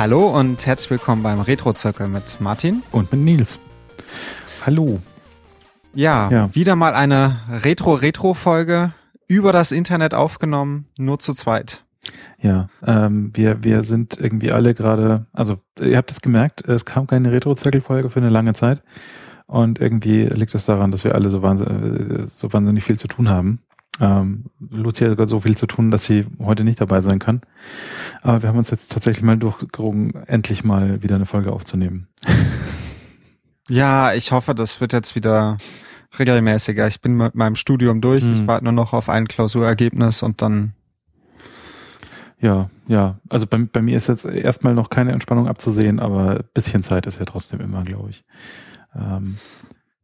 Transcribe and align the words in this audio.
Hallo 0.00 0.28
und 0.28 0.64
herzlich 0.64 0.92
willkommen 0.92 1.22
beim 1.22 1.42
Retro-Zirkel 1.42 2.08
mit 2.08 2.40
Martin. 2.40 2.82
Und 2.90 3.12
mit 3.12 3.20
Nils. 3.20 3.58
Hallo. 4.64 4.98
Ja, 5.92 6.30
ja. 6.30 6.54
wieder 6.54 6.74
mal 6.74 6.94
eine 6.94 7.36
Retro-Retro-Folge 7.50 8.94
über 9.28 9.52
das 9.52 9.72
Internet 9.72 10.14
aufgenommen, 10.14 10.86
nur 10.96 11.18
zu 11.18 11.34
zweit. 11.34 11.84
Ja, 12.40 12.70
ähm, 12.86 13.32
wir, 13.34 13.62
wir 13.62 13.82
sind 13.82 14.18
irgendwie 14.18 14.52
alle 14.52 14.72
gerade, 14.72 15.26
also 15.34 15.58
ihr 15.78 15.98
habt 15.98 16.10
es 16.10 16.22
gemerkt, 16.22 16.66
es 16.66 16.86
kam 16.86 17.06
keine 17.06 17.30
Retro-Zirkel-Folge 17.30 18.08
für 18.08 18.20
eine 18.20 18.30
lange 18.30 18.54
Zeit. 18.54 18.82
Und 19.46 19.82
irgendwie 19.82 20.24
liegt 20.24 20.54
es 20.54 20.64
daran, 20.64 20.92
dass 20.92 21.04
wir 21.04 21.14
alle 21.14 21.28
so 21.28 21.42
wahnsinnig, 21.42 22.30
so 22.30 22.50
wahnsinnig 22.50 22.84
viel 22.84 22.98
zu 22.98 23.06
tun 23.06 23.28
haben. 23.28 23.58
Ähm, 23.98 24.46
Lucia 24.70 25.06
hat 25.06 25.12
sogar 25.12 25.26
so 25.26 25.40
viel 25.40 25.56
zu 25.56 25.66
tun, 25.66 25.90
dass 25.90 26.04
sie 26.04 26.26
heute 26.38 26.64
nicht 26.64 26.80
dabei 26.80 27.00
sein 27.00 27.18
kann. 27.18 27.40
Aber 28.22 28.42
wir 28.42 28.48
haben 28.48 28.58
uns 28.58 28.70
jetzt 28.70 28.92
tatsächlich 28.92 29.24
mal 29.24 29.36
durchgerungen, 29.36 30.14
endlich 30.26 30.64
mal 30.64 31.02
wieder 31.02 31.16
eine 31.16 31.26
Folge 31.26 31.52
aufzunehmen. 31.52 32.08
Ja, 33.70 34.14
ich 34.14 34.32
hoffe, 34.32 34.52
das 34.52 34.80
wird 34.80 34.92
jetzt 34.92 35.14
wieder 35.14 35.56
regelmäßiger. 36.18 36.88
Ich 36.88 37.00
bin 37.00 37.16
mit 37.16 37.36
meinem 37.36 37.54
Studium 37.54 38.00
durch. 38.00 38.24
Hm. 38.24 38.34
Ich 38.34 38.46
warte 38.46 38.64
nur 38.64 38.72
noch 38.72 38.92
auf 38.92 39.08
ein 39.08 39.28
Klausurergebnis 39.28 40.24
und 40.24 40.42
dann. 40.42 40.74
Ja, 42.40 42.68
ja. 42.88 43.20
Also 43.28 43.46
bei, 43.46 43.58
bei 43.58 43.80
mir 43.80 43.96
ist 43.96 44.08
jetzt 44.08 44.24
erstmal 44.24 44.74
noch 44.74 44.90
keine 44.90 45.12
Entspannung 45.12 45.46
abzusehen, 45.46 46.00
aber 46.00 46.38
ein 46.38 46.44
bisschen 46.52 46.82
Zeit 46.82 47.06
ist 47.06 47.20
ja 47.20 47.26
trotzdem 47.26 47.60
immer, 47.60 47.84
glaube 47.84 48.10
ich. 48.10 48.24
Ähm, 48.96 49.36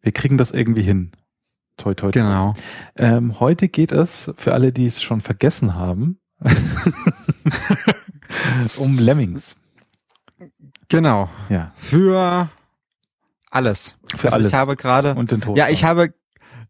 wir 0.00 0.12
kriegen 0.12 0.38
das 0.38 0.52
irgendwie 0.52 0.82
hin. 0.82 1.10
Toi, 1.76 1.94
toi, 1.94 2.10
toi. 2.10 2.10
Genau. 2.10 2.54
Ähm, 2.96 3.38
heute 3.38 3.68
geht 3.68 3.92
es, 3.92 4.32
für 4.36 4.54
alle, 4.54 4.72
die 4.72 4.86
es 4.86 5.02
schon 5.02 5.20
vergessen 5.20 5.74
haben, 5.74 6.18
um 8.76 8.98
Lemmings. 8.98 9.56
Genau. 10.88 11.28
Ja. 11.48 11.72
Für 11.76 12.48
alles. 13.50 13.96
Für 14.14 14.28
also 14.28 14.36
alles. 14.36 14.48
Ich 14.48 14.54
habe 14.54 14.76
gerade. 14.76 15.14
Und 15.14 15.30
den 15.32 15.40
Tod. 15.40 15.56
Ja, 15.56 15.68
ich 15.68 15.84
habe. 15.84 16.12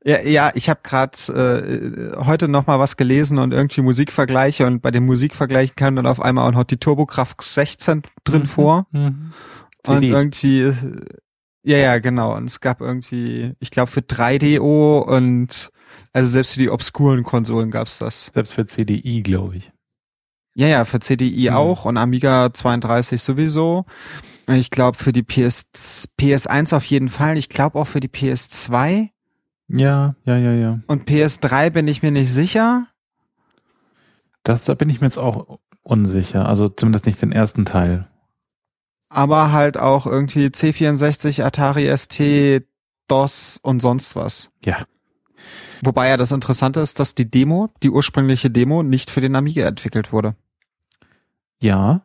Ja, 0.04 0.22
ja, 0.22 0.52
ich 0.54 0.68
habe 0.68 0.80
gerade 0.84 1.18
äh, 1.32 2.24
heute 2.24 2.46
noch 2.46 2.68
mal 2.68 2.78
was 2.78 2.96
gelesen 2.96 3.38
und 3.38 3.52
irgendwie 3.52 3.80
Musikvergleiche 3.80 4.64
und 4.64 4.80
bei 4.80 4.92
den 4.92 5.04
Musikvergleichen 5.04 5.74
kam 5.74 5.96
dann 5.96 6.06
auf 6.06 6.22
einmal 6.22 6.46
auch 6.46 6.52
noch 6.52 6.62
die 6.62 6.76
Turbokraft 6.76 7.42
16 7.42 8.02
drin 8.22 8.42
mhm. 8.42 8.46
vor. 8.46 8.86
Mhm. 8.92 9.32
Und 9.88 10.02
irgendwie 10.04 10.72
ja, 11.66 11.78
ja, 11.78 11.98
genau. 11.98 12.36
Und 12.36 12.44
es 12.44 12.60
gab 12.60 12.80
irgendwie, 12.80 13.54
ich 13.58 13.70
glaube 13.70 13.90
für 13.90 14.00
3DO 14.00 15.00
und 15.00 15.70
also 16.12 16.30
selbst 16.30 16.54
für 16.54 16.60
die 16.60 16.70
obskuren 16.70 17.24
Konsolen 17.24 17.72
gab's 17.72 17.98
das. 17.98 18.30
Selbst 18.32 18.52
für 18.52 18.66
CDI, 18.66 19.22
glaube 19.24 19.56
ich. 19.56 19.72
Ja, 20.54 20.68
ja, 20.68 20.84
für 20.84 21.00
CDI 21.00 21.50
mhm. 21.50 21.56
auch 21.56 21.84
und 21.84 21.96
Amiga 21.96 22.54
32 22.54 23.20
sowieso. 23.20 23.84
Ich 24.48 24.70
glaube 24.70 24.96
für 24.96 25.12
die 25.12 25.24
PS, 25.24 26.14
PS1 26.20 26.74
auf 26.74 26.84
jeden 26.84 27.08
Fall. 27.08 27.36
Ich 27.36 27.48
glaube 27.48 27.80
auch 27.80 27.88
für 27.88 28.00
die 28.00 28.08
PS2. 28.08 29.08
Ja, 29.66 30.14
ja, 30.24 30.36
ja, 30.36 30.52
ja. 30.52 30.80
Und 30.86 31.08
PS3 31.08 31.70
bin 31.70 31.88
ich 31.88 32.00
mir 32.00 32.12
nicht 32.12 32.32
sicher. 32.32 32.86
Das, 34.44 34.64
da 34.66 34.74
bin 34.74 34.88
ich 34.88 35.00
mir 35.00 35.08
jetzt 35.08 35.18
auch 35.18 35.58
unsicher. 35.82 36.48
Also 36.48 36.68
zumindest 36.68 37.06
nicht 37.06 37.20
den 37.20 37.32
ersten 37.32 37.64
Teil 37.64 38.06
aber 39.16 39.50
halt 39.50 39.78
auch 39.78 40.06
irgendwie 40.06 40.48
C64, 40.48 41.42
Atari 41.42 41.96
ST, 41.96 42.66
DOS 43.08 43.58
und 43.62 43.80
sonst 43.80 44.14
was. 44.14 44.50
Ja. 44.62 44.84
Wobei 45.82 46.08
ja 46.08 46.18
das 46.18 46.32
Interessante 46.32 46.80
ist, 46.80 47.00
dass 47.00 47.14
die 47.14 47.30
Demo, 47.30 47.70
die 47.82 47.88
ursprüngliche 47.88 48.50
Demo, 48.50 48.82
nicht 48.82 49.10
für 49.10 49.22
den 49.22 49.34
Amiga 49.34 49.66
entwickelt 49.66 50.12
wurde. 50.12 50.36
Ja. 51.62 52.02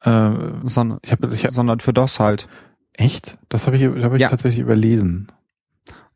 Äh, 0.00 0.30
sondern, 0.62 1.00
ich 1.04 1.12
hab, 1.12 1.32
ich 1.32 1.44
hab, 1.44 1.50
sondern 1.50 1.80
für 1.80 1.92
DOS 1.92 2.18
halt. 2.18 2.46
Echt? 2.94 3.36
Das 3.50 3.66
habe 3.66 3.76
ich, 3.76 3.84
hab 4.02 4.14
ich 4.14 4.20
ja. 4.20 4.30
tatsächlich 4.30 4.60
überlesen. 4.60 5.30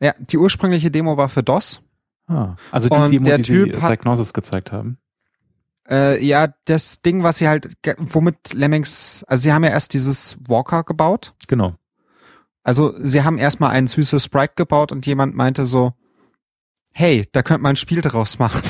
Ja, 0.01 0.15
die 0.19 0.39
ursprüngliche 0.39 0.91
Demo 0.91 1.19
war 1.19 1.29
für 1.29 1.43
DOS. 1.43 1.83
Ah, 2.27 2.57
also 2.71 2.89
die 2.89 2.97
und 2.97 3.13
Demo, 3.13 3.37
die 3.37 3.43
typ 3.43 3.75
sie 3.75 3.81
Diagnosis 3.81 4.33
gezeigt 4.33 4.73
haben. 4.73 4.97
Äh, 5.91 6.25
ja, 6.25 6.49
das 6.67 7.03
Ding, 7.03 7.23
was 7.23 7.39
sie 7.39 7.49
halt, 7.49 7.69
womit 7.99 8.53
Lemmings, 8.53 9.25
also 9.27 9.43
sie 9.43 9.53
haben 9.53 9.65
ja 9.65 9.71
erst 9.71 9.95
dieses 9.95 10.37
Walker 10.47 10.85
gebaut. 10.85 11.35
Genau. 11.47 11.75
Also 12.63 12.95
sie 13.03 13.23
haben 13.23 13.39
erstmal 13.39 13.71
ein 13.71 13.87
süßes 13.87 14.25
Sprite 14.25 14.53
gebaut 14.57 14.93
und 14.93 15.07
jemand 15.07 15.35
meinte 15.35 15.65
so, 15.65 15.95
hey, 16.93 17.27
da 17.33 17.43
könnte 17.43 17.63
man 17.63 17.73
ein 17.73 17.77
Spiel 17.77 18.03
draus 18.03 18.39
machen. 18.39 18.63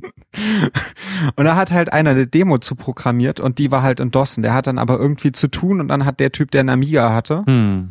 und 1.36 1.44
da 1.44 1.56
hat 1.56 1.72
halt 1.72 1.92
einer 1.92 2.10
eine 2.10 2.26
Demo 2.26 2.56
zu 2.58 2.76
programmiert 2.76 3.40
und 3.40 3.58
die 3.58 3.70
war 3.70 3.82
halt 3.82 4.00
in 4.00 4.10
DOS. 4.10 4.36
Der 4.36 4.54
hat 4.54 4.66
dann 4.66 4.78
aber 4.78 4.98
irgendwie 4.98 5.32
zu 5.32 5.48
tun 5.48 5.80
und 5.80 5.88
dann 5.88 6.06
hat 6.06 6.20
der 6.20 6.32
Typ, 6.32 6.50
der 6.52 6.60
einen 6.60 6.70
Amiga 6.70 7.12
hatte, 7.12 7.44
hm. 7.44 7.90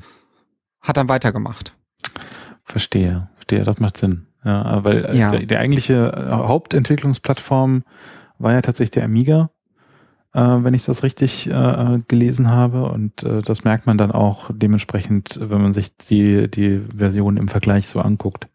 hat 0.81 0.97
dann 0.97 1.09
weitergemacht. 1.09 1.75
Verstehe, 2.63 3.29
verstehe, 3.35 3.63
das 3.63 3.79
macht 3.79 3.97
Sinn. 3.97 4.28
Ja, 4.44 4.83
weil 4.83 5.05
äh, 5.05 5.17
ja. 5.17 5.31
Der, 5.31 5.45
der 5.45 5.59
eigentliche 5.59 6.13
äh, 6.13 6.31
Hauptentwicklungsplattform 6.31 7.83
war 8.38 8.53
ja 8.53 8.61
tatsächlich 8.61 8.91
der 8.91 9.03
Amiga, 9.03 9.50
äh, 10.33 10.39
wenn 10.39 10.73
ich 10.73 10.85
das 10.85 11.03
richtig 11.03 11.50
äh, 11.50 12.00
gelesen 12.07 12.50
habe. 12.50 12.89
Und 12.89 13.23
äh, 13.23 13.41
das 13.41 13.63
merkt 13.63 13.85
man 13.85 13.97
dann 13.97 14.11
auch 14.11 14.50
dementsprechend, 14.53 15.39
wenn 15.41 15.61
man 15.61 15.73
sich 15.73 15.97
die, 15.97 16.50
die 16.50 16.79
Version 16.95 17.38
im 17.38 17.50
Vergleich 17.50 17.88
so 17.88 18.00
anguckt. 18.00 18.47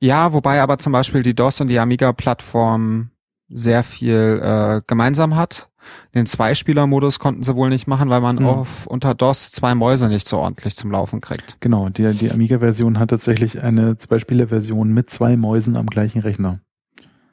Ja, 0.00 0.32
wobei 0.32 0.60
aber 0.60 0.78
zum 0.78 0.92
Beispiel 0.92 1.22
die 1.22 1.34
DOS 1.34 1.60
und 1.60 1.68
die 1.68 1.78
Amiga-Plattform 1.78 3.10
sehr 3.48 3.82
viel 3.82 4.40
äh, 4.42 4.80
gemeinsam 4.86 5.36
hat. 5.36 5.68
Den 6.14 6.26
Zweispieler-Modus 6.26 7.18
konnten 7.18 7.42
sie 7.42 7.56
wohl 7.56 7.70
nicht 7.70 7.86
machen, 7.86 8.10
weil 8.10 8.20
man 8.20 8.36
mhm. 8.36 8.46
auf 8.46 8.86
unter 8.86 9.14
DOS 9.14 9.50
zwei 9.50 9.74
Mäuse 9.74 10.08
nicht 10.08 10.28
so 10.28 10.38
ordentlich 10.38 10.74
zum 10.74 10.90
Laufen 10.90 11.20
kriegt. 11.20 11.56
Genau, 11.60 11.88
die, 11.88 12.12
die 12.12 12.30
Amiga-Version 12.30 12.98
hat 12.98 13.10
tatsächlich 13.10 13.62
eine 13.62 13.96
Zweispieler-Version 13.96 14.92
mit 14.92 15.08
zwei 15.08 15.36
Mäusen 15.36 15.76
am 15.76 15.86
gleichen 15.86 16.20
Rechner. 16.20 16.60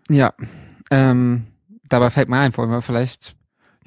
Ja, 0.09 0.33
ähm, 0.89 1.45
dabei 1.89 2.09
fällt 2.09 2.29
mir 2.29 2.37
ein, 2.37 2.55
wollen 2.55 2.69
wir 2.69 2.81
vielleicht 2.81 3.35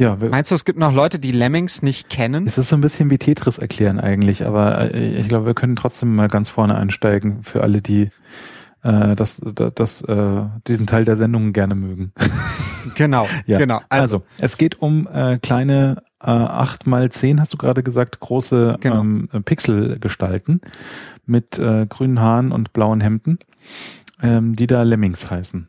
ja, 0.00 0.16
Meinst 0.16 0.52
du, 0.52 0.54
es 0.54 0.64
gibt 0.64 0.78
noch 0.78 0.92
Leute, 0.92 1.18
die 1.18 1.32
Lemmings 1.32 1.82
nicht 1.82 2.08
kennen? 2.08 2.46
Es 2.46 2.56
ist 2.56 2.68
so 2.68 2.76
ein 2.76 2.80
bisschen 2.80 3.10
wie 3.10 3.18
Tetris 3.18 3.58
erklären 3.58 3.98
eigentlich, 3.98 4.46
aber 4.46 4.94
äh, 4.94 5.16
ich 5.16 5.28
glaube, 5.28 5.46
wir 5.46 5.54
können 5.54 5.74
trotzdem 5.74 6.14
mal 6.14 6.28
ganz 6.28 6.48
vorne 6.48 6.76
einsteigen 6.76 7.42
für 7.42 7.64
alle, 7.64 7.82
die 7.82 8.10
äh, 8.82 9.14
das, 9.16 9.40
das, 9.54 9.72
das, 9.74 10.02
äh, 10.02 10.44
diesen 10.66 10.86
Teil 10.86 11.04
der 11.04 11.16
Sendung 11.16 11.52
gerne 11.52 11.74
mögen. 11.74 12.12
Genau, 12.94 13.28
ja. 13.46 13.58
genau. 13.58 13.80
Also, 13.88 14.16
also 14.16 14.26
es 14.38 14.56
geht 14.56 14.80
um 14.80 15.06
äh, 15.12 15.38
kleine 15.38 16.02
äh, 16.20 16.30
8 16.30 16.86
mal 16.86 17.10
10, 17.10 17.40
hast 17.40 17.52
du 17.52 17.56
gerade 17.56 17.82
gesagt, 17.82 18.20
große 18.20 18.76
genau. 18.80 19.00
ähm, 19.00 19.28
Pixelgestalten 19.44 20.60
mit 21.26 21.58
äh, 21.58 21.86
grünen 21.86 22.20
Haaren 22.20 22.52
und 22.52 22.72
blauen 22.72 23.00
Hemden, 23.00 23.38
ähm, 24.22 24.56
die 24.56 24.66
da 24.66 24.82
Lemmings 24.82 25.30
heißen. 25.30 25.68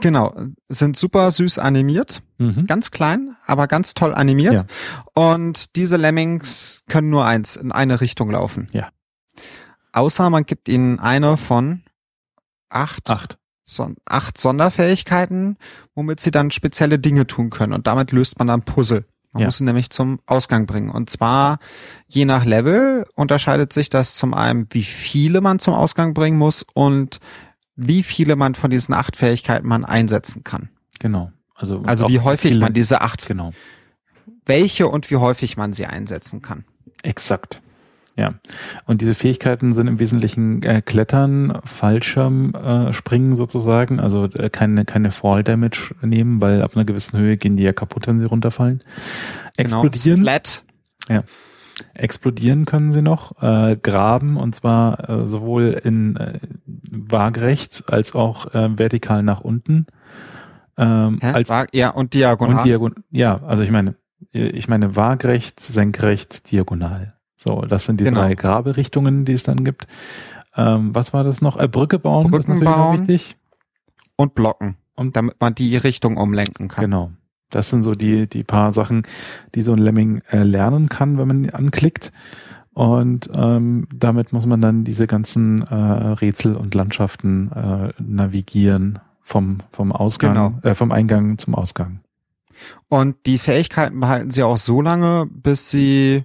Genau, 0.00 0.34
sind 0.68 0.96
super 0.96 1.30
süß 1.30 1.58
animiert, 1.58 2.20
mhm. 2.38 2.66
ganz 2.66 2.90
klein, 2.90 3.36
aber 3.46 3.68
ganz 3.68 3.94
toll 3.94 4.12
animiert. 4.12 4.54
Ja. 4.54 4.64
Und 5.14 5.76
diese 5.76 5.96
Lemmings 5.96 6.82
können 6.88 7.10
nur 7.10 7.24
eins, 7.24 7.54
in 7.54 7.70
eine 7.70 8.00
Richtung 8.00 8.30
laufen. 8.30 8.68
Ja. 8.72 8.88
Außer 9.92 10.30
man 10.30 10.44
gibt 10.44 10.68
ihnen 10.68 10.98
eine 10.98 11.36
von 11.36 11.83
acht, 12.74 13.08
acht. 13.10 13.38
Son 13.66 13.96
acht 14.04 14.36
Sonderfähigkeiten, 14.36 15.56
womit 15.94 16.20
sie 16.20 16.30
dann 16.30 16.50
spezielle 16.50 16.98
Dinge 16.98 17.26
tun 17.26 17.48
können. 17.48 17.72
Und 17.72 17.86
damit 17.86 18.12
löst 18.12 18.38
man 18.38 18.48
dann 18.48 18.62
Puzzle. 18.62 19.06
Man 19.32 19.40
ja. 19.40 19.46
muss 19.46 19.56
sie 19.56 19.64
nämlich 19.64 19.90
zum 19.90 20.20
Ausgang 20.26 20.66
bringen. 20.66 20.90
Und 20.90 21.10
zwar 21.10 21.58
je 22.06 22.24
nach 22.24 22.44
Level 22.44 23.04
unterscheidet 23.14 23.72
sich 23.72 23.88
das 23.88 24.16
zum 24.16 24.34
einen, 24.34 24.66
wie 24.70 24.84
viele 24.84 25.40
man 25.40 25.58
zum 25.58 25.74
Ausgang 25.74 26.14
bringen 26.14 26.38
muss 26.38 26.64
und 26.74 27.20
wie 27.74 28.02
viele 28.02 28.36
man 28.36 28.54
von 28.54 28.70
diesen 28.70 28.94
acht 28.94 29.16
Fähigkeiten 29.16 29.66
man 29.66 29.84
einsetzen 29.84 30.44
kann. 30.44 30.68
Genau. 31.00 31.32
Also, 31.54 31.82
also 31.84 32.08
wie 32.08 32.20
häufig 32.20 32.50
viele, 32.50 32.60
man 32.60 32.72
diese 32.72 33.00
acht, 33.00 33.26
genau. 33.26 33.52
welche 34.46 34.88
und 34.88 35.10
wie 35.10 35.16
häufig 35.16 35.56
man 35.56 35.72
sie 35.72 35.86
einsetzen 35.86 36.42
kann. 36.42 36.64
Exakt. 37.02 37.60
Ja, 38.16 38.34
und 38.86 39.00
diese 39.00 39.14
Fähigkeiten 39.14 39.72
sind 39.72 39.88
im 39.88 39.98
Wesentlichen 39.98 40.62
äh, 40.62 40.82
Klettern, 40.82 41.58
Fallschirm, 41.64 42.54
äh, 42.54 42.92
Springen 42.92 43.34
sozusagen, 43.34 43.98
also 43.98 44.26
äh, 44.26 44.50
keine, 44.50 44.84
keine 44.84 45.10
Fall 45.10 45.42
Damage 45.42 45.96
nehmen, 46.00 46.40
weil 46.40 46.62
ab 46.62 46.76
einer 46.76 46.84
gewissen 46.84 47.18
Höhe 47.18 47.36
gehen 47.36 47.56
die 47.56 47.64
ja 47.64 47.72
kaputt, 47.72 48.06
wenn 48.06 48.20
sie 48.20 48.26
runterfallen. 48.26 48.78
Genau, 49.56 49.82
Explodieren. 49.82 50.20
Genau, 50.20 50.30
Splat. 50.30 50.62
Ja. 51.08 51.24
Explodieren 51.94 52.66
können 52.66 52.92
sie 52.92 53.02
noch, 53.02 53.42
äh, 53.42 53.76
graben 53.82 54.36
und 54.36 54.54
zwar 54.54 55.08
äh, 55.08 55.26
sowohl 55.26 55.80
in 55.82 56.14
äh, 56.14 56.38
waagrechts 56.66 57.88
als 57.88 58.14
auch 58.14 58.54
äh, 58.54 58.78
vertikal 58.78 59.24
nach 59.24 59.40
unten. 59.40 59.86
Ähm, 60.76 61.18
Hä? 61.20 61.32
als, 61.32 61.52
ja, 61.72 61.90
und 61.90 62.14
diagonal. 62.14 62.58
Und 62.58 62.64
diagon 62.64 62.94
ja, 63.10 63.42
also 63.42 63.64
ich 63.64 63.72
meine, 63.72 63.96
ich 64.30 64.68
meine 64.68 64.94
waagrechts, 64.94 65.66
senkrechts, 65.66 66.44
diagonal. 66.44 67.13
So, 67.44 67.60
das 67.60 67.84
sind 67.84 68.00
die 68.00 68.04
genau. 68.04 68.20
drei 68.20 68.34
Graberichtungen, 68.34 69.26
die 69.26 69.34
es 69.34 69.42
dann 69.42 69.64
gibt. 69.64 69.86
Ähm, 70.56 70.94
was 70.94 71.12
war 71.12 71.24
das 71.24 71.42
noch? 71.42 71.58
Äh, 71.58 71.68
Brücke 71.68 71.98
bauen, 71.98 72.30
Brücken 72.30 72.38
ist 72.38 72.48
natürlich 72.48 72.74
bauen 72.74 73.00
wichtig. 73.00 73.36
Und 74.16 74.34
blocken. 74.34 74.76
Und 74.94 75.14
damit 75.14 75.38
man 75.40 75.54
die 75.54 75.76
Richtung 75.76 76.16
umlenken 76.16 76.68
kann. 76.68 76.84
Genau. 76.84 77.10
Das 77.50 77.68
sind 77.68 77.82
so 77.82 77.92
die, 77.92 78.26
die 78.26 78.44
paar 78.44 78.72
Sachen, 78.72 79.02
die 79.54 79.60
so 79.60 79.74
ein 79.74 79.78
Lemming 79.78 80.22
äh, 80.30 80.42
lernen 80.42 80.88
kann, 80.88 81.18
wenn 81.18 81.28
man 81.28 81.50
anklickt. 81.50 82.12
Und 82.72 83.28
ähm, 83.34 83.88
damit 83.94 84.32
muss 84.32 84.46
man 84.46 84.62
dann 84.62 84.84
diese 84.84 85.06
ganzen 85.06 85.62
äh, 85.62 85.74
Rätsel 85.74 86.56
und 86.56 86.74
Landschaften 86.74 87.52
äh, 87.52 87.92
navigieren 88.02 89.00
vom, 89.20 89.58
vom 89.70 89.92
Ausgang, 89.92 90.32
genau. 90.32 90.58
äh, 90.62 90.74
vom 90.74 90.92
Eingang 90.92 91.36
zum 91.36 91.54
Ausgang. 91.54 92.00
Und 92.88 93.16
die 93.26 93.36
Fähigkeiten 93.36 94.00
behalten 94.00 94.30
sie 94.30 94.42
auch 94.42 94.56
so 94.56 94.80
lange, 94.80 95.26
bis 95.30 95.70
sie 95.70 96.24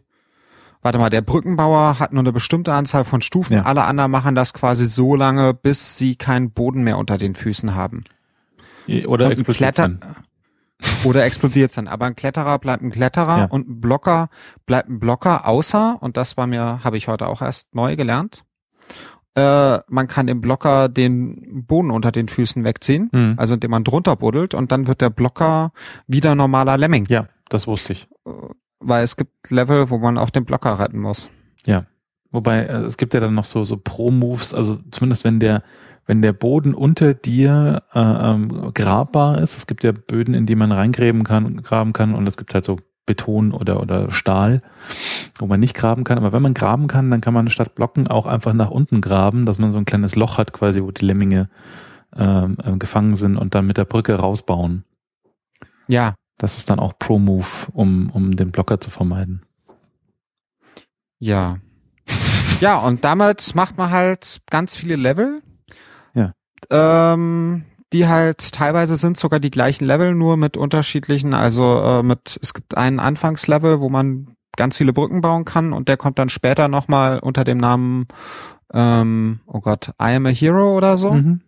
warte 0.81 0.98
mal, 0.98 1.10
der 1.10 1.22
Brückenbauer 1.22 2.00
hat 2.00 2.14
nur 2.14 2.22
eine 2.22 2.31
bestimmte 2.31 2.74
Anzahl 2.74 3.04
von 3.04 3.22
Stufen. 3.22 3.54
Ja. 3.54 3.62
Alle 3.64 3.84
anderen 3.84 4.12
machen 4.12 4.36
das 4.36 4.54
quasi 4.54 4.86
so 4.86 5.16
lange, 5.16 5.54
bis 5.54 5.98
sie 5.98 6.16
keinen 6.16 6.52
Boden 6.52 6.84
mehr 6.84 6.98
unter 6.98 7.18
den 7.18 7.36
Füßen 7.36 7.76
haben. 7.76 8.04
Oder 9.06 9.31
explodiert 9.31 9.78
dann. 9.78 10.00
Oder 11.04 11.26
explodiert 11.26 11.76
dann. 11.78 11.88
Aber 11.88 12.06
ein 12.06 12.16
Kletterer 12.16 12.58
bleibt 12.60 12.81
ein 12.81 12.92
Kletterer 12.92 13.38
ja. 13.38 13.46
und 13.46 13.70
ein 13.70 13.81
Blocker 13.81 14.30
bleibt 14.66 14.90
ein 14.90 15.00
Blocker, 15.00 15.48
außer, 15.48 15.98
und 16.02 16.18
das 16.18 16.38
war 16.38 16.48
mir, 16.48 16.84
habe 16.84 16.98
ich 16.98 17.08
heute 17.08 17.28
auch 17.28 17.42
erst 17.42 17.75
neu 17.75 17.96
gelernt, 17.96 18.44
äh, 19.36 19.80
man 19.88 20.08
kann 20.08 20.28
dem 20.28 20.42
Blocker 20.42 20.90
den 20.90 21.66
Boden 21.66 21.92
unter 21.92 22.12
den 22.12 22.28
Füßen 22.28 22.64
wegziehen, 22.64 23.10
mhm. 23.12 23.36
also 23.38 23.54
indem 23.54 23.72
man 23.72 23.84
drunter 23.84 24.16
buddelt 24.16 24.54
und 24.54 24.72
dann 24.72 24.88
wird 24.88 25.02
der 25.02 25.10
Blocker 25.10 25.72
wieder 26.08 26.34
normaler 26.36 26.78
Lemming. 26.78 27.06
Ja, 27.10 27.28
das 27.50 27.68
wusste 27.68 27.94
ich. 27.94 28.08
Weil 28.80 29.04
es 29.04 29.16
gibt 29.16 29.52
Level, 29.52 29.90
wo 29.90 29.98
man 29.98 30.18
auch 30.18 30.30
den 30.30 30.46
Blocker 30.46 30.80
retten 30.80 31.00
muss. 31.00 31.30
Ja. 31.66 31.86
Wobei, 32.31 32.64
äh, 32.64 32.84
es 32.84 32.98
gibt 32.98 33.14
ja 33.14 33.20
dann 33.20 33.34
noch 33.34 33.44
so, 33.44 33.66
so 33.66 33.78
Pro-Moves, 33.78 34.54
also 34.54 34.78
zumindest 34.92 35.24
wenn 35.26 35.40
der, 35.40 35.64
wenn 36.06 36.22
der 36.22 36.34
Boden 36.34 36.74
unter 36.74 37.14
dir 37.14 37.84
äh, 37.94 38.00
ähm, 38.00 38.72
grabbar 38.74 39.40
ist, 39.40 39.58
es 39.58 39.68
gibt 39.68 39.84
ja 39.84 39.92
Böden, 39.92 40.34
in 40.34 40.46
die 40.46 40.56
man 40.56 40.72
reingräben 40.72 41.24
kann, 41.24 41.62
graben 41.64 41.94
kann 41.94 42.14
und 42.14 42.28
es 42.28 42.38
gibt 42.38 42.54
halt 42.54 42.66
so 42.66 42.78
Beton 43.06 43.52
oder, 43.52 43.81
oder 43.81 44.12
Stahl, 44.12 44.62
wo 45.40 45.48
man 45.48 45.60
nicht 45.60 45.75
graben 45.75 46.04
kann. 46.04 46.20
Aber 46.20 46.32
wenn 46.32 46.44
man 46.44 46.54
graben 46.54 46.88
kann, 46.88 47.10
dann 47.10 47.22
kann 47.22 47.34
man 47.34 47.50
statt 47.50 47.74
Blocken 47.74 48.08
auch 48.08 48.28
einfach 48.28 48.54
nach 48.54 48.70
unten 48.70 49.02
graben, 49.02 49.48
dass 49.48 49.58
man 49.58 49.72
so 49.72 49.80
ein 49.80 49.86
kleines 49.86 50.16
Loch 50.16 50.38
hat, 50.38 50.54
quasi, 50.54 50.84
wo 50.84 50.92
die 50.92 51.06
Lemminge 51.06 51.50
ähm, 52.16 52.58
äh, 52.64 52.78
gefangen 52.78 53.16
sind 53.16 53.36
und 53.36 53.56
dann 53.56 53.66
mit 53.66 53.78
der 53.78 53.86
Brücke 53.86 54.14
rausbauen. 54.14 54.84
Ja, 55.88 56.14
das 56.39 56.57
ist 56.57 56.69
dann 56.69 56.80
auch 56.80 56.94
Pro-Move, 56.97 57.45
um, 57.74 58.09
um 58.12 58.36
den 58.36 58.51
Blocker 58.51 58.80
zu 58.81 58.89
vermeiden. 58.89 59.44
Ja. 61.19 61.57
ja, 62.62 62.80
und 62.80 63.03
damit 63.03 63.53
macht 63.53 63.77
man 63.77 63.91
halt 63.91 64.41
ganz 64.50 64.75
viele 64.75 64.95
Level. 64.95 65.41
Ja. 66.15 66.33
Ähm, 66.71 67.65
die 67.91 68.07
halt 68.07 68.53
teilweise 68.53 68.95
sind 68.95 69.18
sogar 69.18 69.39
die 69.39 69.51
gleichen 69.51 69.86
Level, 69.86 70.15
nur 70.15 70.38
mit 70.38 70.57
unterschiedlichen, 70.57 71.33
also 71.33 71.81
äh, 71.83 72.03
mit, 72.03 72.39
es 72.41 72.53
gibt 72.53 72.77
einen 72.77 73.00
Anfangslevel, 73.00 73.81
wo 73.81 73.89
man 73.89 74.36
ganz 74.56 74.77
viele 74.77 74.94
Brücken 74.94 75.21
bauen 75.21 75.44
kann 75.45 75.74
und 75.74 75.88
der 75.89 75.97
kommt 75.97 76.19
dann 76.19 76.30
später 76.30 76.68
nochmal 76.68 77.19
unter 77.19 77.44
dem 77.44 77.57
Namen, 77.57 78.07
ähm, 78.74 79.39
oh 79.47 79.59
Gott, 79.59 79.89
I 80.01 80.15
am 80.15 80.25
a 80.25 80.30
Hero 80.30 80.77
oder 80.77 80.97
so. 80.97 81.13
Mhm. 81.13 81.41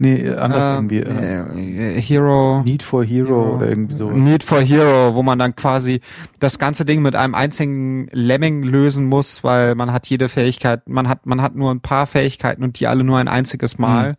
Nee, 0.00 0.30
anders 0.30 0.66
äh, 0.66 0.74
irgendwie. 0.74 1.00
Äh, 1.00 1.96
äh, 1.96 2.00
Hero. 2.00 2.62
Need 2.62 2.84
for 2.84 3.04
Hero, 3.04 3.28
Hero, 3.28 3.56
oder 3.56 3.68
irgendwie 3.68 3.96
so. 3.96 4.10
Need 4.10 4.44
for 4.44 4.60
Hero, 4.60 5.14
wo 5.14 5.24
man 5.24 5.40
dann 5.40 5.56
quasi 5.56 6.00
das 6.38 6.60
ganze 6.60 6.84
Ding 6.84 7.02
mit 7.02 7.16
einem 7.16 7.34
einzigen 7.34 8.08
Lemming 8.12 8.62
lösen 8.62 9.06
muss, 9.06 9.42
weil 9.42 9.74
man 9.74 9.92
hat 9.92 10.06
jede 10.06 10.28
Fähigkeit, 10.28 10.88
man 10.88 11.08
hat, 11.08 11.26
man 11.26 11.42
hat 11.42 11.56
nur 11.56 11.72
ein 11.72 11.80
paar 11.80 12.06
Fähigkeiten 12.06 12.62
und 12.62 12.78
die 12.78 12.86
alle 12.86 13.02
nur 13.02 13.18
ein 13.18 13.28
einziges 13.28 13.78
Mal. 13.78 14.10
Mhm. 14.10 14.16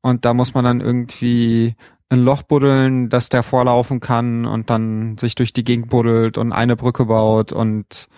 Und 0.00 0.24
da 0.24 0.32
muss 0.32 0.54
man 0.54 0.64
dann 0.64 0.80
irgendwie 0.80 1.74
ein 2.08 2.20
Loch 2.20 2.42
buddeln, 2.42 3.08
dass 3.08 3.28
der 3.28 3.42
vorlaufen 3.42 3.98
kann 3.98 4.46
und 4.46 4.70
dann 4.70 5.18
sich 5.18 5.34
durch 5.34 5.52
die 5.52 5.64
Gegend 5.64 5.90
buddelt 5.90 6.38
und 6.38 6.52
eine 6.52 6.76
Brücke 6.76 7.06
baut 7.06 7.52
und 7.52 8.08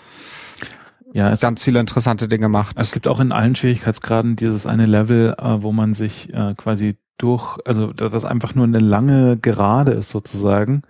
ja, 1.12 1.30
es 1.30 1.40
ganz 1.40 1.62
viele 1.62 1.80
interessante 1.80 2.28
Dinge 2.28 2.48
macht. 2.48 2.78
Es 2.78 2.92
gibt 2.92 3.08
auch 3.08 3.20
in 3.20 3.32
allen 3.32 3.54
Schwierigkeitsgraden 3.54 4.36
dieses 4.36 4.66
eine 4.66 4.86
Level, 4.86 5.34
äh, 5.38 5.62
wo 5.62 5.72
man 5.72 5.94
sich 5.94 6.32
äh, 6.32 6.54
quasi 6.56 6.96
durch, 7.18 7.58
also 7.64 7.92
das 7.92 8.24
einfach 8.24 8.54
nur 8.54 8.64
eine 8.64 8.78
lange 8.78 9.36
Gerade 9.36 9.92
ist 9.92 10.10
sozusagen, 10.10 10.82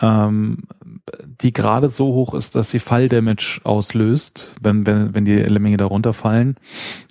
ähm, 0.00 0.64
die 1.40 1.52
gerade 1.52 1.88
so 1.88 2.06
hoch 2.06 2.34
ist, 2.34 2.54
dass 2.54 2.70
sie 2.70 2.78
Falldamage 2.78 3.60
auslöst, 3.64 4.54
wenn, 4.60 4.86
wenn, 4.86 5.14
wenn 5.14 5.24
die 5.24 5.36
Lemminge 5.36 5.76
da 5.76 5.86
runterfallen. 5.86 6.56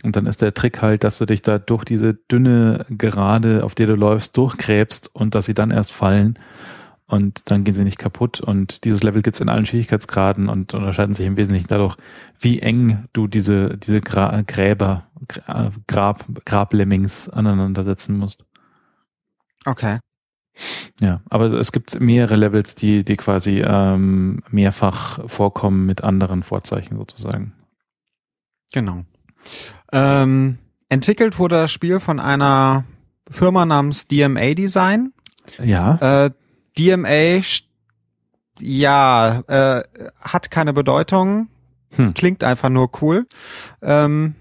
Und 0.04 0.16
dann 0.16 0.26
ist 0.26 0.42
der 0.42 0.54
Trick 0.54 0.82
halt, 0.82 1.04
dass 1.04 1.18
du 1.18 1.26
dich 1.26 1.42
da 1.42 1.60
durch 1.60 1.86
diese 1.86 2.14
dünne 2.14 2.84
Gerade, 2.90 3.64
auf 3.64 3.76
der 3.76 3.88
du 3.88 3.96
läufst, 3.96 4.38
durchgräbst 4.38 5.16
und 5.16 5.34
dass 5.36 5.46
sie 5.46 5.54
dann 5.54 5.72
erst 5.72 5.94
fallen 5.94 6.38
und 7.14 7.52
dann 7.52 7.64
gehen 7.64 7.76
sie 7.76 7.84
nicht 7.84 8.00
kaputt. 8.00 8.42
Und 8.42 8.86
dieses 8.86 9.04
Level 9.04 9.22
gibt 9.22 9.36
es 9.36 9.40
in 9.40 9.48
allen 9.48 9.68
Schwierigkeitsgraden 9.68 10.50
und 10.50 10.74
unterscheiden 10.74 11.14
sich 11.14 11.28
im 11.28 11.38
Wesentlichen 11.38 11.68
dadurch, 11.68 11.96
wie 12.40 12.60
eng 12.60 13.06
du 13.14 13.28
diese, 13.28 13.78
diese 13.78 14.02
Gra 14.02 14.42
Gräber, 14.42 15.06
Grab, 15.86 16.26
Grablemmings 16.44 17.30
aneinandersetzen 17.30 18.18
musst. 18.18 18.44
Okay. 19.64 20.00
Ja, 21.02 21.22
aber 21.30 21.52
es 21.52 21.72
gibt 21.72 22.00
mehrere 22.02 22.36
Levels, 22.36 22.74
die, 22.74 23.06
die 23.06 23.16
quasi 23.16 23.62
ähm, 23.64 24.42
mehrfach 24.50 25.20
vorkommen 25.30 25.86
mit 25.86 26.04
anderen 26.04 26.42
Vorzeichen 26.42 26.98
sozusagen. 26.98 27.54
Genau. 28.72 29.04
Ähm, 29.92 30.58
entwickelt 30.90 31.38
wurde 31.38 31.58
das 31.58 31.72
Spiel 31.72 32.00
von 32.00 32.20
einer 32.20 32.86
Firma 33.30 33.68
namens 33.68 34.08
DMA 34.08 34.56
Design. 34.56 35.14
Ja. 35.60 36.26
Äh, 36.26 36.32
DMA, 36.78 37.42
ja, 38.60 39.44
äh, 39.48 39.84
hat 40.22 40.52
keine 40.52 40.74
Bedeutung, 40.74 41.48
hm. 41.96 42.14
klingt 42.14 42.44
einfach 42.44 42.70
nur 42.70 42.90
cool. 43.02 43.26
Ähm, 43.82 44.36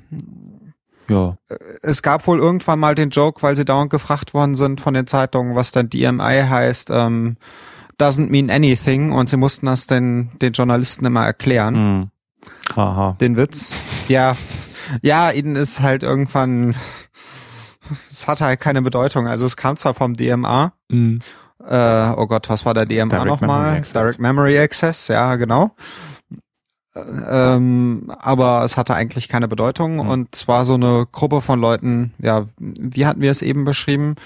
ja. 1.08 1.36
Es 1.82 2.02
gab 2.02 2.26
wohl 2.26 2.38
irgendwann 2.38 2.78
mal 2.78 2.94
den 2.94 3.10
Joke, 3.10 3.42
weil 3.42 3.56
sie 3.56 3.64
dauernd 3.64 3.90
gefragt 3.90 4.34
worden 4.34 4.54
sind 4.54 4.80
von 4.80 4.94
den 4.94 5.06
Zeitungen, 5.06 5.54
was 5.54 5.72
dann 5.72 5.90
DMI 5.90 6.44
heißt, 6.48 6.90
ähm, 6.90 7.36
doesn't 7.98 8.30
mean 8.30 8.50
anything 8.50 9.12
und 9.12 9.28
sie 9.28 9.36
mussten 9.36 9.66
das 9.66 9.86
den, 9.86 10.30
den 10.40 10.52
Journalisten 10.52 11.04
immer 11.04 11.24
erklären. 11.24 11.74
Mhm. 11.74 12.10
Aha. 12.76 13.16
Den 13.20 13.36
Witz. 13.36 13.72
Ja, 14.08 14.36
ja, 15.02 15.30
ihnen 15.30 15.56
ist 15.56 15.80
halt 15.80 16.02
irgendwann, 16.02 16.74
es 18.10 18.26
hat 18.26 18.40
halt 18.40 18.60
keine 18.60 18.82
Bedeutung. 18.82 19.26
Also 19.26 19.46
es 19.46 19.56
kam 19.56 19.76
zwar 19.76 19.94
vom 19.94 20.16
DMA, 20.16 20.72
mhm. 20.88 21.20
Äh, 21.68 22.12
oh 22.16 22.26
Gott, 22.26 22.48
was 22.48 22.64
war 22.64 22.74
der 22.74 22.86
DMA 22.86 23.24
nochmal? 23.24 23.82
Direct 23.82 24.18
Memory 24.18 24.58
Access, 24.58 25.08
ja, 25.08 25.36
genau. 25.36 25.72
Ähm, 26.94 28.12
aber 28.18 28.64
es 28.64 28.76
hatte 28.76 28.94
eigentlich 28.94 29.28
keine 29.28 29.48
Bedeutung 29.48 29.94
mhm. 29.94 30.00
und 30.00 30.34
zwar 30.34 30.66
so 30.66 30.74
eine 30.74 31.06
Gruppe 31.10 31.40
von 31.40 31.58
Leuten, 31.58 32.12
ja, 32.18 32.44
wie 32.58 33.06
hatten 33.06 33.22
wir 33.22 33.30
es 33.30 33.40
eben 33.40 33.64
beschrieben, 33.64 34.16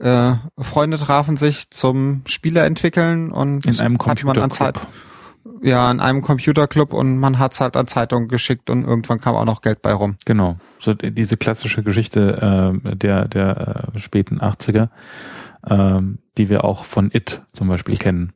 äh, 0.00 0.34
Freunde 0.56 0.98
trafen 0.98 1.36
sich 1.36 1.70
zum 1.70 2.22
Spiele 2.26 2.60
entwickeln 2.60 3.32
und 3.32 3.66
in 3.66 3.80
einem 3.80 3.98
Computerclub. 3.98 4.86
Ja, 5.62 5.90
in 5.90 5.98
einem 5.98 6.22
Computerclub 6.22 6.92
und 6.92 7.18
man 7.18 7.40
hat's 7.40 7.60
halt 7.60 7.76
an 7.76 7.88
Zeitungen 7.88 8.28
geschickt 8.28 8.70
und 8.70 8.84
irgendwann 8.84 9.20
kam 9.20 9.34
auch 9.34 9.44
noch 9.44 9.60
Geld 9.60 9.82
bei 9.82 9.92
rum. 9.92 10.14
Genau, 10.24 10.56
so 10.78 10.94
diese 10.94 11.36
klassische 11.36 11.82
Geschichte 11.82 12.72
äh, 12.84 12.94
der 12.96 13.26
der 13.26 13.90
äh, 13.94 13.98
späten 13.98 14.40
80er 14.40 14.90
ähm, 15.68 16.18
die 16.36 16.48
wir 16.48 16.64
auch 16.64 16.84
von 16.84 17.10
It 17.12 17.42
zum 17.52 17.68
Beispiel 17.68 17.96
kennen. 17.96 18.32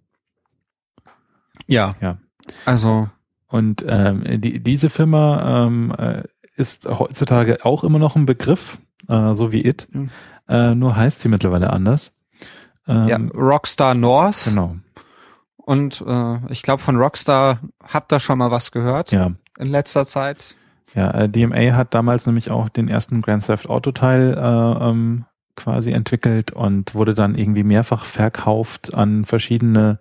Ja. 1.67 1.95
Ja. 2.01 2.19
Also. 2.65 3.09
Und 3.49 3.85
ähm, 3.89 4.41
die, 4.41 4.63
diese 4.63 4.91
Firma 4.91 5.67
ähm, 5.67 5.95
äh, 5.97 6.25
ist 6.57 6.89
heutzutage 6.89 7.65
auch 7.65 7.85
immer 7.85 7.99
noch 7.99 8.17
ein 8.17 8.27
Begriff, 8.27 8.79
äh, 9.09 9.35
so 9.35 9.53
wie 9.53 9.65
It. 9.65 9.87
Mhm. 9.91 10.11
Äh, 10.49 10.75
nur 10.75 10.97
heißt 10.97 11.21
sie 11.21 11.29
mittlerweile 11.29 11.73
anders. 11.73 12.23
Ähm, 12.89 13.09
ja, 13.09 13.17
Rockstar 13.17 13.95
North. 13.95 14.45
Genau. 14.45 14.77
Und 15.57 16.03
äh, 16.07 16.53
ich 16.53 16.63
glaube 16.63 16.83
von 16.83 16.97
Rockstar 16.97 17.59
habt 17.83 18.13
ihr 18.13 18.21
schon 18.21 18.39
mal 18.39 18.51
was 18.51 18.71
gehört. 18.71 19.11
Ja. 19.13 19.33
In 19.59 19.69
letzter 19.69 20.07
Zeit. 20.07 20.55
Ja, 20.95 21.11
äh, 21.11 21.29
DMA 21.29 21.75
hat 21.75 21.95
damals 21.95 22.27
nämlich 22.27 22.51
auch 22.51 22.69
den 22.69 22.89
ersten 22.89 23.23
Grand 23.23 23.45
Theft 23.45 23.69
Auto 23.69 23.93
Teil 23.93 24.35
äh, 24.35 24.89
ähm, 24.89 25.25
quasi 25.57 25.91
entwickelt 25.91 26.53
und 26.53 26.95
wurde 26.95 27.15
dann 27.15 27.35
irgendwie 27.35 27.65
mehrfach 27.65 28.05
verkauft 28.05 28.95
an 28.95 29.25
verschiedene 29.25 29.99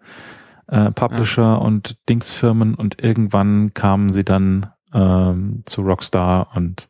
äh, 0.67 0.91
Publisher 0.91 1.41
ja. 1.41 1.55
und 1.55 1.97
Dingsfirmen 2.09 2.75
und 2.75 3.01
irgendwann 3.01 3.73
kamen 3.73 4.11
sie 4.11 4.23
dann 4.23 4.71
ähm, 4.93 5.63
zu 5.65 5.81
Rockstar 5.81 6.55
und 6.55 6.89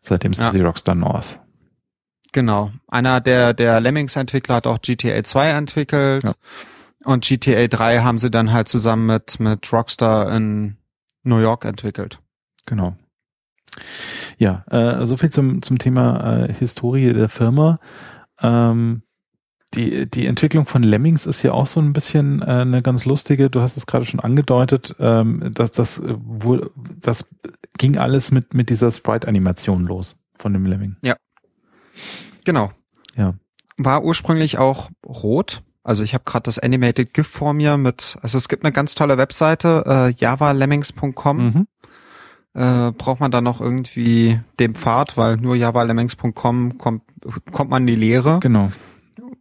seitdem 0.00 0.34
sind 0.34 0.46
ja. 0.46 0.50
sie 0.52 0.60
Rockstar 0.60 0.94
North. 0.94 1.40
Genau. 2.32 2.72
Einer 2.88 3.20
der, 3.20 3.54
der 3.54 3.80
Lemmings-Entwickler 3.80 4.56
hat 4.56 4.66
auch 4.66 4.82
GTA 4.82 5.22
2 5.22 5.50
entwickelt. 5.50 6.24
Ja. 6.24 6.34
Und 7.04 7.24
GTA 7.24 7.68
3 7.68 8.00
haben 8.00 8.18
sie 8.18 8.30
dann 8.30 8.52
halt 8.52 8.66
zusammen 8.66 9.06
mit, 9.06 9.38
mit 9.38 9.72
Rockstar 9.72 10.34
in 10.34 10.76
New 11.22 11.38
York 11.38 11.64
entwickelt. 11.64 12.18
Genau. 12.66 12.96
Ja, 14.38 14.64
äh, 14.70 15.06
so 15.06 15.16
viel 15.16 15.30
zum, 15.30 15.62
zum 15.62 15.78
Thema 15.78 16.44
äh, 16.44 16.52
Historie 16.52 17.12
der 17.12 17.28
Firma. 17.28 17.78
Ähm, 18.40 19.02
die, 19.74 20.08
die 20.08 20.26
Entwicklung 20.26 20.66
von 20.66 20.82
Lemmings 20.82 21.26
ist 21.26 21.42
ja 21.42 21.52
auch 21.52 21.66
so 21.66 21.80
ein 21.80 21.92
bisschen 21.92 22.42
äh, 22.42 22.46
eine 22.46 22.82
ganz 22.82 23.04
lustige. 23.04 23.50
Du 23.50 23.60
hast 23.60 23.76
es 23.76 23.86
gerade 23.86 24.04
schon 24.04 24.20
angedeutet, 24.20 24.94
ähm, 24.98 25.50
dass 25.52 25.72
das 25.72 26.02
wohl, 26.04 26.70
das 27.00 27.34
ging 27.76 27.98
alles 27.98 28.30
mit 28.30 28.54
mit 28.54 28.70
dieser 28.70 28.90
Sprite-Animation 28.90 29.86
los 29.86 30.22
von 30.32 30.52
dem 30.52 30.66
Lemming. 30.66 30.96
Ja, 31.02 31.16
genau. 32.44 32.70
Ja. 33.16 33.34
War 33.76 34.04
ursprünglich 34.04 34.58
auch 34.58 34.90
rot. 35.04 35.62
Also 35.82 36.02
ich 36.02 36.14
habe 36.14 36.24
gerade 36.24 36.44
das 36.44 36.58
Animated 36.58 37.12
GIF 37.12 37.26
vor 37.26 37.52
mir 37.52 37.76
mit, 37.76 38.16
also 38.22 38.38
es 38.38 38.48
gibt 38.48 38.64
eine 38.64 38.72
ganz 38.72 38.94
tolle 38.94 39.18
Webseite, 39.18 39.84
äh, 39.86 40.10
javalemmings.com. 40.12 41.36
Mhm. 41.36 41.66
Äh, 42.54 42.92
braucht 42.92 43.20
man 43.20 43.30
da 43.30 43.40
noch 43.40 43.60
irgendwie 43.60 44.38
den 44.60 44.74
Pfad, 44.74 45.16
weil 45.16 45.36
nur 45.36 45.56
javalemmings.com 45.56 46.78
kommt, 46.78 47.02
kommt 47.50 47.70
man 47.70 47.82
in 47.82 47.86
die 47.88 47.96
Lehre. 47.96 48.38
Genau 48.40 48.70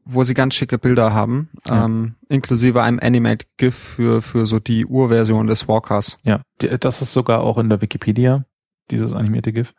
wo 0.05 0.23
sie 0.23 0.33
ganz 0.33 0.53
schicke 0.55 0.77
Bilder 0.77 1.13
haben, 1.13 1.49
ja. 1.67 1.85
ähm, 1.85 2.15
inklusive 2.29 2.81
einem 2.81 2.99
Animate 3.01 3.45
GIF 3.57 3.75
für, 3.75 4.21
für 4.21 4.45
so 4.45 4.59
die 4.59 4.85
Urversion 4.85 5.47
des 5.47 5.67
Walkers. 5.67 6.19
Ja, 6.23 6.41
das 6.57 7.01
ist 7.01 7.13
sogar 7.13 7.41
auch 7.41 7.57
in 7.57 7.69
der 7.69 7.81
Wikipedia, 7.81 8.45
dieses 8.91 9.13
animierte 9.13 9.53
GIF. 9.53 9.73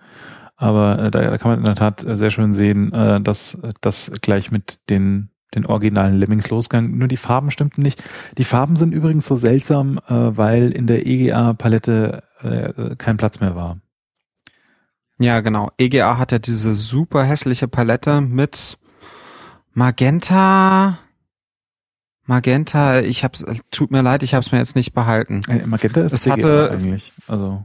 Aber 0.56 0.98
äh, 0.98 1.10
da, 1.10 1.30
da 1.30 1.38
kann 1.38 1.50
man 1.50 1.58
in 1.58 1.64
der 1.66 1.74
Tat 1.74 2.04
sehr 2.06 2.30
schön 2.30 2.54
sehen, 2.54 2.92
äh, 2.92 3.20
dass 3.20 3.60
das 3.80 4.12
gleich 4.20 4.50
mit 4.50 4.88
den 4.88 5.30
den 5.54 5.66
originalen 5.66 6.18
Lemmings 6.18 6.50
losgegangen. 6.50 6.98
Nur 6.98 7.06
die 7.06 7.16
Farben 7.16 7.52
stimmten 7.52 7.82
nicht. 7.82 8.02
Die 8.38 8.44
Farben 8.44 8.74
sind 8.74 8.92
übrigens 8.92 9.26
so 9.26 9.36
seltsam, 9.36 9.98
äh, 10.08 10.36
weil 10.36 10.72
in 10.72 10.88
der 10.88 11.06
EGA-Palette 11.06 12.24
äh, 12.44 12.96
kein 12.96 13.16
Platz 13.16 13.40
mehr 13.40 13.54
war. 13.54 13.78
Ja, 15.18 15.40
genau. 15.40 15.70
EGA 15.78 16.18
hat 16.18 16.32
ja 16.32 16.38
diese 16.38 16.74
super 16.74 17.24
hässliche 17.24 17.68
Palette 17.68 18.20
mit 18.20 18.78
Magenta. 19.72 20.98
Magenta, 22.26 23.00
ich 23.00 23.22
hab's, 23.22 23.44
tut 23.70 23.90
mir 23.90 24.02
leid, 24.02 24.22
ich 24.22 24.34
hab's 24.34 24.50
mir 24.50 24.58
jetzt 24.58 24.76
nicht 24.76 24.94
behalten. 24.94 25.42
Äh, 25.48 25.66
Magenta 25.66 26.00
ist 26.00 26.12
es 26.12 26.26
hatte, 26.26 26.70
eigentlich, 26.72 27.12
also. 27.28 27.64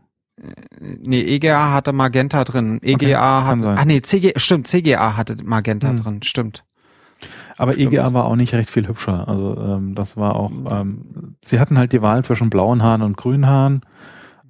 Nee, 0.80 1.22
EGA 1.22 1.74
hatte 1.74 1.92
Magenta 1.92 2.44
drin. 2.44 2.80
EGA 2.82 2.96
okay, 2.96 3.16
hat, 3.16 3.80
ah 3.80 3.86
nee, 3.86 4.02
CG, 4.02 4.34
stimmt, 4.38 4.68
CGA 4.68 5.18
hatte 5.18 5.38
Magenta 5.44 5.90
hm. 5.90 6.04
drin, 6.04 6.24
stimmt. 6.24 6.64
Aber 7.58 7.74
stimmt. 7.74 7.94
EGA 7.94 8.14
war 8.14 8.26
auch 8.26 8.36
nicht 8.36 8.54
recht 8.54 8.70
viel 8.70 8.88
hübscher. 8.88 9.28
Also 9.28 9.58
ähm, 9.58 9.96
das 9.96 10.16
war 10.18 10.36
auch, 10.36 10.52
ähm, 10.52 11.36
sie 11.44 11.60
hatten 11.60 11.78
halt 11.78 11.92
die 11.94 12.02
Wahl 12.02 12.24
zwischen 12.24 12.50
blauen 12.50 12.84
Haaren 12.84 13.02
und 13.02 13.18
grünen 13.18 13.48
Haaren, 13.48 13.82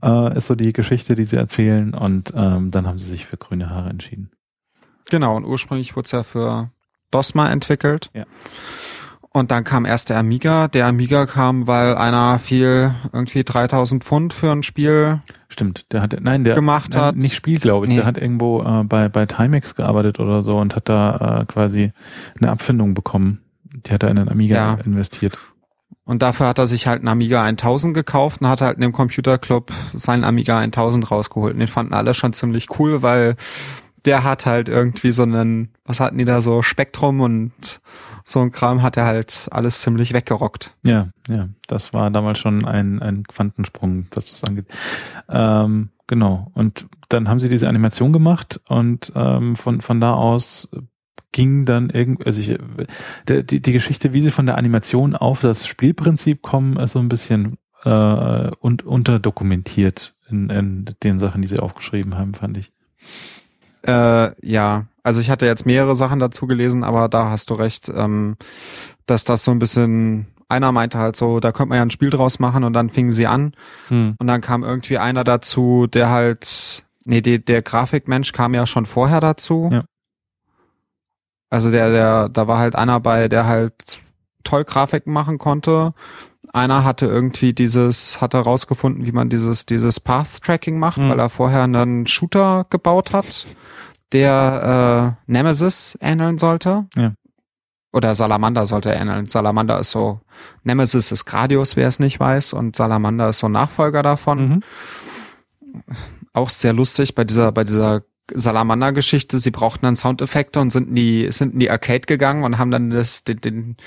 äh, 0.04 0.38
ist 0.38 0.48
so 0.48 0.56
die 0.56 0.74
Geschichte, 0.74 1.16
die 1.16 1.24
sie 1.24 1.38
erzählen. 1.38 1.94
Und 1.94 2.34
ähm, 2.36 2.72
dann 2.72 2.88
haben 2.88 2.98
sie 2.98 3.06
sich 3.06 3.26
für 3.26 3.38
grüne 3.38 3.70
Haare 3.70 3.90
entschieden. 3.90 4.32
Genau, 5.10 5.36
und 5.36 5.46
ursprünglich 5.46 5.96
wurde 5.96 6.06
es 6.06 6.12
ja 6.12 6.24
für 6.24 6.72
DOSMA 7.12 7.52
entwickelt. 7.52 8.10
Ja. 8.14 8.26
Und 9.32 9.52
dann 9.52 9.64
kam 9.64 9.86
erst 9.86 10.10
der 10.10 10.18
Amiga. 10.18 10.68
Der 10.68 10.88
Amiga 10.88 11.26
kam, 11.26 11.68
weil 11.68 11.96
einer 11.96 12.40
viel 12.40 12.94
irgendwie 13.14 13.44
3000 13.44 14.04
Pfund 14.04 14.34
für 14.34 14.52
ein 14.52 14.64
Spiel 14.64 15.22
Stimmt, 15.52 15.92
der 15.92 16.04
hat, 16.04 16.16
nein, 16.22 16.44
der 16.44 16.54
gemacht 16.54 16.94
nein, 16.94 17.02
hat. 17.02 17.16
Nicht 17.16 17.36
Spiel, 17.36 17.60
glaube 17.60 17.86
ich. 17.86 17.90
Nee. 17.90 17.98
Der 17.98 18.06
hat 18.06 18.20
irgendwo 18.20 18.62
äh, 18.62 18.84
bei, 18.84 19.10
bei 19.10 19.26
Timex 19.26 19.74
gearbeitet 19.74 20.20
oder 20.20 20.44
so 20.44 20.58
und 20.58 20.76
hat 20.76 20.88
da 20.88 21.42
äh, 21.42 21.46
quasi 21.46 21.92
eine 22.40 22.52
Abfindung 22.52 22.94
bekommen. 22.94 23.42
Die 23.64 23.92
hat 23.92 24.04
er 24.04 24.10
in 24.10 24.18
den 24.18 24.30
Amiga 24.30 24.56
ja. 24.56 24.74
investiert. 24.86 25.38
Und 26.06 26.24
dafür 26.24 26.48
hat 26.48 26.58
er 26.58 26.66
sich 26.66 26.88
halt 26.88 27.02
einen 27.02 27.08
Amiga 27.08 27.44
1000 27.44 27.94
gekauft 27.94 28.42
und 28.42 28.48
hat 28.48 28.62
halt 28.62 28.78
in 28.78 28.82
dem 28.82 28.94
Computerclub 28.94 29.72
seinen 29.94 30.24
Amiga 30.24 30.58
1000 30.58 31.12
rausgeholt. 31.12 31.54
Und 31.54 31.60
den 31.60 31.68
fanden 31.68 31.94
alle 31.94 32.16
schon 32.16 32.34
ziemlich 32.34 32.80
cool, 32.80 33.04
weil 33.04 33.36
der 34.06 34.24
hat 34.24 34.46
halt 34.46 34.70
irgendwie 34.70 35.12
so 35.12 35.24
einen, 35.24 35.70
was 35.86 36.00
hatten 36.00 36.18
die 36.18 36.26
da 36.26 36.42
so, 36.42 36.62
Spektrum 36.62 37.22
und 37.22 37.80
so 38.24 38.40
ein 38.40 38.52
Kram 38.52 38.82
hat 38.82 38.98
er 38.98 39.06
halt 39.06 39.48
alles 39.52 39.82
ziemlich 39.82 40.14
weggerockt. 40.14 40.74
Ja, 40.84 41.10
ja, 41.28 41.50
das 41.68 41.94
war 41.94 42.10
damals 42.10 42.40
schon 42.40 42.66
ein, 42.66 43.02
ein 43.02 43.24
Quantensprung, 43.24 44.08
was 44.14 44.32
das 44.32 44.44
angeht. 44.44 44.66
Ähm, 45.30 45.90
genau. 46.08 46.52
Und 46.54 46.88
dann 47.10 47.28
haben 47.28 47.40
sie 47.40 47.50
diese 47.50 47.68
Animation 47.68 48.14
gemacht 48.14 48.62
und 48.68 49.12
ähm, 49.16 49.56
von, 49.56 49.82
von 49.82 50.00
da 50.00 50.14
aus 50.14 50.70
ging 51.32 51.66
dann 51.66 51.90
irgendwie, 51.90 52.26
also 52.26 52.42
ich, 52.42 52.58
der, 53.28 53.44
die, 53.44 53.62
die 53.62 53.72
Geschichte, 53.72 54.14
wie 54.14 54.22
sie 54.22 54.32
von 54.32 54.46
der 54.46 54.58
Animation 54.58 55.16
auf 55.16 55.42
das 55.42 55.68
Spielprinzip 55.68 56.42
kommen, 56.42 56.78
ist 56.78 56.94
so 56.94 57.00
ein 57.00 57.10
bisschen 57.10 57.58
äh, 57.84 58.52
und 58.60 58.86
unterdokumentiert 58.86 60.16
in, 60.30 60.50
in 60.50 60.86
den 61.04 61.20
Sachen, 61.20 61.42
die 61.42 61.48
sie 61.48 61.60
aufgeschrieben 61.60 62.18
haben, 62.18 62.34
fand 62.34 62.58
ich. 62.58 62.72
Äh, 63.84 64.32
ja, 64.46 64.86
also 65.04 65.22
ich 65.22 65.30
hatte 65.30 65.46
jetzt 65.46 65.66
mehrere 65.66 65.96
Sachen 65.96 66.20
dazu 66.20 66.48
gelesen, 66.48 66.84
aber 66.84 67.08
da 67.08 67.30
hast 67.30 67.50
du 67.50 67.54
recht, 67.54 67.90
ähm, 67.96 68.36
dass 69.06 69.24
das 69.24 69.44
so 69.44 69.52
ein 69.52 69.60
bisschen 69.60 70.28
einer 70.50 70.72
meinte 70.72 70.98
halt 70.98 71.16
so, 71.16 71.40
da 71.40 71.52
könnte 71.52 71.70
man 71.70 71.78
ja 71.78 71.84
ein 71.84 71.92
Spiel 71.92 72.10
draus 72.10 72.40
machen 72.40 72.64
und 72.64 72.74
dann 72.74 72.90
fingen 72.90 73.12
sie 73.12 73.28
an 73.28 73.54
hm. 73.88 74.16
und 74.18 74.28
dann 74.28 74.42
kam 74.42 74.64
irgendwie 74.64 74.98
einer 74.98 75.24
dazu, 75.24 75.86
der 75.88 76.10
halt, 76.10 76.84
nee, 77.06 77.22
der, 77.22 77.38
der 77.38 77.62
Grafikmensch 77.62 78.34
kam 78.34 78.56
ja 78.56 78.66
schon 78.66 78.88
vorher 78.88 79.20
dazu. 79.20 79.70
Ja. 79.72 79.84
Also 81.50 81.72
der, 81.72 81.90
der, 81.90 82.30
da 82.30 82.48
war 82.48 82.60
halt 82.60 82.76
einer 82.76 83.00
bei, 83.00 83.28
der 83.28 83.48
halt 83.48 84.02
toll 84.44 84.64
Grafiken 84.64 85.14
machen 85.14 85.38
konnte. 85.38 85.94
Einer 86.52 86.84
hatte 86.84 87.06
irgendwie 87.06 87.54
dieses, 87.54 88.22
hatte 88.22 88.38
herausgefunden, 88.38 89.06
wie 89.06 89.12
man 89.12 89.30
dieses, 89.30 89.66
dieses 89.66 90.00
Path-Tracking 90.00 90.80
macht, 90.80 90.98
hm. 90.98 91.10
weil 91.10 91.20
er 91.20 91.30
vorher 91.30 91.64
einen 91.64 92.08
Shooter 92.08 92.66
gebaut 92.70 93.14
hat 93.14 93.46
der 94.12 95.18
äh, 95.28 95.32
Nemesis 95.32 95.98
ähneln 96.02 96.38
sollte. 96.38 96.88
Ja. 96.96 97.14
Oder 97.92 98.14
Salamander 98.14 98.66
sollte 98.66 98.92
ähneln. 98.92 99.28
Salamander 99.28 99.80
ist 99.80 99.92
so, 99.92 100.20
Nemesis 100.64 101.12
ist 101.12 101.26
Gradius, 101.26 101.76
wer 101.76 101.88
es 101.88 102.00
nicht 102.00 102.20
weiß, 102.20 102.54
und 102.54 102.76
Salamander 102.76 103.30
ist 103.30 103.40
so 103.40 103.48
ein 103.48 103.54
Nachfolger 103.54 104.04
davon. 104.04 104.50
Mhm. 104.50 104.64
Auch 106.34 106.50
sehr 106.50 106.74
lustig 106.74 107.16
bei 107.16 107.24
dieser, 107.24 107.52
bei 107.52 107.64
dieser 107.64 108.04
Salamander-Geschichte, 108.34 109.38
sie 109.38 109.52
brauchten 109.52 109.86
dann 109.86 109.96
Soundeffekte 109.96 110.60
und 110.60 110.72
sind 110.72 110.90
in 110.90 110.96
die, 110.96 111.32
sind 111.32 111.54
in 111.54 111.60
die 111.60 111.70
Arcade 111.70 112.02
gegangen 112.02 112.44
und 112.44 112.58
haben 112.58 112.72
dann 112.72 112.90
das, 112.90 113.24
den, 113.24 113.42
den 113.42 113.78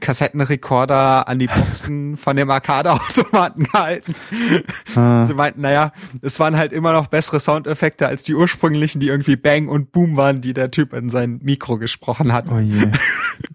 Kassettenrekorder 0.00 1.28
an 1.28 1.38
die 1.38 1.46
Boxen 1.46 2.16
von 2.16 2.36
dem 2.36 2.50
Arcade-Automaten 2.50 3.64
gehalten. 3.72 4.14
Ah. 4.96 5.24
Sie 5.24 5.34
meinten, 5.34 5.60
naja, 5.60 5.92
es 6.20 6.40
waren 6.40 6.56
halt 6.56 6.72
immer 6.72 6.92
noch 6.92 7.06
bessere 7.06 7.40
Soundeffekte 7.40 8.06
als 8.06 8.22
die 8.22 8.34
ursprünglichen, 8.34 9.00
die 9.00 9.08
irgendwie 9.08 9.36
Bang 9.36 9.68
und 9.68 9.92
Boom 9.92 10.16
waren, 10.16 10.40
die 10.40 10.54
der 10.54 10.70
Typ 10.70 10.92
in 10.92 11.08
sein 11.08 11.38
Mikro 11.42 11.78
gesprochen 11.78 12.32
hat. 12.32 12.50
Oh 12.50 12.58
je. 12.58 12.90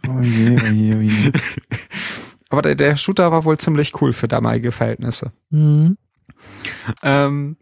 Oh 0.08 0.22
je, 0.22 0.58
oh 0.62 0.72
je, 0.72 0.96
oh 0.96 1.02
je. 1.02 1.32
Aber 2.50 2.62
der, 2.62 2.76
der 2.76 2.96
Shooter 2.96 3.32
war 3.32 3.44
wohl 3.44 3.58
ziemlich 3.58 4.02
cool 4.02 4.14
für 4.14 4.28
damalige 4.28 4.72
Verhältnisse. 4.72 5.32
Mhm. 5.50 5.98
Ähm, 7.04 7.58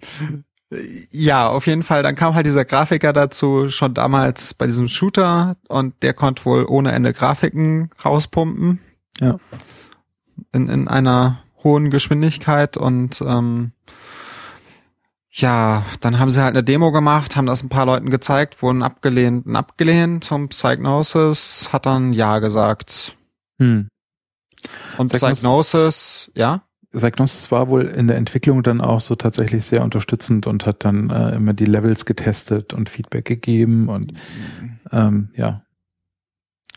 ja, 1.11 1.47
auf 1.47 1.67
jeden 1.67 1.83
Fall. 1.83 2.03
Dann 2.03 2.15
kam 2.15 2.33
halt 2.33 2.45
dieser 2.45 2.65
Grafiker 2.65 3.13
dazu, 3.13 3.69
schon 3.69 3.93
damals 3.93 4.53
bei 4.53 4.65
diesem 4.65 4.87
Shooter 4.87 5.55
und 5.67 6.01
der 6.01 6.13
konnte 6.13 6.45
wohl 6.45 6.65
ohne 6.65 6.91
Ende 6.91 7.13
Grafiken 7.13 7.89
rauspumpen. 8.03 8.79
Ja. 9.19 9.37
In, 10.51 10.67
in 10.67 10.87
einer 10.87 11.39
hohen 11.63 11.89
Geschwindigkeit 11.89 12.77
und 12.77 13.21
ähm, 13.21 13.71
ja, 15.31 15.83
dann 15.99 16.19
haben 16.19 16.31
sie 16.31 16.41
halt 16.41 16.55
eine 16.55 16.63
Demo 16.63 16.91
gemacht, 16.93 17.35
haben 17.35 17.45
das 17.45 17.61
ein 17.61 17.69
paar 17.69 17.85
Leuten 17.85 18.09
gezeigt, 18.09 18.61
wurden 18.61 18.83
abgelehnt 18.83 19.45
und 19.45 19.55
abgelehnt. 19.55 20.23
Zum 20.23 20.47
Psygnosis 20.47 21.69
hat 21.73 21.85
dann 21.85 22.13
Ja 22.13 22.39
gesagt. 22.39 23.15
Hm. 23.59 23.89
Und 24.97 25.11
Psygnosis, 25.11 26.31
ja? 26.35 26.64
Psygnosis 26.95 27.51
war 27.51 27.69
wohl 27.69 27.83
in 27.83 28.07
der 28.07 28.17
Entwicklung 28.17 28.63
dann 28.63 28.81
auch 28.81 29.01
so 29.01 29.15
tatsächlich 29.15 29.65
sehr 29.65 29.83
unterstützend 29.83 30.47
und 30.47 30.65
hat 30.65 30.85
dann 30.85 31.09
äh, 31.09 31.35
immer 31.35 31.53
die 31.53 31.65
Levels 31.65 32.05
getestet 32.05 32.73
und 32.73 32.89
Feedback 32.89 33.25
gegeben 33.25 33.89
und 33.89 34.13
ähm, 34.91 35.29
ja. 35.35 35.61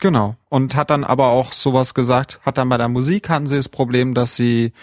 Genau. 0.01 0.35
Und 0.49 0.75
hat 0.75 0.89
dann 0.89 1.03
aber 1.03 1.27
auch 1.27 1.51
sowas 1.51 1.93
gesagt, 1.93 2.39
hat 2.43 2.57
dann 2.57 2.69
bei 2.69 2.77
der 2.77 2.87
Musik 2.87 3.29
hatten 3.29 3.47
sie 3.47 3.57
das 3.57 3.69
Problem, 3.69 4.13
dass 4.13 4.35
sie 4.35 4.73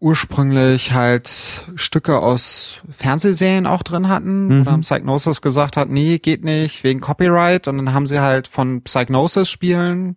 ursprünglich 0.00 0.92
halt 0.92 1.64
Stücke 1.76 2.18
aus 2.18 2.82
Fernsehserien 2.90 3.66
auch 3.66 3.82
drin 3.82 4.08
hatten. 4.08 4.48
Mhm. 4.48 4.60
Oder 4.62 4.72
haben 4.72 4.80
Psygnosis 4.82 5.40
gesagt 5.40 5.76
hat, 5.76 5.88
nee, 5.88 6.18
geht 6.18 6.44
nicht, 6.44 6.84
wegen 6.84 7.00
Copyright. 7.00 7.68
Und 7.68 7.78
dann 7.78 7.94
haben 7.94 8.06
sie 8.06 8.20
halt 8.20 8.48
von 8.48 8.82
Psygnosis-Spielen 8.82 10.16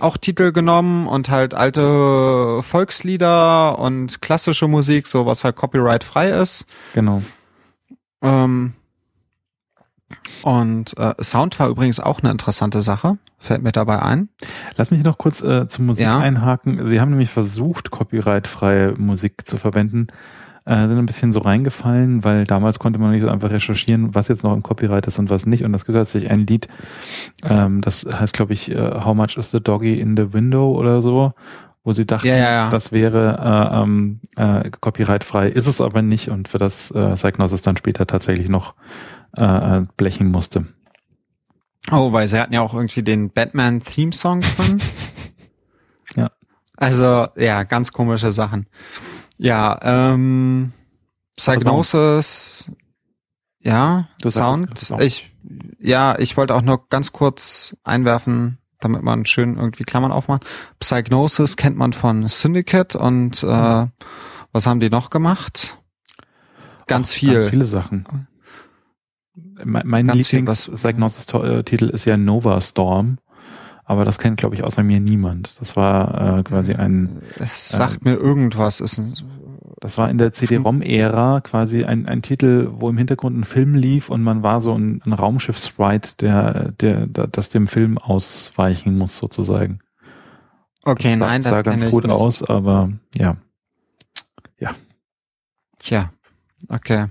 auch 0.00 0.16
Titel 0.16 0.52
genommen 0.52 1.06
und 1.06 1.30
halt 1.30 1.54
alte 1.54 2.62
Volkslieder 2.62 3.78
und 3.78 4.20
klassische 4.20 4.68
Musik, 4.68 5.06
so 5.06 5.26
was 5.26 5.44
halt 5.44 5.56
copyright 5.56 6.04
frei 6.04 6.30
ist. 6.30 6.66
Genau. 6.94 7.22
Ähm, 8.22 8.74
und 10.42 10.96
äh, 10.98 11.14
Sound 11.22 11.58
war 11.60 11.68
übrigens 11.68 12.00
auch 12.00 12.20
eine 12.20 12.30
interessante 12.30 12.82
Sache, 12.82 13.18
fällt 13.38 13.62
mir 13.62 13.72
dabei 13.72 14.02
ein. 14.02 14.30
Lass 14.76 14.90
mich 14.90 15.04
noch 15.04 15.18
kurz 15.18 15.42
äh, 15.42 15.68
zur 15.68 15.84
Musik 15.84 16.06
ja. 16.06 16.18
einhaken. 16.18 16.86
Sie 16.86 17.00
haben 17.00 17.10
nämlich 17.10 17.30
versucht, 17.30 17.90
copyrightfreie 17.90 18.94
Musik 18.96 19.46
zu 19.46 19.58
verwenden. 19.58 20.06
Äh, 20.66 20.86
sind 20.86 20.98
ein 20.98 21.06
bisschen 21.06 21.32
so 21.32 21.40
reingefallen, 21.40 22.24
weil 22.24 22.44
damals 22.44 22.78
konnte 22.78 22.98
man 22.98 23.12
nicht 23.12 23.22
so 23.22 23.28
einfach 23.28 23.50
recherchieren, 23.50 24.14
was 24.14 24.28
jetzt 24.28 24.44
noch 24.44 24.54
im 24.54 24.62
Copyright 24.62 25.06
ist 25.06 25.18
und 25.18 25.30
was 25.30 25.46
nicht. 25.46 25.64
Und 25.64 25.72
das 25.72 25.84
gibt 25.84 25.96
tatsächlich 25.96 26.30
ein 26.30 26.46
Lied, 26.46 26.68
ähm, 27.44 27.80
das 27.80 28.06
heißt, 28.06 28.34
glaube 28.34 28.52
ich, 28.52 28.74
uh, 28.74 29.04
How 29.04 29.14
much 29.14 29.36
is 29.36 29.50
the 29.50 29.60
doggy 29.60 30.00
in 30.00 30.16
the 30.16 30.32
window 30.32 30.72
oder 30.72 31.00
so, 31.00 31.32
wo 31.84 31.92
sie 31.92 32.06
dachten, 32.06 32.28
ja, 32.28 32.36
ja, 32.36 32.50
ja. 32.50 32.70
das 32.70 32.92
wäre 32.92 33.70
äh, 33.72 33.82
ähm, 33.82 34.20
äh, 34.36 34.70
copyrightfrei, 34.70 35.48
ist 35.48 35.66
es 35.66 35.80
aber 35.80 36.02
nicht 36.02 36.30
und 36.30 36.48
für 36.48 36.58
das 36.58 36.90
äh, 36.90 37.14
Psychnosis 37.14 37.62
dann 37.62 37.76
später 37.76 38.06
tatsächlich 38.06 38.48
noch 38.48 38.74
äh, 39.36 39.78
äh 39.78 39.86
blechen 39.96 40.30
musste. 40.30 40.66
Oh, 41.90 42.12
weil 42.12 42.28
sie 42.28 42.38
hatten 42.38 42.52
ja 42.52 42.60
auch 42.60 42.74
irgendwie 42.74 43.02
den 43.02 43.30
Batman-Theme-Song 43.30 44.42
drin. 44.42 44.82
ja. 46.16 46.28
Also, 46.76 47.26
ja, 47.36 47.62
ganz 47.64 47.92
komische 47.92 48.32
Sachen. 48.32 48.66
Ja, 49.40 49.78
ähm, 49.82 50.70
Psygnosis, 51.34 52.70
ja, 53.58 54.06
du 54.20 54.28
Sound. 54.28 54.78
Sound. 54.78 55.02
Ich, 55.02 55.32
ja, 55.78 56.18
ich 56.18 56.36
wollte 56.36 56.54
auch 56.54 56.60
nur 56.60 56.86
ganz 56.90 57.12
kurz 57.12 57.74
einwerfen, 57.82 58.58
damit 58.80 59.02
man 59.02 59.24
schön 59.24 59.56
irgendwie 59.56 59.84
Klammern 59.84 60.12
aufmacht. 60.12 60.44
Psygnosis 60.78 61.56
kennt 61.56 61.78
man 61.78 61.94
von 61.94 62.28
Syndicate 62.28 62.96
und 62.96 63.42
äh, 63.42 63.86
was 64.52 64.66
haben 64.66 64.80
die 64.80 64.90
noch 64.90 65.08
gemacht? 65.08 65.78
Ganz 66.86 67.12
Ach, 67.12 67.16
viel. 67.16 67.34
Ganz 67.34 67.50
viele 67.50 67.64
Sachen. 67.64 68.28
Mein, 69.64 69.86
mein 69.86 70.06
Lieblings-Psygnosis-Titel 70.08 71.86
ist 71.86 72.04
ja 72.04 72.18
Nova 72.18 72.60
Storm. 72.60 73.16
Aber 73.90 74.04
das 74.04 74.20
kennt, 74.20 74.36
glaube 74.36 74.54
ich, 74.54 74.62
außer 74.62 74.84
mir 74.84 75.00
niemand. 75.00 75.60
Das 75.60 75.74
war 75.74 76.38
äh, 76.38 76.42
quasi 76.44 76.74
ein. 76.74 77.22
Es 77.40 77.70
sagt 77.70 78.06
äh, 78.06 78.10
mir 78.10 78.14
irgendwas. 78.14 78.78
Ist 78.78 78.98
ein, 78.98 79.14
das 79.80 79.98
war 79.98 80.08
in 80.08 80.16
der 80.16 80.32
CD-ROM-Ära 80.32 81.40
quasi 81.40 81.82
ein, 81.82 82.06
ein 82.06 82.22
Titel, 82.22 82.68
wo 82.70 82.88
im 82.88 82.96
Hintergrund 82.96 83.36
ein 83.36 83.42
Film 83.42 83.74
lief 83.74 84.08
und 84.08 84.22
man 84.22 84.44
war 84.44 84.60
so 84.60 84.78
ein, 84.78 85.02
ein 85.04 85.12
Raumschiff-Sprite, 85.12 86.18
der, 86.20 86.70
der, 86.70 87.08
der, 87.08 87.26
das 87.26 87.48
dem 87.48 87.66
Film 87.66 87.98
ausweichen 87.98 88.96
muss, 88.96 89.16
sozusagen. 89.16 89.80
Okay, 90.84 91.10
das 91.10 91.18
sah, 91.18 91.26
nein, 91.26 91.42
das 91.42 91.50
sah 91.50 91.62
ganz 91.62 91.90
gut 91.90 92.04
nicht. 92.04 92.12
aus, 92.12 92.44
aber 92.44 92.92
ja. 93.16 93.38
Ja. 94.60 94.70
Tja, 95.78 96.10
okay. 96.68 97.06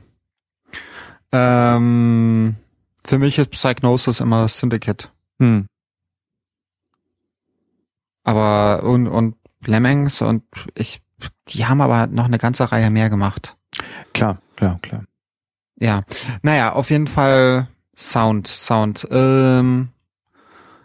Ähm, 1.33 2.55
für 3.03 3.19
mich 3.19 3.37
ist 3.37 3.51
Psychnosis 3.51 4.21
immer 4.21 4.47
Syndicate. 4.47 5.11
Hm. 5.39 5.65
Aber 8.29 8.83
und, 8.83 9.07
und 9.07 9.35
Lemmings 9.65 10.21
und 10.21 10.43
ich, 10.75 11.01
die 11.47 11.65
haben 11.65 11.81
aber 11.81 12.05
noch 12.05 12.25
eine 12.25 12.37
ganze 12.37 12.71
Reihe 12.71 12.91
mehr 12.91 13.09
gemacht. 13.09 13.57
Klar, 14.13 14.37
klar, 14.55 14.77
klar. 14.83 15.03
Ja, 15.79 16.03
naja, 16.43 16.73
auf 16.73 16.91
jeden 16.91 17.07
Fall 17.07 17.67
Sound, 17.97 18.47
Sound. 18.47 19.07
Ähm, 19.09 19.89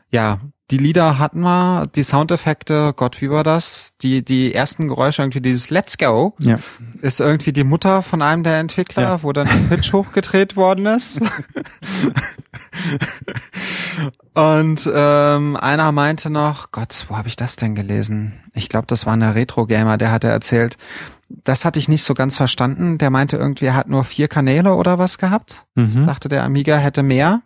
ja, 0.08 0.40
die 0.70 0.78
Lieder 0.78 1.18
hatten 1.18 1.40
wir, 1.40 1.86
die 1.94 2.02
Soundeffekte, 2.02 2.94
Gott, 2.96 3.20
wie 3.20 3.30
war 3.30 3.42
das? 3.42 3.96
Die, 3.98 4.24
die 4.24 4.54
ersten 4.54 4.88
Geräusche, 4.88 5.22
irgendwie 5.22 5.42
dieses 5.42 5.68
Let's 5.68 5.98
Go, 5.98 6.34
ja. 6.40 6.58
ist 7.02 7.20
irgendwie 7.20 7.52
die 7.52 7.64
Mutter 7.64 8.00
von 8.00 8.22
einem 8.22 8.44
der 8.44 8.58
Entwickler, 8.58 9.02
ja. 9.02 9.22
wo 9.22 9.32
dann 9.32 9.46
der 9.46 9.76
Pitch 9.76 9.92
hochgedreht 9.92 10.56
worden 10.56 10.86
ist. 10.86 11.20
Und 14.34 14.90
ähm, 14.92 15.56
einer 15.56 15.92
meinte 15.92 16.30
noch, 16.30 16.72
Gott, 16.72 17.04
wo 17.08 17.16
habe 17.16 17.28
ich 17.28 17.36
das 17.36 17.56
denn 17.56 17.74
gelesen? 17.74 18.32
Ich 18.54 18.68
glaube, 18.68 18.86
das 18.86 19.04
war 19.04 19.12
ein 19.12 19.22
Retro-Gamer, 19.22 19.98
der 19.98 20.10
hatte 20.10 20.28
erzählt, 20.28 20.76
das 21.28 21.64
hatte 21.64 21.78
ich 21.78 21.88
nicht 21.88 22.04
so 22.04 22.14
ganz 22.14 22.36
verstanden. 22.36 22.98
Der 22.98 23.10
meinte 23.10 23.36
irgendwie, 23.36 23.66
er 23.66 23.74
hat 23.74 23.88
nur 23.88 24.04
vier 24.04 24.28
Kanäle 24.28 24.74
oder 24.74 24.98
was 24.98 25.18
gehabt. 25.18 25.66
Mhm. 25.74 26.06
Dachte, 26.06 26.28
der 26.28 26.44
Amiga 26.44 26.76
hätte 26.76 27.02
mehr. 27.02 27.42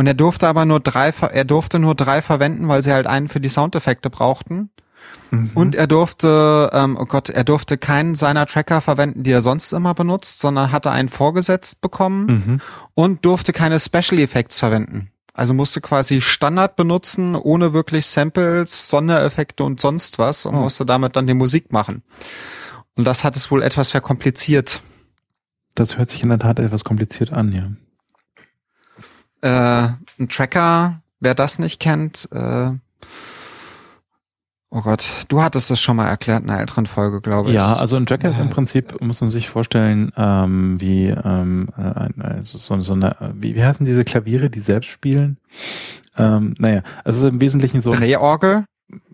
Und 0.00 0.06
er 0.06 0.14
durfte 0.14 0.48
aber 0.48 0.64
nur 0.64 0.80
drei, 0.80 1.10
er 1.10 1.44
durfte 1.44 1.78
nur 1.78 1.94
drei 1.94 2.22
verwenden, 2.22 2.68
weil 2.68 2.80
sie 2.80 2.90
halt 2.90 3.06
einen 3.06 3.28
für 3.28 3.38
die 3.38 3.50
Soundeffekte 3.50 4.08
brauchten. 4.08 4.70
Mhm. 5.30 5.50
Und 5.52 5.74
er 5.74 5.86
durfte, 5.86 6.70
ähm, 6.72 6.96
oh 6.98 7.04
Gott, 7.04 7.28
er 7.28 7.44
durfte 7.44 7.76
keinen 7.76 8.14
seiner 8.14 8.46
Tracker 8.46 8.80
verwenden, 8.80 9.24
die 9.24 9.30
er 9.30 9.42
sonst 9.42 9.74
immer 9.74 9.92
benutzt, 9.92 10.40
sondern 10.40 10.72
hatte 10.72 10.90
einen 10.90 11.10
vorgesetzt 11.10 11.82
bekommen 11.82 12.26
mhm. 12.26 12.60
und 12.94 13.26
durfte 13.26 13.52
keine 13.52 13.78
Special 13.78 14.18
Effects 14.18 14.60
verwenden. 14.60 15.10
Also 15.34 15.52
musste 15.52 15.82
quasi 15.82 16.22
Standard 16.22 16.76
benutzen, 16.76 17.36
ohne 17.36 17.74
wirklich 17.74 18.06
Samples, 18.06 18.88
Sondereffekte 18.88 19.64
und 19.64 19.82
sonst 19.82 20.18
was 20.18 20.46
und 20.46 20.54
oh. 20.54 20.60
musste 20.60 20.86
damit 20.86 21.14
dann 21.14 21.26
die 21.26 21.34
Musik 21.34 21.74
machen. 21.74 22.02
Und 22.96 23.04
das 23.04 23.22
hat 23.22 23.36
es 23.36 23.50
wohl 23.50 23.62
etwas 23.62 23.90
verkompliziert. 23.90 24.80
Das 25.74 25.98
hört 25.98 26.10
sich 26.10 26.22
in 26.22 26.30
der 26.30 26.38
Tat 26.38 26.58
etwas 26.58 26.84
kompliziert 26.84 27.34
an, 27.34 27.52
ja. 27.52 27.68
Äh, 29.42 29.88
ein 30.18 30.28
Tracker, 30.28 31.00
wer 31.20 31.34
das 31.34 31.58
nicht 31.58 31.80
kennt, 31.80 32.28
äh, 32.32 32.72
Oh 34.72 34.82
Gott, 34.82 35.04
du 35.28 35.42
hattest 35.42 35.68
das 35.68 35.80
schon 35.80 35.96
mal 35.96 36.06
erklärt 36.06 36.44
in 36.44 36.50
einer 36.50 36.60
älteren 36.60 36.86
Folge, 36.86 37.20
glaube 37.20 37.48
ich. 37.48 37.56
Ja, 37.56 37.72
also 37.72 37.96
ein 37.96 38.06
Tracker 38.06 38.30
ist 38.30 38.38
im 38.38 38.50
Prinzip, 38.50 39.00
muss 39.02 39.20
man 39.20 39.28
sich 39.28 39.48
vorstellen, 39.48 40.12
ähm, 40.16 40.80
wie, 40.80 41.08
ähm, 41.08 41.70
äh, 41.76 42.22
also 42.22 42.56
so, 42.56 42.80
so 42.80 42.92
eine, 42.92 43.16
wie, 43.34 43.56
wie 43.56 43.64
heißen 43.64 43.84
diese 43.84 44.04
Klaviere, 44.04 44.48
die 44.48 44.60
selbst 44.60 44.88
spielen? 44.88 45.38
Ähm, 46.16 46.54
naja, 46.58 46.82
also 47.02 47.26
im 47.26 47.40
Wesentlichen 47.40 47.80
so. 47.80 47.90
Drehorgel? 47.90 48.64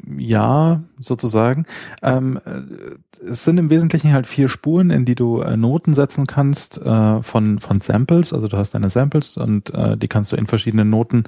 Ja, 0.07 0.83
sozusagen. 1.01 1.67
Ähm, 2.03 2.39
äh, 2.45 3.25
es 3.29 3.45
sind 3.45 3.59
im 3.59 3.71
Wesentlichen 3.71 4.13
halt 4.13 4.27
vier 4.27 4.49
Spuren, 4.49 4.91
in 4.91 5.05
die 5.05 5.17
du 5.17 5.41
äh, 5.41 5.57
Noten 5.57 5.95
setzen 5.95 6.27
kannst 6.27 6.81
äh, 6.81 7.23
von, 7.23 7.59
von 7.59 7.81
Samples. 7.81 8.33
Also 8.33 8.47
du 8.47 8.57
hast 8.57 8.73
deine 8.75 8.89
Samples 8.89 9.37
und 9.37 9.75
äh, 9.75 9.97
die 9.97 10.07
kannst 10.07 10.31
du 10.31 10.37
in 10.37 10.47
verschiedene 10.47 10.85
Noten 10.85 11.25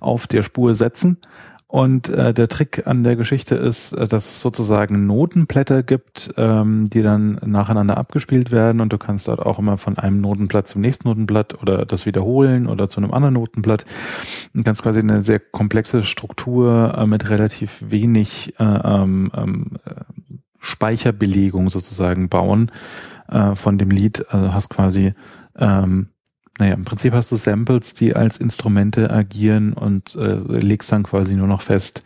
auf 0.00 0.26
der 0.26 0.42
Spur 0.42 0.74
setzen. 0.74 1.18
Und 1.68 2.08
äh, 2.10 2.32
der 2.32 2.46
Trick 2.46 2.86
an 2.86 3.02
der 3.02 3.16
Geschichte 3.16 3.56
ist, 3.56 3.92
äh, 3.92 4.06
dass 4.06 4.26
es 4.26 4.40
sozusagen 4.40 5.06
Notenblätter 5.06 5.82
gibt, 5.82 6.32
ähm, 6.36 6.88
die 6.90 7.02
dann 7.02 7.40
nacheinander 7.44 7.98
abgespielt 7.98 8.52
werden 8.52 8.80
und 8.80 8.92
du 8.92 8.98
kannst 8.98 9.26
dort 9.26 9.40
auch 9.40 9.58
immer 9.58 9.76
von 9.76 9.98
einem 9.98 10.20
Notenblatt 10.20 10.68
zum 10.68 10.80
nächsten 10.80 11.08
Notenblatt 11.08 11.60
oder 11.60 11.84
das 11.84 12.06
wiederholen 12.06 12.68
oder 12.68 12.88
zu 12.88 12.98
einem 13.00 13.12
anderen 13.12 13.34
Notenblatt. 13.34 13.84
Und 14.54 14.64
kannst 14.64 14.84
quasi 14.84 15.00
eine 15.00 15.22
sehr 15.22 15.40
komplexe 15.40 16.04
Struktur 16.04 16.94
äh, 16.96 17.06
mit 17.06 17.30
relativ 17.30 17.82
wenig 17.84 18.54
äh, 18.60 18.64
ähm, 18.64 19.32
ähm, 19.34 19.78
Speicherbelegung 20.60 21.68
sozusagen 21.68 22.28
bauen 22.28 22.70
äh, 23.28 23.56
von 23.56 23.76
dem 23.76 23.90
Lied. 23.90 24.24
Also 24.30 24.54
hast 24.54 24.68
quasi 24.68 25.14
ähm, 25.58 26.10
naja, 26.58 26.74
im 26.74 26.84
Prinzip 26.84 27.12
hast 27.12 27.30
du 27.32 27.36
Samples, 27.36 27.94
die 27.94 28.16
als 28.16 28.38
Instrumente 28.38 29.10
agieren 29.10 29.72
und 29.72 30.14
äh, 30.14 30.36
legst 30.36 30.90
dann 30.90 31.02
quasi 31.02 31.34
nur 31.34 31.48
noch 31.48 31.60
fest, 31.62 32.02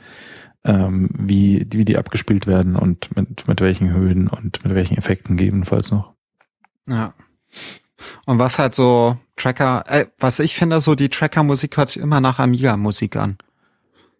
ähm, 0.65 1.09
wie, 1.17 1.67
wie 1.71 1.85
die 1.85 1.97
abgespielt 1.97 2.47
werden 2.47 2.77
und 2.77 3.15
mit, 3.17 3.47
mit 3.47 3.61
welchen 3.61 3.93
Höhen 3.93 4.29
und 4.29 4.65
mit 4.65 4.75
welchen 4.75 4.97
Effekten 4.97 5.37
gegebenenfalls 5.37 5.91
noch. 5.91 6.15
Ja. 6.89 7.15
Und 8.27 8.39
was 8.39 8.59
halt 8.59 8.75
so 8.75 9.17
Tracker, 9.37 9.85
äh, 9.87 10.07
was 10.19 10.41
ich 10.41 10.55
finde, 10.55 10.81
so 10.81 10.95
die 10.95 11.09
Tracker-Musik 11.09 11.77
hört 11.77 11.91
sich 11.91 12.03
immer 12.03 12.21
nach 12.21 12.39
Amiga-Musik 12.39 13.17
an. 13.17 13.37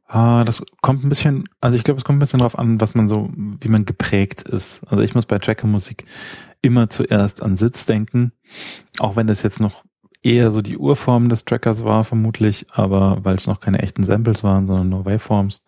Ah, 0.07 0.45
das 0.45 0.65
kommt 0.81 1.05
ein 1.05 1.09
bisschen, 1.09 1.49
also 1.61 1.77
ich 1.77 1.85
glaube, 1.85 1.99
es 1.99 2.05
kommt 2.05 2.17
ein 2.17 2.21
bisschen 2.21 2.41
drauf 2.41 2.59
an, 2.59 2.81
was 2.81 2.95
man 2.95 3.07
so, 3.07 3.31
wie 3.35 3.69
man 3.69 3.85
geprägt 3.85 4.43
ist. 4.43 4.83
Also 4.89 5.03
ich 5.03 5.15
muss 5.15 5.27
bei 5.27 5.39
Tracker-Musik 5.39 6.05
immer 6.63 6.91
zuerst 6.91 7.43
an 7.43 7.57
Sitz 7.57 7.87
denken, 7.87 8.33
auch 8.99 9.17
wenn 9.17 9.27
das 9.29 9.43
jetzt 9.43 9.61
noch 9.61 9.85
eher 10.23 10.53
so 10.53 10.63
die 10.63 10.77
Urform 10.77 11.29
des 11.29 11.45
Trackers 11.45 11.85
war, 11.85 12.05
vermutlich, 12.05 12.67
aber 12.73 13.19
weil 13.23 13.35
es 13.35 13.47
noch 13.47 13.61
keine 13.61 13.81
echten 13.81 14.05
Samples 14.05 14.45
waren, 14.45 14.67
sondern 14.67 14.89
nur 14.89 15.05
Waveforms. 15.05 15.65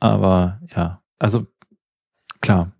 Aber 0.00 0.60
ja, 0.74 1.00
also 1.18 1.46
klar. 2.40 2.72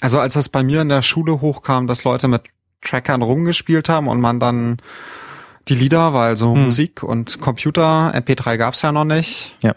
Also 0.00 0.20
als 0.20 0.34
das 0.34 0.48
bei 0.48 0.62
mir 0.62 0.82
in 0.82 0.88
der 0.88 1.02
Schule 1.02 1.40
hochkam, 1.40 1.86
dass 1.86 2.04
Leute 2.04 2.28
mit 2.28 2.42
Trackern 2.80 3.22
rumgespielt 3.22 3.88
haben 3.88 4.06
und 4.08 4.20
man 4.20 4.38
dann 4.38 4.76
die 5.66 5.74
Lieder, 5.74 6.14
weil 6.14 6.36
so 6.36 6.54
hm. 6.54 6.66
Musik 6.66 7.02
und 7.02 7.40
Computer, 7.40 8.12
MP3 8.14 8.56
gab's 8.56 8.82
ja 8.82 8.92
noch 8.92 9.04
nicht. 9.04 9.54
Ja. 9.62 9.74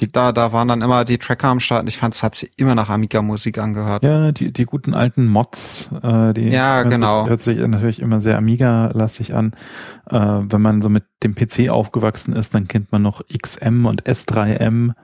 Die, 0.00 0.10
da, 0.10 0.32
da 0.32 0.52
waren 0.52 0.68
dann 0.68 0.80
immer 0.80 1.04
die 1.04 1.18
Tracker 1.18 1.48
am 1.48 1.60
Start 1.60 1.82
und 1.82 1.88
ich 1.88 1.98
fand, 1.98 2.14
es 2.14 2.22
hat 2.22 2.34
sich 2.34 2.50
immer 2.56 2.74
nach 2.74 2.88
Amiga-Musik 2.88 3.58
angehört. 3.58 4.02
Ja, 4.02 4.32
die, 4.32 4.52
die 4.52 4.64
guten 4.64 4.94
alten 4.94 5.26
Mods, 5.26 5.90
äh, 6.02 6.32
die 6.32 6.48
ja, 6.48 6.82
genau. 6.84 7.28
hört 7.28 7.42
sich 7.42 7.58
natürlich 7.58 8.00
immer 8.00 8.20
sehr 8.20 8.38
Amiga-lastig 8.38 9.34
an. 9.34 9.52
Äh, 10.10 10.18
wenn 10.18 10.62
man 10.62 10.80
so 10.80 10.88
mit 10.88 11.04
dem 11.22 11.34
PC 11.34 11.68
aufgewachsen 11.70 12.34
ist, 12.34 12.54
dann 12.54 12.66
kennt 12.66 12.92
man 12.92 13.02
noch 13.02 13.22
XM 13.28 13.84
und 13.84 14.04
S3M, 14.04 14.90
äh, 14.90 14.94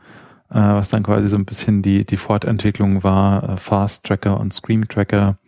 was 0.51 0.89
dann 0.89 1.03
quasi 1.03 1.29
so 1.29 1.37
ein 1.37 1.45
bisschen 1.45 1.83
die, 1.83 2.07
die 2.07 2.17
Fortentwicklung 2.17 3.05
war, 3.05 3.51
äh, 3.51 3.57
Fast 3.59 4.07
Tracker 4.07 4.41
und 4.41 4.55
Scream 4.55 4.89
Tracker 4.89 5.39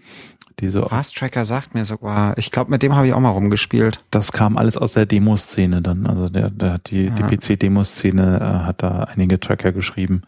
die 0.60 0.70
so. 0.70 0.88
Fast 0.88 1.16
Tracker 1.16 1.44
sagt 1.44 1.74
mir 1.74 1.84
sogar. 1.84 2.36
Ich 2.38 2.50
glaube, 2.50 2.70
mit 2.70 2.82
dem 2.82 2.94
habe 2.94 3.06
ich 3.06 3.12
auch 3.12 3.20
mal 3.20 3.30
rumgespielt. 3.30 4.04
Das 4.10 4.32
kam 4.32 4.56
alles 4.56 4.76
aus 4.76 4.92
der 4.92 5.06
Demoszene 5.06 5.82
dann. 5.82 6.06
Also 6.06 6.28
der, 6.28 6.50
der 6.50 6.74
hat 6.74 6.90
die, 6.90 7.06
ja. 7.06 7.10
die 7.14 7.36
PC-Demoszene 7.36 8.38
äh, 8.40 8.66
hat 8.66 8.82
da 8.82 9.04
einige 9.04 9.40
Tracker 9.40 9.72
geschrieben. 9.72 10.22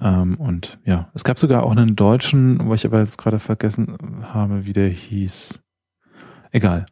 Ähm, 0.00 0.36
und 0.36 0.78
ja, 0.84 1.10
es 1.14 1.24
gab 1.24 1.38
sogar 1.38 1.64
auch 1.64 1.72
einen 1.72 1.96
deutschen, 1.96 2.64
wo 2.66 2.74
ich 2.74 2.86
aber 2.86 3.00
jetzt 3.00 3.18
gerade 3.18 3.38
vergessen 3.38 3.96
habe, 4.32 4.64
wie 4.66 4.72
der 4.72 4.88
hieß. 4.88 5.60
Egal. 6.52 6.86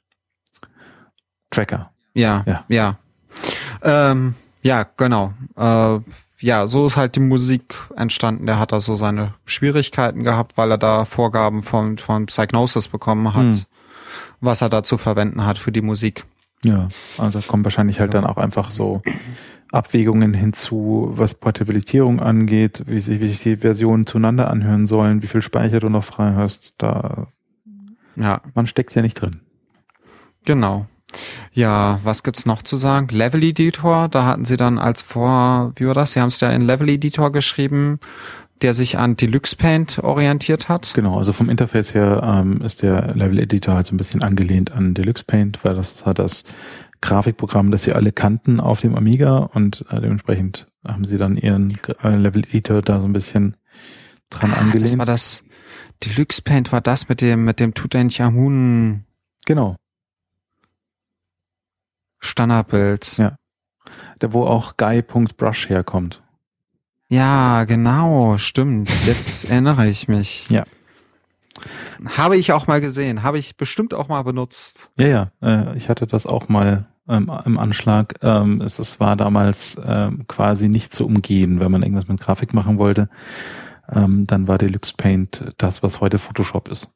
Tracker. 1.51 1.93
Ja, 2.15 2.43
ja, 2.47 2.65
ja. 2.69 2.99
Ähm, 3.83 4.35
ja, 4.63 4.85
genau. 4.97 5.33
Äh, 5.57 6.01
ja, 6.41 6.67
so 6.67 6.87
ist 6.87 6.97
halt 6.97 7.17
die 7.17 7.21
Musik 7.21 7.77
entstanden. 7.97 8.47
Der 8.47 8.59
hat 8.59 8.73
da 8.73 8.81
so 8.81 8.95
seine 8.95 9.35
Schwierigkeiten 9.47 10.23
gehabt, 10.23 10.57
weil 10.57 10.71
er 10.71 10.79
da 10.79 11.05
Vorgaben 11.05 11.63
von, 11.63 11.99
von 11.99 12.27
Psygnosis 12.27 12.89
bekommen 12.89 13.33
hat, 13.35 13.43
hm. 13.43 13.63
was 14.41 14.63
er 14.63 14.69
da 14.69 14.83
zu 14.83 14.99
verwenden 14.99 15.47
hat 15.47 15.59
für 15.59 15.73
die 15.73 15.83
Musik. 15.83 16.25
Ja, 16.63 16.89
also 17.19 17.41
kommen 17.41 17.65
wahrscheinlich 17.65 18.01
halt 18.01 18.15
dann 18.15 18.25
auch 18.25 18.39
einfach 18.39 18.71
so 18.71 19.03
Abwägungen 19.73 20.35
hinzu, 20.35 21.11
was 21.13 21.35
Portabilitierung 21.35 22.21
angeht, 22.21 22.83
wie 22.87 23.01
sich, 23.01 23.21
wie 23.21 23.29
sich 23.29 23.41
die 23.41 23.57
Versionen 23.59 24.07
zueinander 24.07 24.51
anhören 24.51 24.87
sollen, 24.87 25.23
wie 25.23 25.27
viel 25.27 25.43
Speicher 25.43 25.81
du 25.81 25.89
noch 25.89 26.05
frei 26.05 26.35
hast. 26.35 26.83
Da, 26.83 27.29
ja. 28.17 28.41
Man 28.55 28.67
steckt 28.67 28.95
ja 28.95 29.03
nicht 29.03 29.21
drin. 29.21 29.41
Genau. 30.45 30.87
Ja, 31.53 31.99
was 32.03 32.23
gibt's 32.23 32.47
noch 32.47 32.63
zu 32.63 32.77
sagen? 32.77 33.09
Level 33.09 33.43
Editor, 33.43 34.09
da 34.09 34.27
hatten 34.27 34.45
sie 34.45 34.57
dann 34.57 34.79
als 34.79 35.03
vor, 35.03 35.73
wie 35.77 35.87
war 35.87 35.95
das? 35.95 36.13
Sie 36.13 36.21
haben 36.21 36.29
es 36.29 36.41
ja 36.41 36.51
in 36.51 36.63
Level 36.63 36.89
Editor 36.89 37.33
geschrieben, 37.33 37.99
der 38.63 38.75
sich 38.75 38.99
an 38.99 39.17
Deluxe 39.17 39.57
Paint 39.57 39.99
orientiert 39.99 40.69
hat. 40.69 40.93
Genau, 40.95 41.19
also 41.19 41.33
vom 41.33 41.49
Interface 41.49 41.95
her 41.95 42.23
ähm, 42.25 42.61
ist 42.63 42.83
der 42.83 43.15
Level 43.15 43.39
Editor 43.39 43.75
halt 43.75 43.87
so 43.87 43.95
ein 43.95 43.99
bisschen 43.99 44.23
angelehnt 44.23 44.73
an 44.73 44.95
Deluxe 44.95 45.25
Paint, 45.25 45.65
weil 45.65 45.75
das 45.75 46.07
hat 46.07 46.19
das 46.19 46.45
Grafikprogramm, 47.01 47.71
das 47.71 47.83
sie 47.83 47.93
alle 47.93 48.13
kannten 48.13 48.61
auf 48.61 48.81
dem 48.81 48.95
Amiga 48.95 49.39
und 49.39 49.85
äh, 49.91 50.01
dementsprechend 50.01 50.69
haben 50.87 51.05
sie 51.05 51.19
dann 51.19 51.37
ihren 51.37 51.79
äh, 52.03 52.17
Level 52.17 52.43
Editor 52.43 52.83
da 52.83 53.01
so 53.01 53.07
ein 53.07 53.13
bisschen 53.13 53.57
dran 54.31 54.53
ah, 54.53 54.61
angelehnt. 54.61 54.85
Das 54.85 54.99
war 54.99 55.07
das 55.07 55.45
Deluxe 56.05 56.43
Paint 56.43 56.73
war 56.73 56.81
das 56.81 57.09
mit 57.09 57.21
dem 57.21 57.45
mit 57.45 57.61
dem 57.61 57.75
Tutanchamun. 57.75 59.05
Genau. 59.47 59.77
Standardbild. 62.27 63.19
Ja. 63.19 63.37
Da 64.19 64.33
wo 64.33 64.45
auch 64.45 64.77
guy.brush 64.77 65.69
herkommt. 65.69 66.23
Ja, 67.09 67.65
genau, 67.65 68.37
stimmt. 68.39 68.91
Jetzt 69.07 69.45
erinnere 69.51 69.87
ich 69.87 70.09
mich. 70.09 70.49
Ja. 70.51 70.65
Habe 72.17 72.37
ich 72.37 72.53
auch 72.53 72.67
mal 72.67 72.81
gesehen, 72.81 73.23
habe 73.23 73.39
ich 73.39 73.57
bestimmt 73.57 73.95
auch 73.95 74.09
mal 74.09 74.23
benutzt. 74.23 74.91
Ja, 74.99 75.07
ja, 75.07 75.31
äh, 75.43 75.77
ich 75.77 75.89
hatte 75.89 76.07
das 76.07 76.27
auch 76.27 76.49
mal 76.49 76.87
ähm, 77.09 77.31
im 77.45 77.59
Anschlag. 77.59 78.17
Ähm, 78.23 78.61
es, 78.61 78.79
es 78.79 79.01
war 79.01 79.17
damals 79.17 79.81
ähm, 79.85 80.27
quasi 80.27 80.69
nicht 80.69 80.93
zu 80.93 81.07
umgehen, 81.07 81.61
wenn 81.61 81.71
man 81.71 81.83
irgendwas 81.83 82.09
mit 82.09 82.21
Grafik 82.21 82.53
machen 82.53 82.79
wollte. 82.79 83.09
Ähm, 83.91 84.27
dann 84.27 84.49
war 84.49 84.59
Deluxe 84.59 84.95
Paint 84.97 85.53
das, 85.59 85.83
was 85.83 86.01
heute 86.01 86.19
Photoshop 86.19 86.69
ist. 86.69 86.96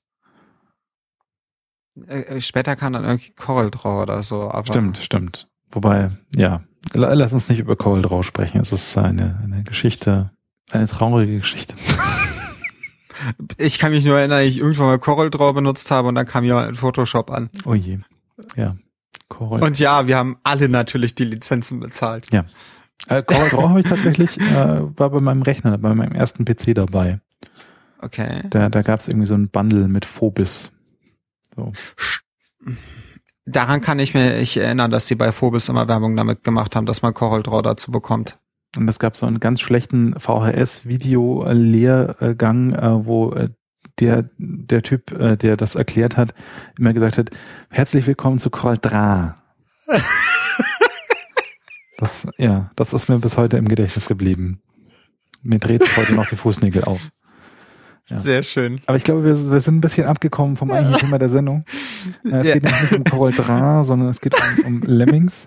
Äh, 2.08 2.36
äh, 2.36 2.40
später 2.40 2.76
kam 2.76 2.92
dann 2.92 3.04
irgendwie 3.04 3.32
Corel 3.32 3.70
Draw 3.70 4.02
oder 4.02 4.22
so. 4.22 4.50
Aber 4.50 4.66
stimmt, 4.66 4.98
stimmt. 4.98 5.48
Wobei, 5.70 6.08
ja, 6.36 6.62
lass 6.92 7.32
uns 7.32 7.48
nicht 7.48 7.60
über 7.60 7.76
Corel 7.76 8.02
Draw 8.02 8.22
sprechen. 8.22 8.60
Es 8.60 8.72
ist 8.72 8.96
eine, 8.98 9.40
eine 9.42 9.62
Geschichte, 9.62 10.30
eine 10.70 10.86
traurige 10.86 11.38
Geschichte. 11.38 11.74
Ich 13.58 13.78
kann 13.78 13.92
mich 13.92 14.04
nur 14.04 14.18
erinnern, 14.18 14.42
ich 14.42 14.58
irgendwann 14.58 14.86
mal 14.86 14.98
Corel 14.98 15.28
Draw 15.28 15.52
benutzt 15.52 15.90
habe 15.90 16.08
und 16.08 16.14
dann 16.14 16.26
kam 16.26 16.42
jemand 16.42 16.70
in 16.70 16.74
Photoshop 16.74 17.30
an. 17.30 17.50
Oh 17.64 17.74
je. 17.74 17.98
Ja. 18.56 18.76
Corel. 19.28 19.62
Und 19.62 19.78
ja, 19.78 20.06
wir 20.06 20.16
haben 20.16 20.38
alle 20.42 20.68
natürlich 20.68 21.14
die 21.14 21.24
Lizenzen 21.24 21.80
bezahlt. 21.80 22.32
Ja. 22.32 22.44
Äh, 23.08 23.22
Corel 23.22 23.50
Draw 23.50 23.68
habe 23.68 23.80
ich 23.80 23.86
tatsächlich, 23.86 24.40
äh, 24.40 24.82
war 24.98 25.10
bei 25.10 25.20
meinem 25.20 25.42
Rechner, 25.42 25.76
bei 25.78 25.94
meinem 25.94 26.12
ersten 26.12 26.44
PC 26.44 26.74
dabei. 26.74 27.20
Okay. 28.00 28.42
Da, 28.48 28.68
da 28.68 28.82
gab 28.82 29.00
es 29.00 29.08
irgendwie 29.08 29.26
so 29.26 29.34
ein 29.34 29.48
Bundle 29.48 29.88
mit 29.88 30.06
Phobis. 30.06 30.72
So. 31.60 31.72
Daran 33.46 33.80
kann 33.80 33.98
ich 33.98 34.12
mich 34.14 34.56
erinnern, 34.56 34.90
dass 34.90 35.06
sie 35.06 35.14
bei 35.14 35.32
Phobis 35.32 35.68
immer 35.68 35.86
Werbung 35.88 36.16
damit 36.16 36.44
gemacht 36.44 36.76
haben, 36.76 36.86
dass 36.86 37.02
man 37.02 37.12
Corel 37.14 37.42
Draw 37.42 37.62
dazu 37.62 37.90
bekommt. 37.90 38.38
Und 38.76 38.88
es 38.88 39.00
gab 39.00 39.16
so 39.16 39.26
einen 39.26 39.40
ganz 39.40 39.60
schlechten 39.60 40.14
VHS-Video-Lehrgang, 40.18 42.72
äh, 42.72 43.04
wo 43.04 43.32
äh, 43.32 43.48
der, 43.98 44.30
der 44.38 44.82
Typ, 44.82 45.10
äh, 45.12 45.36
der 45.36 45.56
das 45.56 45.74
erklärt 45.74 46.16
hat, 46.16 46.32
immer 46.78 46.92
gesagt 46.92 47.18
hat, 47.18 47.30
herzlich 47.70 48.06
willkommen 48.06 48.38
zu 48.38 48.50
Corel 48.50 48.78
Draw. 48.78 49.34
das, 51.98 52.28
ja, 52.38 52.70
das 52.76 52.92
ist 52.92 53.08
mir 53.08 53.18
bis 53.18 53.36
heute 53.36 53.56
im 53.56 53.66
Gedächtnis 53.66 54.06
geblieben. 54.06 54.62
Mir 55.42 55.58
dreht 55.58 55.82
heute 55.96 56.14
noch 56.14 56.28
die 56.28 56.36
Fußnägel 56.36 56.84
auf. 56.84 57.10
Ja. 58.10 58.18
Sehr 58.18 58.42
schön. 58.42 58.80
Aber 58.86 58.96
ich 58.96 59.04
glaube, 59.04 59.24
wir, 59.24 59.30
wir 59.30 59.60
sind 59.60 59.76
ein 59.76 59.80
bisschen 59.80 60.06
abgekommen 60.06 60.56
vom 60.56 60.70
eigentlichen 60.70 61.06
Thema 61.06 61.18
der 61.18 61.28
Sendung. 61.28 61.64
Äh, 62.24 62.36
es 62.36 62.46
ja. 62.46 62.54
geht 62.54 62.64
nicht 62.64 62.92
um 62.92 63.04
Corel 63.04 63.34
Dra, 63.34 63.84
sondern 63.84 64.08
es 64.08 64.20
geht 64.20 64.34
um, 64.34 64.66
um 64.66 64.82
Lemmings. 64.82 65.44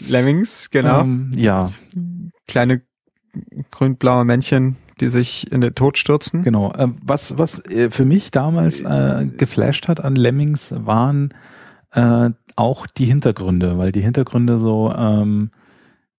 Lemmings, 0.00 0.70
genau. 0.70 1.02
Ähm, 1.02 1.30
ja. 1.34 1.72
Kleine 2.48 2.82
grün-blaue 3.70 4.24
Männchen, 4.24 4.76
die 5.00 5.08
sich 5.08 5.50
in 5.52 5.60
den 5.60 5.74
Tod 5.74 5.98
stürzen. 5.98 6.42
Genau. 6.42 6.72
Ähm, 6.76 6.96
was, 7.02 7.38
was 7.38 7.64
äh, 7.66 7.90
für 7.90 8.04
mich 8.04 8.30
damals 8.30 8.80
äh, 8.80 9.26
geflasht 9.36 9.86
hat 9.88 10.02
an 10.02 10.16
Lemmings 10.16 10.74
waren 10.76 11.34
äh, 11.92 12.30
auch 12.56 12.86
die 12.86 13.06
Hintergründe, 13.06 13.78
weil 13.78 13.92
die 13.92 14.02
Hintergründe 14.02 14.58
so 14.58 14.92
ähm, 14.96 15.50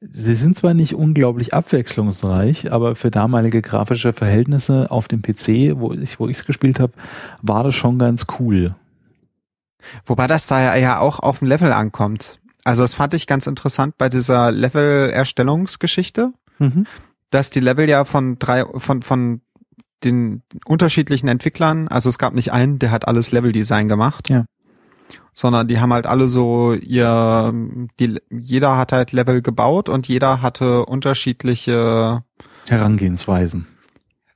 Sie 0.03 0.33
sind 0.33 0.57
zwar 0.57 0.73
nicht 0.73 0.95
unglaublich 0.95 1.53
abwechslungsreich, 1.53 2.71
aber 2.71 2.95
für 2.95 3.11
damalige 3.11 3.61
grafische 3.61 4.13
Verhältnisse 4.13 4.89
auf 4.89 5.07
dem 5.07 5.21
PC, 5.21 5.79
wo 5.79 5.93
ich 5.93 6.19
wo 6.19 6.27
ich's 6.27 6.45
gespielt 6.45 6.79
habe, 6.79 6.93
war 7.43 7.63
das 7.63 7.75
schon 7.75 7.99
ganz 7.99 8.25
cool. 8.39 8.75
Wobei 10.05 10.25
das 10.25 10.47
da 10.47 10.75
ja 10.75 10.99
auch 10.99 11.19
auf 11.19 11.39
dem 11.39 11.47
Level 11.47 11.71
ankommt. 11.71 12.39
Also 12.63 12.81
das 12.81 12.95
fand 12.95 13.13
ich 13.13 13.27
ganz 13.27 13.45
interessant 13.45 13.97
bei 13.99 14.09
dieser 14.09 14.51
Level-Erstellungsgeschichte, 14.51 16.33
mhm. 16.57 16.87
dass 17.29 17.51
die 17.51 17.59
Level 17.59 17.87
ja 17.87 18.03
von 18.03 18.39
drei 18.39 18.65
von 18.65 19.03
von 19.03 19.41
den 20.03 20.41
unterschiedlichen 20.65 21.27
Entwicklern, 21.27 21.87
also 21.87 22.09
es 22.09 22.17
gab 22.17 22.33
nicht 22.33 22.51
einen, 22.51 22.79
der 22.79 22.89
hat 22.89 23.07
alles 23.07 23.31
Level-Design 23.31 23.87
gemacht. 23.87 24.29
Ja 24.29 24.45
sondern 25.33 25.67
die 25.67 25.79
haben 25.79 25.93
halt 25.93 26.07
alle 26.07 26.29
so 26.29 26.73
ihr, 26.73 27.53
die, 27.99 28.19
jeder 28.29 28.77
hat 28.77 28.91
halt 28.91 29.11
Level 29.11 29.41
gebaut 29.41 29.89
und 29.89 30.07
jeder 30.07 30.41
hatte 30.41 30.85
unterschiedliche 30.85 32.23
Herangehensweisen. 32.69 33.67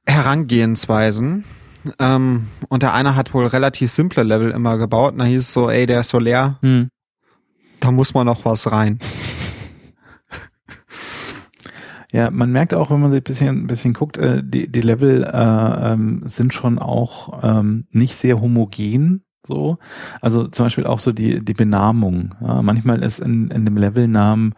Herangehensweisen. 0.08 1.43
Ähm, 1.99 2.47
und 2.69 2.84
der 2.84 2.93
eine 2.93 3.15
hat 3.15 3.34
wohl 3.34 3.45
relativ 3.45 3.91
simple 3.91 4.23
Level 4.23 4.51
immer 4.51 4.77
gebaut. 4.77 5.13
Und 5.13 5.19
da 5.19 5.25
hieß 5.25 5.39
es 5.39 5.53
so, 5.53 5.69
ey, 5.69 5.86
der 5.86 6.01
ist 6.01 6.10
so 6.10 6.19
leer. 6.19 6.58
Hm. 6.62 6.89
Da 7.79 7.91
muss 7.91 8.13
man 8.13 8.25
noch 8.25 8.45
was 8.45 8.71
rein. 8.71 8.99
Ja, 12.15 12.31
man 12.31 12.49
merkt 12.49 12.73
auch, 12.73 12.91
wenn 12.91 13.01
man 13.01 13.12
sich 13.12 13.19
ein 13.19 13.23
bisschen, 13.25 13.63
ein 13.63 13.67
bisschen 13.67 13.93
guckt, 13.93 14.17
äh, 14.17 14.41
die, 14.41 14.71
die 14.71 14.79
Level 14.79 15.25
äh, 15.25 15.91
ähm, 15.91 16.21
sind 16.23 16.53
schon 16.53 16.79
auch 16.79 17.43
ähm, 17.43 17.88
nicht 17.91 18.15
sehr 18.15 18.39
homogen 18.39 19.24
so. 19.45 19.77
Also 20.21 20.47
zum 20.47 20.65
Beispiel 20.65 20.86
auch 20.86 20.99
so 20.99 21.12
die, 21.12 21.43
die 21.43 21.53
Benamung. 21.53 22.36
Ja, 22.41 22.62
manchmal 22.62 23.03
ist 23.03 23.19
in, 23.19 23.49
in 23.49 23.65
dem 23.65 23.77
Levelnamen 23.77 24.53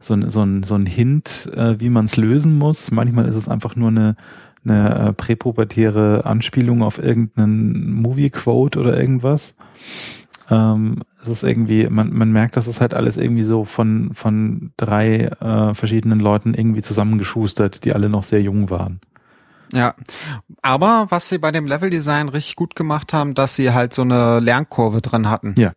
so 0.00 0.14
ein, 0.14 0.30
so 0.30 0.42
ein, 0.42 0.62
so 0.62 0.74
ein 0.74 0.86
Hint, 0.86 1.50
äh, 1.54 1.78
wie 1.80 1.90
man 1.90 2.06
es 2.06 2.16
lösen 2.16 2.58
muss. 2.58 2.90
Manchmal 2.90 3.26
ist 3.26 3.36
es 3.36 3.48
einfach 3.48 3.76
nur 3.76 3.88
eine, 3.88 4.16
eine 4.64 5.08
äh, 5.08 5.12
präpubertäre 5.12 6.24
Anspielung 6.24 6.82
auf 6.82 6.98
irgendeinen 6.98 7.94
Movie-Quote 7.94 8.78
oder 8.80 8.98
irgendwas. 8.98 9.56
Ähm, 10.50 10.98
es 11.22 11.28
ist 11.28 11.44
irgendwie, 11.44 11.88
man, 11.88 12.12
man 12.12 12.32
merkt, 12.32 12.56
dass 12.56 12.66
es 12.66 12.80
halt 12.80 12.94
alles 12.94 13.16
irgendwie 13.16 13.44
so 13.44 13.64
von, 13.64 14.10
von 14.12 14.72
drei 14.76 15.26
äh, 15.40 15.74
verschiedenen 15.74 16.20
Leuten 16.20 16.54
irgendwie 16.54 16.82
zusammengeschustert, 16.82 17.84
die 17.84 17.94
alle 17.94 18.08
noch 18.08 18.24
sehr 18.24 18.42
jung 18.42 18.70
waren. 18.70 19.00
Ja, 19.72 19.94
aber 20.60 21.06
was 21.08 21.28
sie 21.28 21.38
bei 21.38 21.50
dem 21.50 21.66
Leveldesign 21.66 22.28
richtig 22.28 22.56
gut 22.56 22.76
gemacht 22.76 23.12
haben, 23.12 23.34
dass 23.34 23.56
sie 23.56 23.72
halt 23.72 23.94
so 23.94 24.02
eine 24.02 24.38
Lernkurve 24.40 25.00
drin 25.00 25.28
hatten. 25.30 25.54
Ja. 25.56 25.72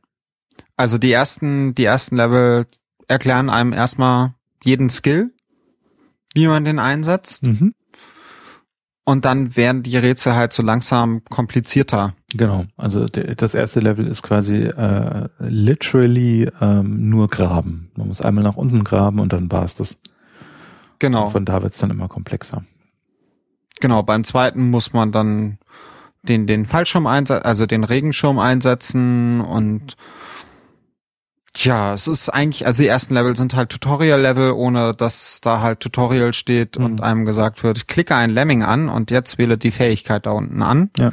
Also 0.77 0.97
die 0.97 1.11
ersten, 1.11 1.73
die 1.75 1.85
ersten 1.85 2.17
Level 2.17 2.65
erklären 3.07 3.49
einem 3.49 3.73
erstmal 3.73 4.33
jeden 4.63 4.89
Skill, 4.89 5.31
wie 6.33 6.47
man 6.47 6.65
den 6.65 6.79
einsetzt. 6.79 7.47
Mhm. 7.47 7.73
Und 9.07 9.23
dann 9.23 9.55
werden 9.55 9.83
die 9.83 9.95
Rätsel 9.97 10.35
halt 10.35 10.51
so 10.51 10.63
langsam 10.63 11.23
komplizierter. 11.25 12.15
Genau. 12.33 12.65
Also 12.75 13.05
das 13.05 13.53
erste 13.53 13.79
Level 13.79 14.07
ist 14.07 14.23
quasi 14.23 14.63
äh, 14.63 15.29
literally 15.39 16.49
ähm, 16.59 17.09
nur 17.09 17.29
graben. 17.29 17.91
Man 17.95 18.07
muss 18.07 18.19
einmal 18.19 18.43
nach 18.43 18.57
unten 18.57 18.83
graben 18.83 19.19
und 19.19 19.31
dann 19.31 19.51
war 19.51 19.63
es 19.63 19.75
das. 19.75 19.99
Genau. 20.97 21.25
Und 21.25 21.31
von 21.31 21.45
da 21.45 21.61
wird's 21.61 21.77
dann 21.77 21.91
immer 21.91 22.07
komplexer. 22.07 22.63
Genau, 23.79 24.03
beim 24.03 24.23
zweiten 24.23 24.69
muss 24.69 24.93
man 24.93 25.11
dann 25.11 25.57
den, 26.23 26.47
den 26.47 26.65
Fallschirm 26.65 27.07
einsetzen, 27.07 27.45
also 27.45 27.65
den 27.65 27.83
Regenschirm 27.83 28.39
einsetzen 28.39 29.41
und 29.41 29.95
Ja, 31.57 31.93
es 31.93 32.07
ist 32.07 32.29
eigentlich, 32.29 32.65
also 32.65 32.83
die 32.83 32.89
ersten 32.89 33.13
Level 33.13 33.35
sind 33.35 33.55
halt 33.55 33.69
Tutorial-Level, 33.69 34.51
ohne 34.51 34.93
dass 34.93 35.39
da 35.41 35.61
halt 35.61 35.79
Tutorial 35.79 36.33
steht 36.33 36.77
mhm. 36.77 36.85
und 36.85 37.01
einem 37.01 37.25
gesagt 37.25 37.63
wird, 37.63 37.87
klicke 37.87 38.15
ein 38.15 38.31
Lemming 38.31 38.63
an 38.63 38.89
und 38.89 39.11
jetzt 39.11 39.37
wähle 39.37 39.57
die 39.57 39.71
Fähigkeit 39.71 40.25
da 40.25 40.31
unten 40.31 40.61
an. 40.61 40.89
Ja. 40.97 41.11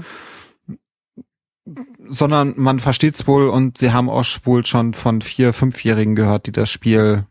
Sondern 2.09 2.55
man 2.57 2.81
versteht 2.81 3.15
es 3.15 3.27
wohl 3.27 3.49
und 3.49 3.79
sie 3.79 3.93
haben 3.93 4.11
auch 4.11 4.27
wohl 4.45 4.67
schon 4.67 4.95
von 4.95 5.23
vier, 5.23 5.53
fünfjährigen 5.53 6.17
gehört, 6.17 6.47
die 6.47 6.53
das 6.53 6.71
Spiel, 6.71 7.25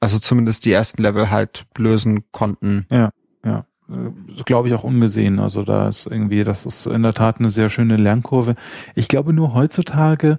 also 0.00 0.18
zumindest 0.18 0.64
die 0.64 0.72
ersten 0.72 1.02
Level 1.02 1.30
halt 1.30 1.66
lösen 1.76 2.24
konnten. 2.32 2.86
Ja 2.90 3.10
glaube 4.44 4.68
ich 4.68 4.74
auch 4.74 4.84
ungesehen. 4.84 5.38
Also 5.38 5.62
da 5.62 5.88
ist 5.88 6.06
irgendwie, 6.06 6.44
das 6.44 6.66
ist 6.66 6.86
in 6.86 7.02
der 7.02 7.14
Tat 7.14 7.38
eine 7.38 7.50
sehr 7.50 7.68
schöne 7.68 7.96
Lernkurve. 7.96 8.54
Ich 8.94 9.08
glaube 9.08 9.32
nur 9.32 9.54
heutzutage 9.54 10.38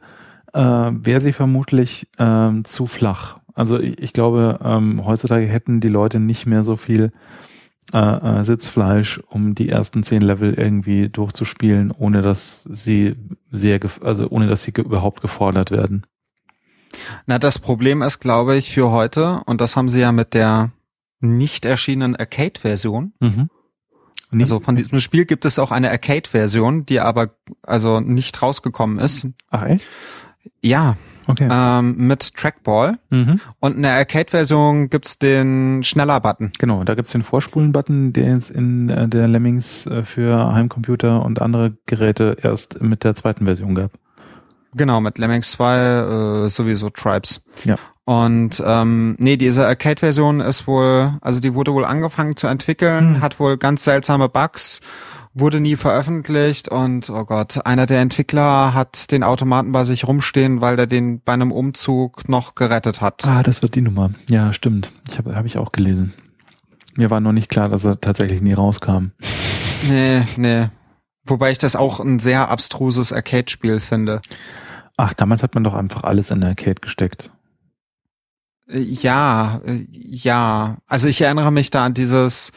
äh, 0.53 0.59
wäre 0.59 1.21
sie 1.21 1.33
vermutlich 1.33 2.07
ähm, 2.17 2.65
zu 2.65 2.87
flach. 2.87 3.39
Also 3.53 3.79
ich, 3.79 3.99
ich 3.99 4.13
glaube, 4.13 4.59
ähm, 4.63 5.05
heutzutage 5.05 5.47
hätten 5.47 5.79
die 5.79 5.89
Leute 5.89 6.19
nicht 6.19 6.45
mehr 6.45 6.63
so 6.63 6.75
viel 6.75 7.11
äh, 7.93 7.97
äh, 7.97 8.43
Sitzfleisch, 8.43 9.19
um 9.29 9.55
die 9.55 9.69
ersten 9.69 10.03
zehn 10.03 10.21
Level 10.21 10.53
irgendwie 10.53 11.09
durchzuspielen, 11.09 11.91
ohne 11.91 12.21
dass 12.21 12.61
sie 12.61 13.15
sehr, 13.49 13.79
also 14.01 14.27
ohne 14.29 14.47
dass 14.47 14.63
sie 14.63 14.73
ge 14.73 14.85
überhaupt 14.85 15.21
gefordert 15.21 15.71
werden. 15.71 16.05
Na, 17.25 17.39
das 17.39 17.59
Problem 17.59 18.01
ist, 18.01 18.19
glaube 18.19 18.55
ich, 18.55 18.71
für 18.71 18.91
heute, 18.91 19.41
und 19.45 19.61
das 19.61 19.75
haben 19.75 19.89
sie 19.89 20.01
ja 20.01 20.11
mit 20.11 20.33
der 20.33 20.71
nicht 21.19 21.65
erschienenen 21.65 22.15
Arcade-Version. 22.15 23.13
Mhm. 23.19 23.49
Also 24.31 24.59
von 24.59 24.75
diesem 24.75 24.99
Spiel 24.99 25.25
gibt 25.25 25.45
es 25.45 25.57
auch 25.57 25.71
eine 25.71 25.89
Arcade-Version, 25.89 26.85
die 26.85 26.99
aber 26.99 27.31
also 27.63 27.99
nicht 27.99 28.41
rausgekommen 28.41 28.99
ist. 28.99 29.27
Ach 29.49 29.65
echt? 29.65 29.85
Ja. 30.61 30.97
Okay. 31.25 31.47
Ähm, 31.51 31.95
mit 31.95 32.33
Trackball. 32.35 32.97
Mhm. 33.09 33.39
Und 33.59 33.75
in 33.75 33.83
der 33.83 33.93
Arcade-Version 33.93 34.89
gibt's 34.89 35.19
den 35.19 35.83
Schneller-Button. 35.83 36.51
Genau, 36.57 36.83
da 36.83 36.95
gibt's 36.95 37.11
den 37.11 37.23
Vorspulen-Button, 37.23 38.13
den 38.13 38.35
es 38.35 38.49
in 38.49 38.89
äh, 38.89 39.07
der 39.07 39.27
Lemmings 39.27 39.85
äh, 39.85 40.03
für 40.03 40.53
Heimcomputer 40.53 41.23
und 41.23 41.41
andere 41.41 41.77
Geräte 41.85 42.37
erst 42.41 42.81
mit 42.81 43.03
der 43.03 43.15
zweiten 43.15 43.45
Version 43.45 43.75
gab. 43.75 43.91
Genau, 44.73 45.01
mit 45.01 45.17
Lemmings 45.17 45.51
2 45.51 46.45
äh, 46.45 46.49
sowieso 46.49 46.89
Tribes. 46.89 47.43
Ja. 47.63 47.75
Und 48.09 48.63
ähm, 48.65 49.15
nee, 49.19 49.37
diese 49.37 49.67
Arcade-Version 49.67 50.39
ist 50.39 50.65
wohl, 50.65 51.13
also 51.21 51.39
die 51.39 51.53
wurde 51.53 51.73
wohl 51.73 51.85
angefangen 51.85 52.35
zu 52.35 52.47
entwickeln, 52.47 53.17
hm. 53.17 53.21
hat 53.21 53.39
wohl 53.39 53.55
ganz 53.57 53.83
seltsame 53.83 54.27
Bugs 54.27 54.81
wurde 55.35 55.59
nie 55.59 55.75
veröffentlicht 55.75 56.69
und 56.69 57.11
oh 57.11 57.23
Gott, 57.23 57.67
einer 57.67 57.85
der 57.85 58.01
Entwickler 58.01 58.73
hat 58.73 59.11
den 59.11 59.23
Automaten 59.23 59.71
bei 59.71 59.83
sich 59.83 60.07
rumstehen, 60.07 60.59
weil 60.59 60.75
der 60.75 60.87
den 60.87 61.21
bei 61.21 61.33
einem 61.33 61.51
Umzug 61.51 62.27
noch 62.27 62.55
gerettet 62.55 62.99
hat. 62.99 63.27
Ah, 63.27 63.43
das 63.43 63.61
wird 63.61 63.75
die 63.75 63.81
Nummer. 63.81 64.09
Ja, 64.27 64.53
stimmt. 64.53 64.89
Ich 65.07 65.19
habe 65.19 65.35
hab 65.35 65.45
ich 65.45 65.59
auch 65.59 65.71
gelesen. 65.71 66.11
Mir 66.95 67.11
war 67.11 67.19
noch 67.19 67.31
nicht 67.31 67.49
klar, 67.49 67.69
dass 67.69 67.85
er 67.85 68.01
tatsächlich 68.01 68.41
nie 68.41 68.53
rauskam. 68.53 69.11
Nee, 69.87 70.23
nee. 70.35 70.67
Wobei 71.27 71.51
ich 71.51 71.59
das 71.59 71.75
auch 71.75 71.99
ein 71.99 72.17
sehr 72.17 72.49
abstruses 72.49 73.13
Arcade-Spiel 73.13 73.79
finde. 73.79 74.19
Ach, 74.97 75.13
damals 75.13 75.43
hat 75.43 75.53
man 75.53 75.63
doch 75.63 75.75
einfach 75.75 76.03
alles 76.03 76.31
in 76.31 76.39
der 76.39 76.49
Arcade 76.49 76.81
gesteckt. 76.81 77.29
Äh, 78.69 78.79
ja, 78.79 79.61
äh, 79.65 79.85
ja. 79.91 80.77
Also 80.87 81.07
ich 81.07 81.21
erinnere 81.21 81.51
mich 81.51 81.69
da 81.69 81.85
an 81.85 81.93
dieses, 81.93 82.51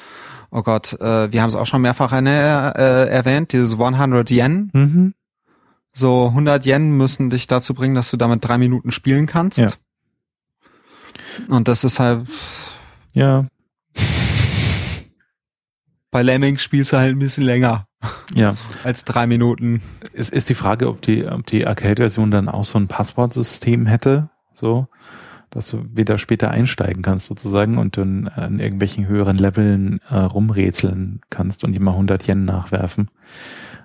oh 0.50 0.62
Gott, 0.62 0.94
äh, 1.00 1.32
wir 1.32 1.42
haben 1.42 1.48
es 1.48 1.54
auch 1.54 1.66
schon 1.66 1.82
mehrfach 1.82 2.12
eine, 2.12 2.74
äh, 2.76 3.08
erwähnt, 3.08 3.52
dieses 3.52 3.78
100 3.78 4.30
Yen. 4.30 4.70
Mhm. 4.72 5.14
So 5.92 6.28
100 6.28 6.64
Yen 6.66 6.96
müssen 6.96 7.30
dich 7.30 7.46
dazu 7.46 7.74
bringen, 7.74 7.94
dass 7.94 8.10
du 8.10 8.16
damit 8.16 8.44
drei 8.44 8.58
Minuten 8.58 8.92
spielen 8.92 9.26
kannst. 9.26 9.58
Ja. 9.58 9.68
Und 11.48 11.68
das 11.68 11.84
ist 11.84 11.98
halt. 11.98 12.26
Ja. 13.12 13.46
Bei 16.10 16.22
Lemming 16.22 16.58
spielst 16.58 16.92
du 16.92 16.98
halt 16.98 17.14
ein 17.14 17.18
bisschen 17.18 17.44
länger. 17.44 17.86
Ja. 18.34 18.54
Als 18.84 19.04
drei 19.04 19.26
Minuten. 19.26 19.82
Es 20.12 20.28
ist 20.28 20.48
die 20.48 20.54
Frage, 20.54 20.88
ob 20.88 21.00
die, 21.02 21.26
ob 21.26 21.46
die 21.46 21.66
Arcade-Version 21.66 22.30
dann 22.30 22.48
auch 22.48 22.64
so 22.64 22.78
ein 22.78 22.88
Passwortsystem 22.88 23.86
hätte. 23.86 24.30
So 24.52 24.88
dass 25.52 25.68
du 25.68 25.84
wieder 25.92 26.18
später 26.18 26.50
einsteigen 26.50 27.02
kannst 27.02 27.26
sozusagen 27.26 27.78
und 27.78 27.96
dann 27.96 28.26
an 28.28 28.58
irgendwelchen 28.58 29.06
höheren 29.06 29.36
Leveln 29.36 30.00
äh, 30.10 30.16
rumrätseln 30.16 31.20
kannst 31.30 31.62
und 31.62 31.76
immer 31.76 31.92
100 31.92 32.26
Yen 32.26 32.44
nachwerfen. 32.44 33.10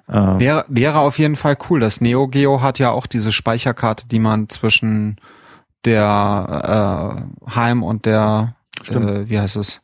Äh, 0.08 0.14
wäre, 0.14 0.66
wäre 0.70 1.00
auf 1.00 1.20
jeden 1.20 1.36
Fall 1.36 1.58
cool. 1.70 1.80
Das 1.80 2.00
Neo 2.02 2.28
Geo 2.28 2.62
hat 2.62 2.80
ja 2.80 2.92
auch 2.92 3.06
diese 3.06 3.32
Speicherkarte, 3.32 4.08
die 4.08 4.20
man 4.20 4.48
zwischen 4.50 5.18
der 5.84 7.18
äh, 7.46 7.52
Heim 7.56 7.84
und 7.84 8.06
der, 8.06 8.56
äh, 8.90 9.30
wie 9.30 9.40
heißt 9.40 9.58
es, 9.58 9.82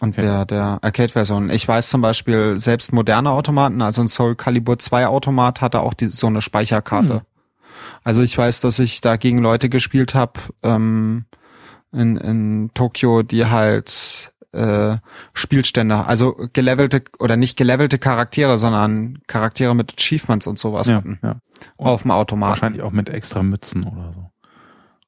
und 0.00 0.14
okay. 0.14 0.22
der, 0.22 0.44
der 0.46 0.78
Arcade-Version. 0.82 1.50
Ich 1.50 1.66
weiß 1.68 1.90
zum 1.90 2.00
Beispiel, 2.00 2.56
selbst 2.56 2.92
moderne 2.92 3.30
Automaten, 3.30 3.82
also 3.82 4.00
ein 4.00 4.08
Soul 4.08 4.34
Calibur 4.34 4.78
2 4.78 5.06
Automat 5.06 5.60
hatte 5.60 5.80
auch 5.80 5.94
die, 5.94 6.06
so 6.06 6.26
eine 6.26 6.42
Speicherkarte. 6.42 7.14
Hm. 7.14 7.20
Also 8.04 8.22
ich 8.22 8.36
weiß, 8.36 8.60
dass 8.60 8.78
ich 8.78 9.00
da 9.00 9.16
gegen 9.16 9.38
Leute 9.38 9.68
gespielt 9.68 10.14
habe 10.14 10.40
ähm, 10.62 11.24
in, 11.92 12.16
in 12.16 12.70
Tokio, 12.74 13.22
die 13.22 13.46
halt 13.46 14.32
äh, 14.52 14.96
Spielstände, 15.32 16.06
also 16.06 16.36
gelevelte 16.52 17.02
oder 17.18 17.36
nicht 17.36 17.56
gelevelte 17.56 17.98
Charaktere, 17.98 18.58
sondern 18.58 19.20
Charaktere 19.26 19.74
mit 19.74 19.94
Achievements 19.98 20.46
und 20.46 20.58
sowas 20.58 20.88
ja, 20.88 20.96
hatten. 20.96 21.18
Ja. 21.22 21.36
auf 21.78 22.02
dem 22.02 22.10
Automat. 22.10 22.50
Wahrscheinlich 22.50 22.82
auch 22.82 22.92
mit 22.92 23.08
extra 23.08 23.42
Mützen 23.42 23.84
oder 23.84 24.12
so. 24.12 24.30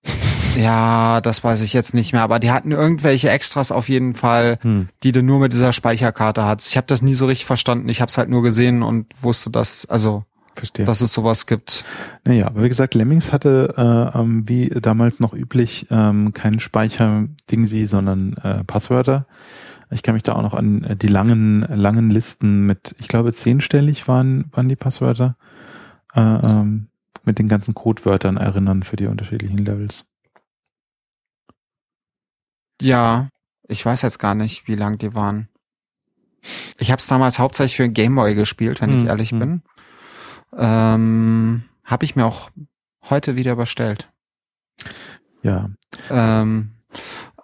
Ja, 0.54 1.22
das 1.22 1.42
weiß 1.42 1.62
ich 1.62 1.72
jetzt 1.72 1.94
nicht 1.94 2.12
mehr, 2.12 2.20
aber 2.20 2.38
die 2.38 2.50
hatten 2.50 2.72
irgendwelche 2.72 3.30
Extras 3.30 3.72
auf 3.72 3.88
jeden 3.88 4.14
Fall, 4.14 4.58
hm. 4.60 4.88
die 5.02 5.10
du 5.10 5.22
nur 5.22 5.40
mit 5.40 5.54
dieser 5.54 5.72
Speicherkarte 5.72 6.44
hattest. 6.44 6.68
Ich 6.68 6.76
habe 6.76 6.86
das 6.86 7.00
nie 7.00 7.14
so 7.14 7.24
richtig 7.24 7.46
verstanden. 7.46 7.88
Ich 7.88 8.02
habe 8.02 8.10
es 8.10 8.18
halt 8.18 8.28
nur 8.28 8.42
gesehen 8.42 8.82
und 8.82 9.06
wusste, 9.22 9.48
dass 9.48 9.86
also 9.86 10.24
Verstehe. 10.54 10.84
dass 10.84 11.00
es 11.00 11.12
sowas 11.12 11.46
gibt. 11.46 11.84
Naja, 12.24 12.46
aber 12.46 12.62
wie 12.62 12.68
gesagt, 12.68 12.94
Lemmings 12.94 13.32
hatte 13.32 13.74
äh, 13.76 14.18
ähm, 14.18 14.48
wie 14.48 14.68
damals 14.68 15.20
noch 15.20 15.32
üblich 15.32 15.86
ähm, 15.90 16.32
keinen 16.32 16.60
Speicher-Dingsi, 16.60 17.86
sondern 17.86 18.34
äh, 18.34 18.64
Passwörter. 18.64 19.26
Ich 19.90 20.02
kann 20.02 20.14
mich 20.14 20.22
da 20.22 20.34
auch 20.34 20.42
noch 20.42 20.54
an 20.54 20.84
äh, 20.84 20.96
die 20.96 21.08
langen, 21.08 21.62
langen 21.62 22.10
Listen 22.10 22.66
mit, 22.66 22.94
ich 22.98 23.08
glaube, 23.08 23.32
zehnstellig 23.32 24.08
waren, 24.08 24.46
waren 24.52 24.68
die 24.68 24.76
Passwörter, 24.76 25.36
äh, 26.14 26.20
ähm, 26.20 26.88
mit 27.24 27.38
den 27.38 27.48
ganzen 27.48 27.74
Codewörtern 27.74 28.36
erinnern 28.36 28.82
für 28.82 28.96
die 28.96 29.06
unterschiedlichen 29.06 29.58
Levels. 29.58 30.04
Ja, 32.80 33.28
ich 33.68 33.84
weiß 33.84 34.02
jetzt 34.02 34.18
gar 34.18 34.34
nicht, 34.34 34.66
wie 34.66 34.74
lang 34.74 34.98
die 34.98 35.14
waren. 35.14 35.48
Ich 36.78 36.90
habe 36.90 36.98
es 36.98 37.06
damals 37.06 37.38
hauptsächlich 37.38 37.76
für 37.76 37.88
Gameboy 37.88 38.34
gespielt, 38.34 38.80
wenn 38.80 38.90
hm, 38.90 39.02
ich 39.02 39.08
ehrlich 39.08 39.30
hm. 39.30 39.38
bin. 39.38 39.62
Ähm, 40.56 41.64
Habe 41.84 42.04
ich 42.04 42.16
mir 42.16 42.26
auch 42.26 42.50
heute 43.08 43.36
wieder 43.36 43.56
bestellt. 43.56 44.10
Ja. 45.42 45.70
Ähm, 46.10 46.70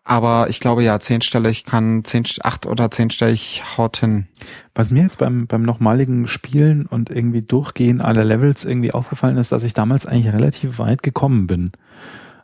aber 0.05 0.49
ich 0.49 0.61
glaube 0.61 0.83
ja, 0.83 0.99
zehnstellig 1.01 1.65
kann 1.65 2.03
zehn, 2.03 2.25
acht 2.41 2.65
oder 2.65 2.91
zehnstellig 2.91 3.63
haut 3.77 3.99
hin. 3.99 4.27
Was 4.75 4.91
mir 4.91 5.03
jetzt 5.03 5.19
beim, 5.19 5.47
beim 5.47 5.63
nochmaligen 5.63 6.27
Spielen 6.27 6.87
und 6.87 7.11
irgendwie 7.11 7.43
Durchgehen 7.43 8.01
aller 8.01 8.25
Levels 8.25 8.65
irgendwie 8.65 8.93
aufgefallen 8.93 9.37
ist, 9.37 9.53
dass 9.53 9.65
ich 9.65 9.75
damals 9.75 10.07
eigentlich 10.07 10.33
relativ 10.33 10.79
weit 10.79 11.03
gekommen 11.03 11.47
bin. 11.47 11.73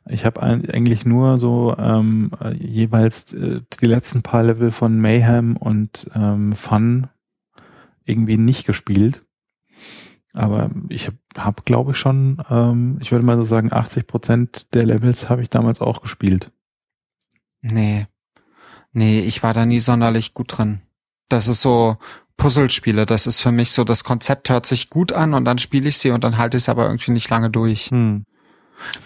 Ich 0.07 0.27
habe 0.27 0.43
eigentlich 0.43 1.07
nur 1.07 1.39
so 1.39 1.75
ähm, 1.79 2.33
jeweils 2.59 3.33
äh, 3.33 3.63
die 3.81 3.87
letzten 3.87 4.23
paar 4.23 4.43
Level 4.43 4.71
von 4.71 5.01
Mayhem 5.01 5.57
und 5.57 6.07
ähm, 6.15 6.53
Fun 6.53 7.09
irgendwie 8.05 8.37
nicht 8.37 8.67
gespielt. 8.67 9.23
Aber 10.35 10.71
ich 10.89 11.07
habe, 11.07 11.17
hab, 11.39 11.65
glaube 11.65 11.93
ich, 11.93 11.99
schon, 11.99 12.43
ähm, 12.51 12.99
ich 13.01 13.13
würde 13.13 13.25
mal 13.25 13.37
so 13.37 13.45
sagen, 13.45 13.73
80 13.73 14.07
Prozent 14.07 14.75
der 14.75 14.85
Levels 14.85 15.31
habe 15.31 15.43
ich 15.43 15.49
damals 15.49 15.81
auch 15.81 16.03
gespielt. 16.03 16.51
Nee. 17.63 18.07
Nee, 18.93 19.21
ich 19.21 19.43
war 19.43 19.55
da 19.55 19.65
nie 19.65 19.81
sonderlich 19.81 20.35
gut 20.35 20.59
drin. 20.59 20.81
Das 21.29 21.49
ist 21.49 21.63
so 21.63 21.97
Puzzlespiele. 22.37 23.07
Das 23.07 23.27
ist 23.27 23.41
für 23.41 23.53
mich 23.53 23.73
so, 23.73 23.85
das 23.85 24.05
Konzept 24.05 24.51
hört 24.51 24.67
sich 24.67 24.91
gut 24.91 25.13
an 25.13 25.35
und 25.35 25.45
dann 25.45 25.59
spiele 25.59 25.89
ich 25.89 25.99
sie 25.99 26.11
und 26.11 26.25
dann 26.25 26.37
halte 26.37 26.57
ich 26.57 26.65
es 26.65 26.69
aber 26.69 26.85
irgendwie 26.87 27.13
nicht 27.13 27.31
lange 27.31 27.51
durch. 27.51 27.91
Hm. 27.91 28.25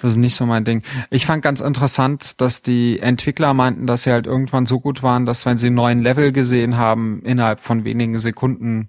Das 0.00 0.12
ist 0.12 0.16
nicht 0.16 0.34
so 0.34 0.46
mein 0.46 0.64
Ding. 0.64 0.82
Ich 1.10 1.26
fand 1.26 1.42
ganz 1.42 1.60
interessant, 1.60 2.40
dass 2.40 2.62
die 2.62 3.00
Entwickler 3.00 3.52
meinten, 3.52 3.86
dass 3.86 4.02
sie 4.02 4.12
halt 4.12 4.26
irgendwann 4.26 4.64
so 4.64 4.80
gut 4.80 5.02
waren, 5.02 5.26
dass 5.26 5.44
wenn 5.44 5.58
sie 5.58 5.66
einen 5.66 5.76
neuen 5.76 6.00
Level 6.00 6.32
gesehen 6.32 6.78
haben, 6.78 7.20
innerhalb 7.22 7.60
von 7.60 7.84
wenigen 7.84 8.18
Sekunden 8.18 8.88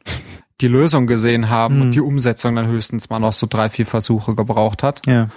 die 0.62 0.68
Lösung 0.68 1.08
gesehen 1.08 1.50
haben 1.50 1.76
mhm. 1.76 1.82
und 1.82 1.92
die 1.92 2.02
Umsetzung 2.02 2.56
dann 2.56 2.68
höchstens 2.68 3.10
mal 3.10 3.20
noch 3.20 3.34
so 3.34 3.48
drei, 3.50 3.70
vier 3.70 3.86
Versuche 3.86 4.36
gebraucht 4.36 4.84
hat. 4.84 5.06
Ja. 5.08 5.30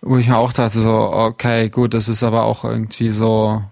Wo 0.00 0.16
ich 0.16 0.28
mir 0.28 0.36
auch 0.36 0.52
dachte, 0.52 0.80
so, 0.80 0.90
okay, 0.90 1.68
gut, 1.68 1.94
das 1.94 2.08
ist 2.08 2.24
aber 2.24 2.42
auch 2.42 2.64
irgendwie 2.64 3.10
so 3.10 3.62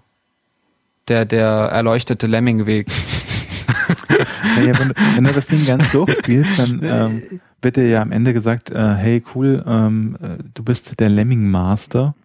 der, 1.07 1.25
der 1.25 1.45
erleuchtete 1.45 2.25
Lemmingweg. 2.27 2.87
naja, 4.55 4.79
wenn, 4.79 4.93
wenn 5.15 5.23
du 5.25 5.33
das 5.33 5.47
Ding 5.47 5.65
ganz 5.65 5.91
durchspielst, 5.91 6.59
dann 6.59 6.79
ähm, 6.83 7.21
wird 7.61 7.75
dir 7.75 7.87
ja 7.87 8.01
am 8.01 8.13
Ende 8.13 8.33
gesagt, 8.33 8.71
äh, 8.71 8.93
hey 8.95 9.23
cool, 9.35 9.63
ähm, 9.67 10.17
äh, 10.21 10.41
du 10.53 10.63
bist 10.63 10.99
der 10.99 11.09
Lemming 11.09 11.51
Master. 11.51 12.15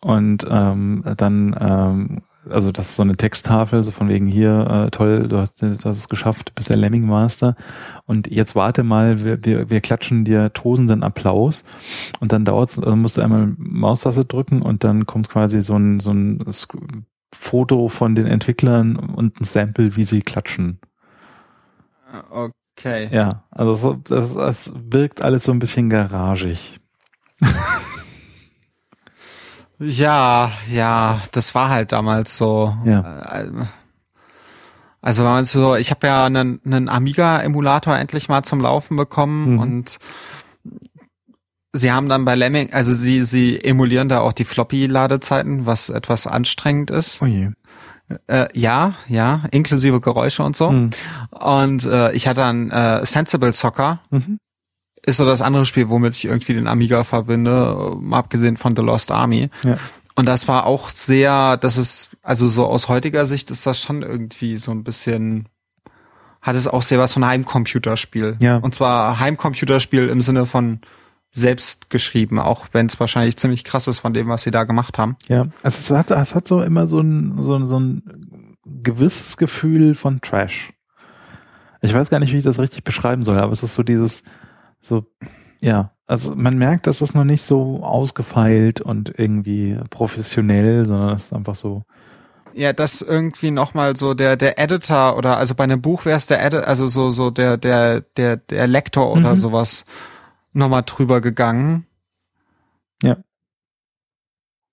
Und 0.00 0.46
ähm, 0.48 1.02
dann, 1.16 1.56
ähm, 1.60 2.20
also 2.50 2.72
das 2.72 2.90
ist 2.90 2.96
so 2.96 3.02
eine 3.02 3.16
Texttafel, 3.16 3.82
so 3.84 3.90
von 3.90 4.08
wegen 4.08 4.26
hier, 4.26 4.86
äh, 4.86 4.90
toll, 4.90 5.28
du 5.28 5.38
hast, 5.38 5.62
du 5.62 5.76
hast 5.84 5.96
es 5.96 6.08
geschafft, 6.08 6.54
bist 6.54 6.70
der 6.70 6.76
Lemming 6.76 7.06
Master. 7.06 7.56
Und 8.06 8.30
jetzt 8.30 8.54
warte 8.56 8.82
mal, 8.82 9.24
wir, 9.24 9.44
wir, 9.44 9.70
wir 9.70 9.80
klatschen 9.80 10.24
dir 10.24 10.52
tosenden 10.52 11.02
Applaus. 11.02 11.64
Und 12.20 12.32
dann 12.32 12.44
dauert's, 12.44 12.78
also 12.78 12.96
musst 12.96 13.16
du 13.16 13.22
einmal 13.22 13.54
Maustaste 13.56 14.24
drücken 14.24 14.62
und 14.62 14.84
dann 14.84 15.06
kommt 15.06 15.28
quasi 15.28 15.62
so 15.62 15.76
ein, 15.76 16.00
so 16.00 16.12
ein 16.12 16.44
Foto 17.32 17.88
von 17.88 18.14
den 18.14 18.26
Entwicklern 18.26 18.96
und 18.96 19.40
ein 19.40 19.44
Sample, 19.44 19.96
wie 19.96 20.04
sie 20.04 20.22
klatschen. 20.22 20.80
Okay. 22.30 23.08
Ja, 23.12 23.42
also 23.50 23.94
das, 24.04 24.34
das 24.34 24.72
wirkt 24.74 25.20
alles 25.20 25.44
so 25.44 25.52
ein 25.52 25.58
bisschen 25.58 25.90
garagig. 25.90 26.80
ja, 29.78 30.52
ja, 30.70 31.20
das 31.32 31.54
war 31.54 31.68
halt 31.68 31.92
damals 31.92 32.36
so. 32.36 32.76
Ja. 32.84 33.20
Äh, 33.20 33.50
also 35.00 35.22
wenn 35.22 35.30
man 35.30 35.44
so, 35.44 35.76
ich 35.76 35.90
habe 35.90 36.06
ja 36.06 36.26
einen, 36.26 36.60
einen 36.64 36.88
Amiga-Emulator 36.88 37.96
endlich 37.96 38.28
mal 38.28 38.42
zum 38.42 38.60
Laufen 38.60 38.96
bekommen 38.96 39.54
mhm. 39.54 39.58
und 39.60 39.98
sie 41.72 41.92
haben 41.92 42.08
dann 42.08 42.24
bei 42.24 42.34
Lemming, 42.34 42.72
also 42.72 42.92
sie, 42.92 43.22
sie 43.22 43.62
emulieren 43.62 44.08
da 44.08 44.20
auch 44.20 44.32
die 44.32 44.44
Floppy-Ladezeiten, 44.44 45.66
was 45.66 45.88
etwas 45.88 46.26
anstrengend 46.26 46.90
ist. 46.90 47.22
Oh 47.22 47.26
je. 47.26 47.50
Äh, 48.26 48.48
ja, 48.54 48.94
ja, 49.06 49.44
inklusive 49.50 50.00
Geräusche 50.00 50.42
und 50.42 50.56
so. 50.56 50.70
Mhm. 50.72 50.90
Und 51.30 51.84
äh, 51.84 52.12
ich 52.12 52.26
hatte 52.26 52.40
dann 52.40 52.70
äh, 52.70 53.04
Sensible 53.04 53.52
Soccer. 53.52 54.00
Mhm. 54.10 54.38
Ist 55.08 55.16
so 55.16 55.24
das 55.24 55.40
andere 55.40 55.64
Spiel, 55.64 55.88
womit 55.88 56.12
ich 56.12 56.26
irgendwie 56.26 56.52
den 56.52 56.66
Amiga 56.66 57.02
verbinde, 57.02 57.96
äh, 58.10 58.14
abgesehen 58.14 58.58
von 58.58 58.76
The 58.76 58.82
Lost 58.82 59.10
Army. 59.10 59.48
Ja. 59.62 59.78
Und 60.16 60.26
das 60.26 60.48
war 60.48 60.66
auch 60.66 60.90
sehr, 60.90 61.56
das 61.56 61.78
ist, 61.78 62.10
also 62.22 62.46
so 62.48 62.66
aus 62.66 62.88
heutiger 62.88 63.24
Sicht 63.24 63.50
ist 63.50 63.66
das 63.66 63.80
schon 63.80 64.02
irgendwie 64.02 64.58
so 64.58 64.70
ein 64.70 64.84
bisschen, 64.84 65.48
hat 66.42 66.56
es 66.56 66.68
auch 66.68 66.82
sehr 66.82 66.98
was 66.98 67.14
von 67.14 67.24
Heimcomputerspiel. 67.24 68.36
Ja. 68.38 68.58
Und 68.58 68.74
zwar 68.74 69.18
Heimcomputerspiel 69.18 70.10
im 70.10 70.20
Sinne 70.20 70.44
von 70.44 70.80
selbst 71.30 71.88
geschrieben, 71.88 72.38
auch 72.38 72.66
wenn 72.72 72.84
es 72.84 73.00
wahrscheinlich 73.00 73.38
ziemlich 73.38 73.64
krass 73.64 73.88
ist 73.88 74.00
von 74.00 74.12
dem, 74.12 74.28
was 74.28 74.42
sie 74.42 74.50
da 74.50 74.64
gemacht 74.64 74.98
haben. 74.98 75.16
Ja, 75.28 75.46
also 75.62 75.78
es 75.78 75.88
hat, 75.88 76.10
es 76.10 76.34
hat 76.34 76.46
so 76.46 76.60
immer 76.60 76.86
so 76.86 77.00
ein, 77.00 77.42
so, 77.42 77.54
ein, 77.54 77.66
so 77.66 77.80
ein 77.80 78.02
gewisses 78.66 79.38
Gefühl 79.38 79.94
von 79.94 80.20
Trash. 80.20 80.74
Ich 81.80 81.94
weiß 81.94 82.10
gar 82.10 82.18
nicht, 82.18 82.34
wie 82.34 82.38
ich 82.38 82.44
das 82.44 82.58
richtig 82.58 82.84
beschreiben 82.84 83.22
soll, 83.22 83.38
aber 83.38 83.52
es 83.52 83.62
ist 83.62 83.72
so 83.72 83.82
dieses, 83.82 84.24
so, 84.80 85.06
ja, 85.62 85.92
also 86.06 86.34
man 86.34 86.56
merkt, 86.56 86.86
dass 86.86 87.02
es 87.02 87.14
noch 87.14 87.24
nicht 87.24 87.42
so 87.42 87.82
ausgefeilt 87.82 88.80
und 88.80 89.18
irgendwie 89.18 89.78
professionell, 89.90 90.86
sondern 90.86 91.14
es 91.14 91.24
ist 91.24 91.32
einfach 91.34 91.54
so. 91.54 91.84
Ja, 92.54 92.72
das 92.72 93.02
irgendwie 93.02 93.50
nochmal 93.50 93.94
so 93.94 94.14
der, 94.14 94.36
der 94.36 94.58
Editor 94.58 95.16
oder 95.16 95.36
also 95.36 95.54
bei 95.54 95.64
einem 95.64 95.82
Buch 95.82 96.06
wäre 96.06 96.16
es 96.16 96.26
der 96.26 96.42
Editor, 96.42 96.66
also 96.66 96.86
so, 96.86 97.10
so 97.10 97.30
der, 97.30 97.58
der, 97.58 98.00
der, 98.00 98.38
der 98.38 98.66
Lektor 98.66 99.12
oder 99.12 99.32
mhm. 99.32 99.36
sowas 99.36 99.84
nochmal 100.54 100.82
drüber 100.84 101.20
gegangen. 101.20 101.86
Ja. 103.02 103.18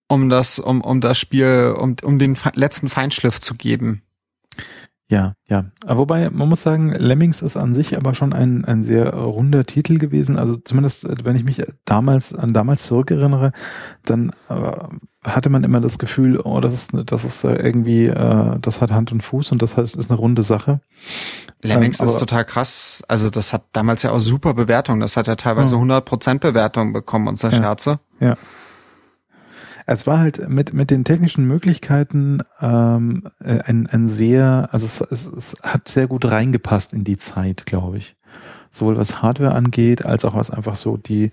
Um 0.08 0.30
das, 0.30 0.58
um, 0.58 0.82
um 0.82 1.02
das 1.02 1.18
Spiel, 1.18 1.76
um, 1.78 1.98
um 2.02 2.18
den 2.18 2.38
letzten 2.54 2.88
Feinschliff 2.88 3.39
zu 3.41 3.56
geben. 3.56 4.04
Ja, 5.08 5.34
ja. 5.48 5.65
Wobei, 5.86 6.32
man 6.32 6.50
muss 6.50 6.63
sagen, 6.63 6.91
Lemmings 6.91 7.44
ist 7.44 7.58
an 7.58 7.76
sich 7.76 7.96
aber 7.96 8.15
schon 8.15 8.34
ein, 8.34 8.65
ein 8.65 8.82
sehr 8.82 9.13
runder 9.13 9.65
Titel 9.65 10.00
gewesen. 10.00 10.39
Also 10.39 10.56
zumindest, 10.56 11.08
wenn 11.24 11.36
ich 11.36 11.44
mich 11.44 11.62
damals 11.86 12.34
an 12.34 12.56
damals 12.56 12.88
zurückerinnere, 12.88 13.52
dann 14.04 14.32
äh, 14.50 14.72
hatte 15.24 15.50
man 15.52 15.63
immer 15.63 15.80
das 15.80 16.00
Gefühl, 16.00 16.39
oh, 16.39 16.60
das 16.60 16.74
ist, 16.74 16.91
das 17.06 17.24
ist 17.24 17.44
irgendwie, 17.44 18.06
äh, 18.06 18.60
das 18.60 18.82
hat 18.82 18.91
Hand 18.91 19.12
und 19.12 19.22
Fuß 19.22 19.52
und 19.52 19.62
das 19.62 19.78
ist 19.78 20.10
eine 20.10 20.18
runde 20.18 20.41
Sache. 20.41 20.82
Lemmings 21.62 22.00
ähm, 22.00 22.08
ist 22.08 22.18
total 22.18 22.44
krass. 22.44 23.04
Also 23.08 23.30
das 23.30 23.54
hat 23.54 23.65
damals 23.74 24.02
ja 24.02 24.12
auch 24.12 24.20
super 24.20 24.56
Bewertung. 24.56 25.00
Das 25.00 25.18
hat 25.18 25.28
ja 25.28 25.36
teilweise 25.36 25.78
mhm. 25.78 25.91
100% 25.91 26.39
Bewertung 26.39 26.94
bekommen, 26.94 27.28
unser 27.28 27.52
ja, 27.52 27.58
Scherze. 27.58 28.00
Ja. 28.20 28.38
Es 29.86 30.08
war 30.08 30.19
halt 30.19 30.50
mit, 30.50 30.74
mit 30.74 30.89
den 30.91 31.04
technischen 31.04 31.45
Möglichkeiten 31.45 32.39
ähm, 32.60 33.28
äh, 33.39 33.60
ein, 33.60 33.88
ein 33.88 34.08
sehr, 34.08 34.69
also 34.71 34.86
es, 34.86 35.02
es, 35.02 35.28
es 35.28 35.56
hat 35.62 35.88
sehr 35.88 36.08
gut 36.08 36.26
reingepasst 36.26 36.93
in 36.93 37.04
die 37.04 37.17
Zeit, 37.17 37.65
glaube 37.65 37.98
ich. 37.98 38.15
Sowohl 38.71 38.98
was 38.98 39.21
Hardware 39.21 39.54
angeht, 39.54 40.06
als 40.06 40.26
auch 40.26 40.36
was 40.36 40.52
einfach 40.52 40.76
so 40.76 40.98
die, 40.98 41.32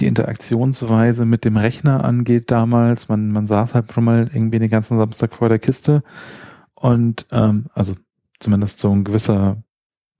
die 0.00 0.06
Interaktionsweise 0.06 1.24
mit 1.24 1.44
dem 1.44 1.56
Rechner 1.56 2.04
angeht 2.04 2.50
damals. 2.50 3.08
Man, 3.08 3.32
man 3.32 3.46
saß 3.46 3.74
halt 3.74 3.92
schon 3.92 4.04
mal 4.04 4.28
irgendwie 4.32 4.58
den 4.58 4.70
ganzen 4.70 4.98
Samstag 4.98 5.34
vor 5.34 5.48
der 5.48 5.58
Kiste 5.58 6.02
und 6.74 7.26
ähm, 7.32 7.66
also 7.74 7.94
zumindest 8.38 8.80
so 8.80 8.90
ein 8.90 9.04
gewisser 9.04 9.62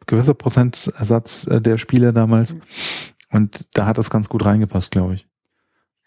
gewisser 0.07 0.35
Prozentsatz 0.35 1.47
äh, 1.47 1.61
der 1.61 1.79
Spiele 1.79 2.13
damals. 2.13 2.57
Und 3.31 3.77
da 3.77 3.87
hat 3.87 3.99
das 3.99 4.11
ganz 4.11 4.29
gut 4.29 4.45
reingepasst, 4.45 4.91
glaube 4.91 5.15
ich. 5.15 5.29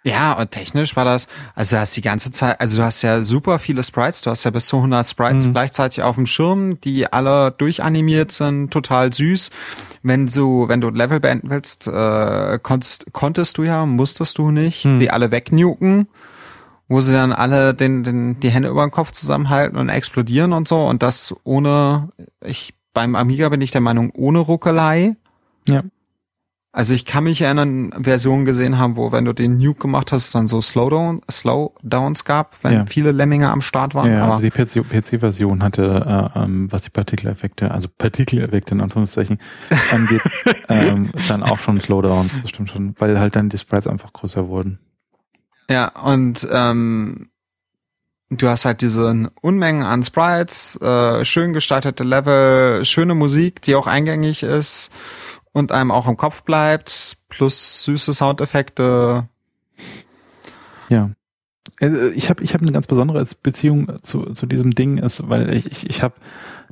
Ja, 0.06 0.34
und 0.34 0.52
technisch 0.52 0.96
war 0.96 1.04
das, 1.04 1.28
also 1.56 1.76
du 1.76 1.80
hast 1.80 1.98
die 1.98 2.04
ganze 2.04 2.32
Zeit, 2.32 2.62
also 2.62 2.78
du 2.78 2.84
hast 2.84 3.02
ja 3.02 3.22
super 3.22 3.58
viele 3.58 3.82
Sprites, 3.82 4.22
du 4.22 4.30
hast 4.30 4.44
ja 4.44 4.52
bis 4.52 4.68
zu 4.68 4.78
100 4.78 5.10
Sprites 5.10 5.48
mhm. 5.48 5.54
gleichzeitig 5.54 6.04
auf 6.04 6.14
dem 6.14 6.28
Schirm, 6.28 6.80
die 6.82 7.12
alle 7.12 7.52
durchanimiert 7.52 8.32
sind, 8.32 8.70
total 8.70 9.12
süß. 9.12 9.50
Wenn 10.04 10.28
du, 10.28 10.68
wenn 10.68 10.80
du 10.80 10.92
Level 10.92 11.20
beenden 11.20 11.50
willst, 11.50 11.88
äh, 11.88 12.60
konntest, 12.62 13.08
konntest 13.14 13.58
du 13.58 13.64
ja, 13.64 13.88
musstest 13.88 14.38
du 14.38 14.52
nicht, 14.52 14.86
mhm. 14.86 15.00
die 15.00 15.10
alle 15.10 15.32
wegnuken, 15.32 16.08
wo 16.88 17.02
sie 17.02 17.14
dann 17.14 17.34
alle 17.34 17.74
den, 17.74 18.04
den, 18.04 18.40
die 18.40 18.52
Hände 18.52 18.70
über 18.70 18.86
den 18.86 18.92
Kopf 18.92 19.10
zusammenhalten 19.10 19.76
und 19.76 19.90
explodieren 19.90 20.54
und 20.54 20.68
so 20.68 20.86
und 20.86 21.02
das 21.02 21.36
ohne, 21.44 22.10
ich, 22.42 22.76
beim 22.94 23.16
Amiga 23.16 23.50
bin 23.50 23.62
ich 23.62 23.72
der 23.72 23.82
Meinung, 23.82 24.12
ohne 24.12 24.38
Ruckelei. 24.38 25.16
Ja. 25.68 25.82
Also 26.76 26.94
ich 26.94 27.06
kann 27.06 27.24
mich 27.24 27.40
erinnern, 27.40 27.94
Versionen 28.04 28.44
gesehen 28.44 28.78
haben, 28.78 28.98
wo 28.98 29.14
wenn 29.14 29.24
du 29.24 29.32
den 29.32 29.56
Nuke 29.56 29.84
gemacht 29.84 30.12
hast, 30.12 30.36
dann 30.36 30.46
so 30.46 30.60
Slowdown, 30.60 31.22
Slowdowns 31.32 32.26
gab, 32.26 32.62
wenn 32.66 32.74
ja. 32.74 32.86
viele 32.86 33.14
Lemminge 33.14 33.50
am 33.50 33.62
Start 33.62 33.96
waren. 33.96 34.12
Ja, 34.12 34.30
also 34.30 34.42
die 34.42 34.50
PC-Version 34.52 35.64
hatte, 35.64 36.32
äh, 36.36 36.38
ähm, 36.38 36.70
was 36.74 36.82
die 36.82 36.90
Partikeleffekte, 36.90 37.72
also 37.72 37.88
Partikeleffekte 37.98 38.74
in 38.74 38.82
Anführungszeichen 38.82 39.40
angeht, 39.92 40.22
ähm, 40.68 41.12
dann 41.30 41.44
auch 41.44 41.60
schon 41.60 41.80
Slowdowns, 41.80 42.42
das 42.42 42.50
stimmt 42.50 42.72
schon, 42.72 42.94
weil 43.00 43.22
halt 43.22 43.38
dann 43.38 43.48
die 43.48 43.58
Sprites 43.58 43.88
einfach 43.88 44.12
größer 44.12 44.50
wurden. 44.50 44.80
Ja, 45.70 45.94
und 46.04 46.46
ähm, 46.52 47.30
du 48.30 48.50
hast 48.50 48.66
halt 48.66 48.82
diese 48.82 49.32
Unmengen 49.42 49.84
an 49.84 50.04
Sprites, 50.04 50.76
äh, 50.82 51.24
schön 51.24 51.54
gestaltete 51.54 52.04
Level, 52.04 52.84
schöne 52.84 53.16
Musik, 53.16 53.62
die 53.62 53.76
auch 53.76 53.88
eingängig 53.88 54.44
ist 54.44 54.92
und 55.56 55.72
einem 55.72 55.90
auch 55.90 56.08
im 56.10 56.18
Kopf 56.18 56.44
bleibt, 56.44 57.18
plus 57.30 57.86
süße 57.86 58.12
Soundeffekte. 58.12 59.30
Ja. 60.90 61.12
Also, 61.82 62.08
ich 62.08 62.30
habe 62.30 62.44
ich 62.44 62.54
hab 62.54 62.62
eine 62.62 62.72
ganz 62.72 62.88
besondere 62.88 63.26
Beziehung 63.44 63.92
zu, 64.02 64.32
zu 64.32 64.46
diesem 64.46 64.72
Ding, 64.72 64.98
ist, 64.98 65.28
weil 65.28 65.54
ich, 65.54 65.72
ich, 65.72 65.90
ich 65.90 66.04
habe 66.04 66.16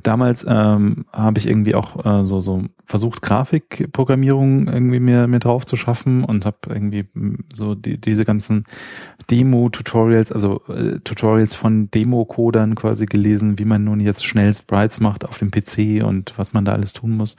damals 0.04 0.44
ähm, 0.48 1.06
habe 1.12 1.38
ich 1.38 1.46
irgendwie 1.46 1.74
auch 1.74 2.04
äh, 2.04 2.24
so 2.24 2.40
so 2.40 2.64
versucht 2.84 3.22
Grafikprogrammierung 3.22 4.68
irgendwie 4.68 5.00
mir 5.00 5.26
mir 5.26 5.40
drauf 5.40 5.66
zu 5.66 5.76
schaffen 5.76 6.24
und 6.24 6.44
habe 6.46 6.58
irgendwie 6.68 7.06
hm, 7.14 7.44
so 7.52 7.74
die, 7.74 8.00
diese 8.00 8.24
ganzen 8.24 8.64
Demo 9.30 9.68
Tutorials 9.70 10.30
also 10.30 10.60
äh, 10.68 11.00
Tutorials 11.00 11.54
von 11.54 11.90
Demo 11.90 12.24
Codern 12.24 12.74
quasi 12.74 13.06
gelesen 13.06 13.58
wie 13.58 13.64
man 13.64 13.84
nun 13.84 14.00
jetzt 14.00 14.24
schnell 14.24 14.54
Sprites 14.54 15.00
macht 15.00 15.24
auf 15.24 15.38
dem 15.38 15.50
PC 15.50 16.04
und 16.04 16.34
was 16.36 16.52
man 16.52 16.64
da 16.64 16.72
alles 16.72 16.92
tun 16.92 17.16
muss. 17.16 17.36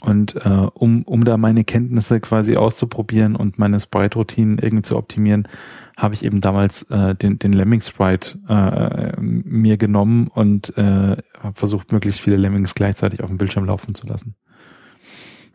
Und 0.00 0.36
äh, 0.36 0.66
um 0.74 1.02
um 1.02 1.24
da 1.24 1.36
meine 1.36 1.64
Kenntnisse 1.64 2.20
quasi 2.20 2.56
auszuprobieren 2.56 3.36
und 3.36 3.58
meine 3.58 3.80
Sprite 3.80 4.18
Routinen 4.18 4.58
irgendwie 4.58 4.82
zu 4.82 4.96
optimieren 4.96 5.48
habe 5.96 6.14
ich 6.14 6.24
eben 6.24 6.40
damals 6.40 6.82
äh, 6.90 7.14
den, 7.14 7.38
den 7.38 7.52
Lemming 7.52 7.80
Sprite 7.80 8.38
äh, 8.48 9.18
mir 9.20 9.78
genommen 9.78 10.28
und 10.28 10.76
äh, 10.76 11.16
habe 11.40 11.54
versucht, 11.54 11.90
möglichst 11.90 12.20
viele 12.20 12.36
Lemmings 12.36 12.74
gleichzeitig 12.74 13.22
auf 13.22 13.30
dem 13.30 13.38
Bildschirm 13.38 13.64
laufen 13.64 13.94
zu 13.94 14.06
lassen. 14.06 14.36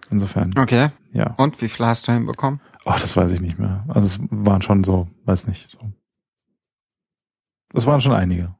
Insofern. 0.09 0.53
Okay. 0.57 0.89
Ja. 1.13 1.35
Und 1.37 1.61
wie 1.61 1.69
viel 1.69 1.85
hast 1.85 2.07
du 2.07 2.11
hinbekommen? 2.11 2.59
Ach, 2.85 2.99
das 2.99 3.15
weiß 3.15 3.31
ich 3.31 3.41
nicht 3.41 3.59
mehr. 3.59 3.85
Also 3.87 4.07
es 4.07 4.19
waren 4.29 4.61
schon 4.61 4.83
so, 4.83 5.07
weiß 5.25 5.47
nicht. 5.47 5.71
So. 5.71 5.91
Es 7.73 7.85
waren 7.85 8.01
schon 8.01 8.13
einige. 8.13 8.55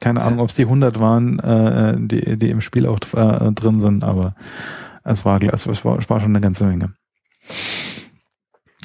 Keine 0.00 0.22
Ahnung, 0.22 0.40
ob 0.40 0.50
es 0.50 0.54
die 0.54 0.62
100 0.62 0.98
waren, 1.00 1.38
äh, 1.40 1.96
die, 1.98 2.38
die 2.38 2.50
im 2.50 2.60
Spiel 2.60 2.86
auch 2.86 2.98
äh, 3.14 3.52
drin 3.52 3.80
sind, 3.80 4.04
aber 4.04 4.34
es 5.04 5.24
war, 5.24 5.42
es 5.42 5.66
war, 5.66 5.98
es 5.98 6.10
war 6.10 6.20
schon 6.20 6.30
eine 6.30 6.40
ganze 6.40 6.64
Menge. 6.64 6.94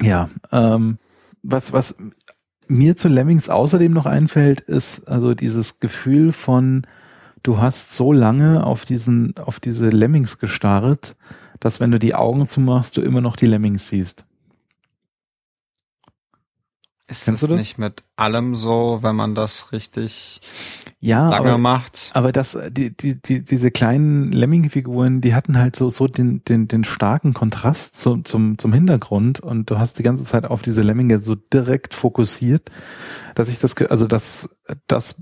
Ja, 0.02 0.30
ähm, 0.52 0.98
was, 1.46 1.74
was 1.74 1.98
mir 2.68 2.98
zu 2.98 3.08
Lemmings 3.08 3.50
außerdem 3.50 3.94
noch 3.94 4.06
einfällt, 4.06 4.60
ist 4.60 5.08
also 5.08 5.34
dieses 5.34 5.80
Gefühl 5.80 6.32
von, 6.32 6.86
du 7.44 7.60
hast 7.60 7.94
so 7.94 8.12
lange 8.12 8.66
auf 8.66 8.86
diesen, 8.86 9.38
auf 9.38 9.60
diese 9.60 9.90
Lemmings 9.90 10.40
gestarrt, 10.40 11.16
dass 11.60 11.80
wenn 11.80 11.92
du 11.92 12.00
die 12.00 12.16
Augen 12.16 12.48
zumachst, 12.48 12.98
du 12.98 13.02
immer 13.02 13.22
noch 13.22 13.36
die 13.36 13.46
Lemmings 13.46 13.88
siehst. 13.88 14.26
Ist 17.08 17.26
Kennst 17.26 17.44
das, 17.44 17.50
das 17.50 17.60
nicht 17.60 17.78
mit 17.78 18.02
allem 18.16 18.56
so, 18.56 19.00
wenn 19.02 19.16
man 19.16 19.36
das 19.36 19.72
richtig 19.72 20.42
ja, 21.06 21.30
lange 21.30 21.50
aber, 21.50 21.58
macht? 21.58 22.12
Aber 22.14 22.32
das, 22.32 22.58
die, 22.72 22.96
die, 22.96 23.22
die, 23.22 23.44
diese 23.44 23.70
kleinen 23.70 24.32
Lemming-Figuren, 24.32 25.22
die 25.22 25.36
hatten 25.36 25.58
halt 25.58 25.76
so, 25.76 25.90
so 25.90 26.08
den, 26.08 26.44
den, 26.46 26.68
den 26.68 26.84
starken 26.84 27.34
Kontrast 27.34 28.00
zum, 28.00 28.26
zum, 28.26 28.58
zum 28.58 28.74
Hintergrund 28.74 29.40
und 29.40 29.70
du 29.70 29.78
hast 29.78 30.00
die 30.00 30.04
ganze 30.04 30.24
Zeit 30.24 30.46
auf 30.46 30.62
diese 30.62 30.82
Lemminge 30.82 31.20
so 31.20 31.36
direkt 31.36 31.94
fokussiert, 31.94 32.72
dass 33.36 33.50
ich 33.50 33.60
das, 33.60 33.78
also 33.78 34.08
das, 34.08 34.58
das 34.88 35.22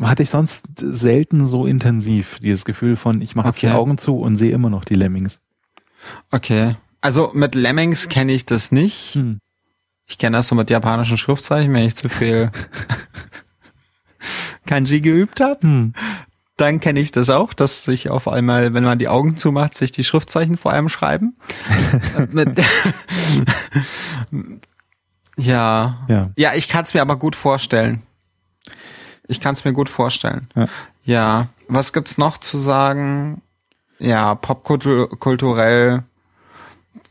hatte 0.00 0.22
ich 0.24 0.30
sonst 0.30 0.66
selten 0.78 1.46
so 1.46 1.66
intensiv, 1.66 2.40
dieses 2.40 2.64
Gefühl 2.64 2.96
von, 2.96 3.22
ich 3.22 3.36
mache 3.36 3.48
okay. 3.48 3.54
jetzt 3.54 3.62
die 3.62 3.76
Augen 3.76 3.98
zu 3.98 4.18
und 4.18 4.36
sehe 4.36 4.50
immer 4.50 4.70
noch 4.70 4.84
die 4.84 4.96
Lemmings. 4.96 5.46
Okay. 6.32 6.76
Also 7.00 7.30
mit 7.32 7.54
Lemmings 7.54 8.08
kenne 8.08 8.32
ich 8.32 8.44
das 8.44 8.72
nicht. 8.72 9.14
Hm. 9.14 9.38
Ich 10.08 10.18
kenne 10.18 10.36
das 10.36 10.48
so 10.48 10.54
mit 10.54 10.70
japanischen 10.70 11.18
Schriftzeichen, 11.18 11.72
wenn 11.72 11.84
ich 11.84 11.96
zu 11.96 12.08
viel 12.08 12.50
Kanji 14.66 15.00
geübt 15.00 15.40
habe. 15.40 15.60
Hm. 15.62 15.92
Dann 16.56 16.80
kenne 16.80 17.00
ich 17.00 17.10
das 17.10 17.28
auch, 17.28 17.52
dass 17.52 17.84
sich 17.84 18.08
auf 18.08 18.28
einmal, 18.28 18.72
wenn 18.72 18.84
man 18.84 18.98
die 18.98 19.08
Augen 19.08 19.36
zumacht, 19.36 19.74
sich 19.74 19.92
die 19.92 20.04
Schriftzeichen 20.04 20.56
vor 20.56 20.72
allem 20.72 20.88
schreiben. 20.88 21.36
ja. 25.36 25.98
ja. 26.08 26.30
Ja, 26.36 26.54
ich 26.54 26.68
kann 26.68 26.84
es 26.84 26.94
mir 26.94 27.02
aber 27.02 27.16
gut 27.16 27.36
vorstellen. 27.36 28.02
Ich 29.28 29.40
kann 29.40 29.52
es 29.52 29.66
mir 29.66 29.74
gut 29.74 29.90
vorstellen. 29.90 30.48
Ja. 30.54 30.68
ja. 31.04 31.48
Was 31.68 31.92
gibt's 31.92 32.16
noch 32.16 32.38
zu 32.38 32.56
sagen? 32.56 33.42
Ja, 33.98 34.34
popkulturell 34.34 36.04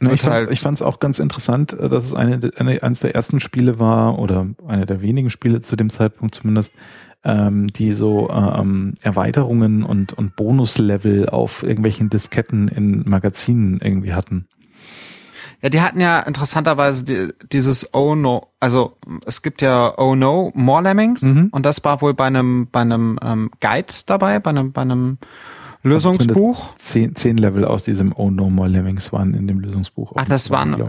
Ne, 0.09 0.13
ich, 0.13 0.25
halt 0.25 0.57
fand 0.59 0.77
es 0.77 0.81
auch 0.81 0.99
ganz 0.99 1.19
interessant, 1.19 1.73
äh, 1.73 1.89
dass 1.89 2.05
es 2.05 2.13
eine, 2.13 2.39
eine, 2.57 2.83
eines 2.83 3.01
der 3.01 3.15
ersten 3.15 3.39
Spiele 3.39 3.79
war, 3.79 4.19
oder 4.19 4.47
eine 4.67 4.85
der 4.85 5.01
wenigen 5.01 5.29
Spiele 5.29 5.61
zu 5.61 5.75
dem 5.75 5.89
Zeitpunkt 5.89 6.35
zumindest, 6.35 6.73
ähm, 7.23 7.67
die 7.67 7.93
so 7.93 8.29
ähm, 8.29 8.93
Erweiterungen 9.01 9.83
und, 9.83 10.13
und 10.13 10.35
Bonuslevel 10.35 11.29
auf 11.29 11.63
irgendwelchen 11.63 12.09
Disketten 12.09 12.67
in 12.67 13.07
Magazinen 13.09 13.79
irgendwie 13.81 14.13
hatten. 14.13 14.47
Ja, 15.61 15.69
die 15.69 15.81
hatten 15.81 15.99
ja 15.99 16.19
interessanterweise 16.19 17.05
die, 17.05 17.33
dieses 17.51 17.93
Oh 17.93 18.13
No, 18.13 18.49
also 18.59 18.97
es 19.25 19.41
gibt 19.41 19.61
ja 19.63 19.97
Oh 19.97 20.15
No 20.15 20.51
More 20.53 20.83
Lemmings 20.83 21.23
mhm. 21.23 21.49
und 21.51 21.65
das 21.65 21.83
war 21.83 22.01
wohl 22.01 22.13
bei 22.13 22.25
einem 22.25 22.67
bei 22.71 22.81
einem 22.81 23.17
ähm, 23.23 23.49
Guide 23.61 23.93
dabei, 24.05 24.39
bei 24.39 24.51
einem 24.51 24.73
bei 24.73 24.81
einem 24.81 25.17
Lösungsbuch? 25.85 26.75
Zehn, 26.77 27.15
zehn 27.15 27.37
Level 27.37 27.63
aus 27.63 27.83
diesem 27.83 28.11
Oh 28.15 28.31
No 28.31 28.49
More 28.49 28.67
Lemmings 28.67 29.13
waren 29.13 29.33
in 29.33 29.47
dem 29.47 29.59
Lösungsbuch. 29.59 30.13
Ach, 30.15 30.25
das 30.25 30.49
waren, 30.49 30.73
äh, 30.73 30.85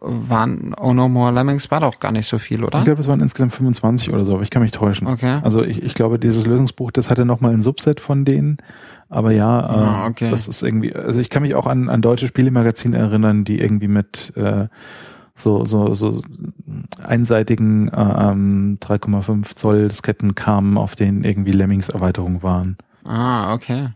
waren 0.00 0.74
Oh 0.78 0.92
No 0.92 1.08
More 1.08 1.32
Lemmings 1.32 1.70
war 1.70 1.80
doch 1.80 1.98
gar 1.98 2.12
nicht 2.12 2.26
so 2.26 2.38
viel, 2.38 2.62
oder? 2.62 2.78
Ich 2.78 2.84
glaube, 2.84 3.00
es 3.00 3.08
waren 3.08 3.20
insgesamt 3.20 3.54
25 3.54 4.12
oder 4.12 4.24
so, 4.24 4.34
aber 4.34 4.42
ich 4.42 4.50
kann 4.50 4.62
mich 4.62 4.72
täuschen. 4.72 5.06
Okay. 5.06 5.40
Also 5.42 5.62
ich, 5.64 5.82
ich 5.82 5.94
glaube, 5.94 6.18
dieses 6.18 6.46
Lösungsbuch, 6.46 6.90
das 6.90 7.10
hatte 7.10 7.24
nochmal 7.24 7.52
ein 7.52 7.62
Subset 7.62 8.00
von 8.00 8.26
denen. 8.26 8.58
Aber 9.08 9.32
ja, 9.32 9.60
äh, 9.60 9.72
ah, 9.72 10.06
okay. 10.06 10.30
das 10.30 10.46
ist 10.46 10.62
irgendwie, 10.62 10.94
also 10.94 11.20
ich 11.20 11.30
kann 11.30 11.42
mich 11.42 11.54
auch 11.54 11.66
an, 11.66 11.88
an 11.88 12.02
deutsche 12.02 12.26
Spielemagazine 12.26 12.98
erinnern, 12.98 13.44
die 13.44 13.60
irgendwie 13.60 13.88
mit 13.88 14.32
äh, 14.36 14.68
so, 15.34 15.64
so, 15.64 15.94
so 15.94 16.20
einseitigen 17.02 17.88
äh, 17.88 17.92
3,5 17.92 19.30
ähm, 19.30 19.42
Zoll 19.44 19.88
Disketten 19.88 20.34
kamen, 20.34 20.76
auf 20.76 20.96
denen 20.96 21.24
irgendwie 21.24 21.52
Lemmings-Erweiterungen 21.52 22.42
waren. 22.42 22.76
Ah, 23.04 23.52
okay. 23.54 23.88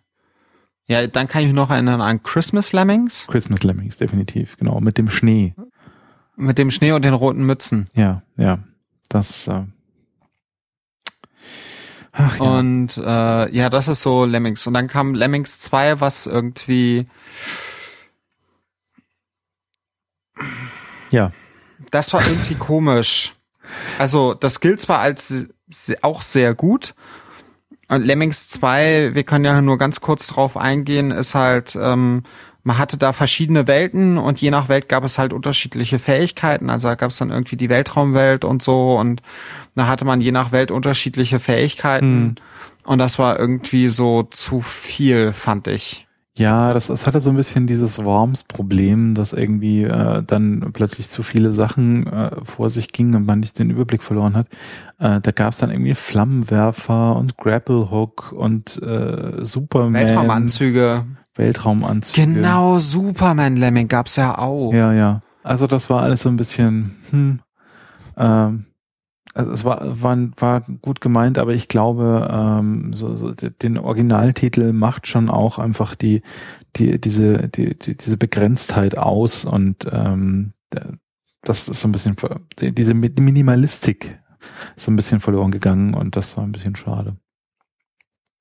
Ja, 0.89 1.07
dann 1.07 1.29
kann 1.29 1.43
ich 1.43 1.49
mich 1.49 1.55
noch 1.55 1.71
erinnern 1.71 2.01
an 2.01 2.23
Christmas 2.23 2.73
Lemmings. 2.73 3.27
Christmas 3.29 3.63
Lemmings, 3.63 3.99
definitiv, 3.99 4.57
genau. 4.57 4.81
Mit 4.81 4.97
dem 4.97 5.11
Schnee. 5.11 5.55
Mit 6.35 6.57
dem 6.57 6.71
Schnee 6.71 6.93
und 6.93 7.03
den 7.03 7.13
roten 7.13 7.45
Mützen. 7.45 7.89
Ja, 7.95 8.23
ja. 8.37 8.59
Das. 9.11 9.49
Äh 9.49 9.65
Ach, 12.13 12.41
ja. 12.41 12.59
Und 12.59 12.97
äh, 12.97 13.55
ja, 13.55 13.69
das 13.69 13.89
ist 13.89 14.01
so 14.01 14.25
Lemmings. 14.25 14.67
Und 14.67 14.75
dann 14.75 14.89
kam 14.89 15.15
Lemmings 15.15 15.61
2, 15.61 16.01
was 16.01 16.27
irgendwie. 16.27 17.05
Ja. 21.11 21.33
Das 21.91 22.13
war 22.15 22.27
irgendwie 22.27 22.55
komisch. 22.55 23.35
Also, 23.99 24.33
das 24.33 24.61
gilt 24.61 24.81
zwar 24.81 25.01
als 25.01 25.49
auch 26.01 26.23
sehr 26.23 26.55
gut, 26.55 26.95
Lemmings 27.97 28.49
2, 28.49 29.15
wir 29.15 29.25
können 29.25 29.45
ja 29.45 29.61
nur 29.63 29.79
ganz 29.79 30.01
kurz 30.01 30.27
drauf 30.27 30.57
eingehen, 30.57 31.11
ist 31.11 31.35
halt, 31.35 31.77
ähm, 31.81 32.23
man 32.63 32.77
hatte 32.77 32.99
da 32.99 33.15
verschiedene 33.15 33.67
Welten 33.67 34.19
und 34.19 34.41
je 34.41 34.51
nach 34.51 34.69
Welt 34.69 34.91
gab 34.91 35.05
es 35.05 35.17
halt 35.17 35.33
unterschiedliche 35.33 35.99
Fähigkeiten. 35.99 36.69
Also 36.69 36.89
da 36.89 36.97
gab 36.97 37.11
es 37.11 37.17
dann 37.17 37.31
irgendwie 37.31 37.57
die 37.57 37.71
Weltraumwelt 37.71 38.45
und 38.45 38.63
so 38.63 38.99
und 38.99 39.23
da 39.75 39.87
hatte 39.87 40.05
man 40.05 40.21
je 40.21 40.33
nach 40.33 40.53
Welt 40.53 40.71
unterschiedliche 40.71 41.39
Fähigkeiten. 41.39 42.21
Mhm. 42.21 42.35
Und 42.85 42.99
das 42.99 43.19
war 43.19 43.39
irgendwie 43.39 43.89
so 43.89 44.23
zu 44.25 44.61
viel, 44.61 45.33
fand 45.33 45.67
ich. 45.67 46.08
Ja, 46.39 46.73
das, 46.73 46.87
das 46.87 47.07
hatte 47.07 47.21
so 47.21 47.31
ein 47.31 47.37
bisschen 47.37 47.67
dieses 47.67 48.05
Worms-Problem, 48.05 49.17
dass 49.17 49.33
irgendwie 49.33 49.83
äh, 49.83 50.23
dann 50.25 50.71
plötzlich 50.73 51.09
zu 51.09 51.25
viele 51.25 51.53
Sachen 51.53 52.07
äh, 52.07 52.31
vor 52.45 52.71
sich 52.71 52.93
gingen 52.93 53.17
und 53.17 53.27
man 53.27 53.41
nicht 53.41 53.59
den 53.59 53.71
Überblick 53.71 54.05
verloren 54.05 54.37
hat. 54.37 54.47
Äh, 55.01 55.21
da 55.21 55.33
gab 55.33 55.53
es 55.53 55.59
dann 55.59 55.71
irgendwie 55.71 55.97
Flammenwerfer 55.97 57.17
und 57.17 57.37
Grapple-Hook 57.39 58.33
und 58.33 58.81
äh, 58.81 59.45
Superman. 59.45 59.95
Weltraumanzüge. 59.95 61.03
Weltraumanzüge. 61.35 62.25
Genau, 62.25 62.79
Superman-Lemming 62.79 63.89
gab's 63.89 64.15
ja 64.15 64.39
auch. 64.39 64.73
Ja, 64.73 64.93
ja. 64.93 65.23
Also 65.43 65.67
das 65.67 65.91
war 65.91 66.03
alles 66.03 66.21
so 66.21 66.29
ein 66.29 66.37
bisschen, 66.37 66.95
hm, 67.11 67.41
ähm, 68.17 68.67
also 69.39 69.53
es 69.53 69.65
war, 69.65 70.03
war, 70.03 70.19
war 70.39 70.61
gut 70.83 71.01
gemeint, 71.01 71.39
aber 71.39 71.53
ich 71.53 71.69
glaube, 71.69 72.29
ähm, 72.29 72.93
so, 72.93 73.15
so 73.15 73.33
den 73.33 73.79
Originaltitel 73.79 74.73
macht 74.73 75.07
schon 75.07 75.31
auch 75.31 75.61
einfach 75.61 75.95
die, 75.95 76.23
die, 76.75 77.01
diese, 77.01 77.49
die, 77.49 77.79
die, 77.79 77.97
diese 77.97 78.17
Begrenztheit 78.17 78.99
aus 78.99 79.45
und 79.45 79.87
ähm, 79.93 80.51
das 81.43 81.69
ist 81.69 81.81
so 81.81 81.87
ein 81.87 81.93
bisschen, 81.93 82.17
diese 82.59 82.95
Minimalistik 82.95 84.19
ist 84.75 84.87
so 84.87 84.91
ein 84.91 84.97
bisschen 84.97 85.21
verloren 85.21 85.53
gegangen 85.53 85.95
und 85.95 86.17
das 86.17 86.37
war 86.37 86.43
ein 86.43 86.53
bisschen 86.53 86.75
schade. 86.75 87.17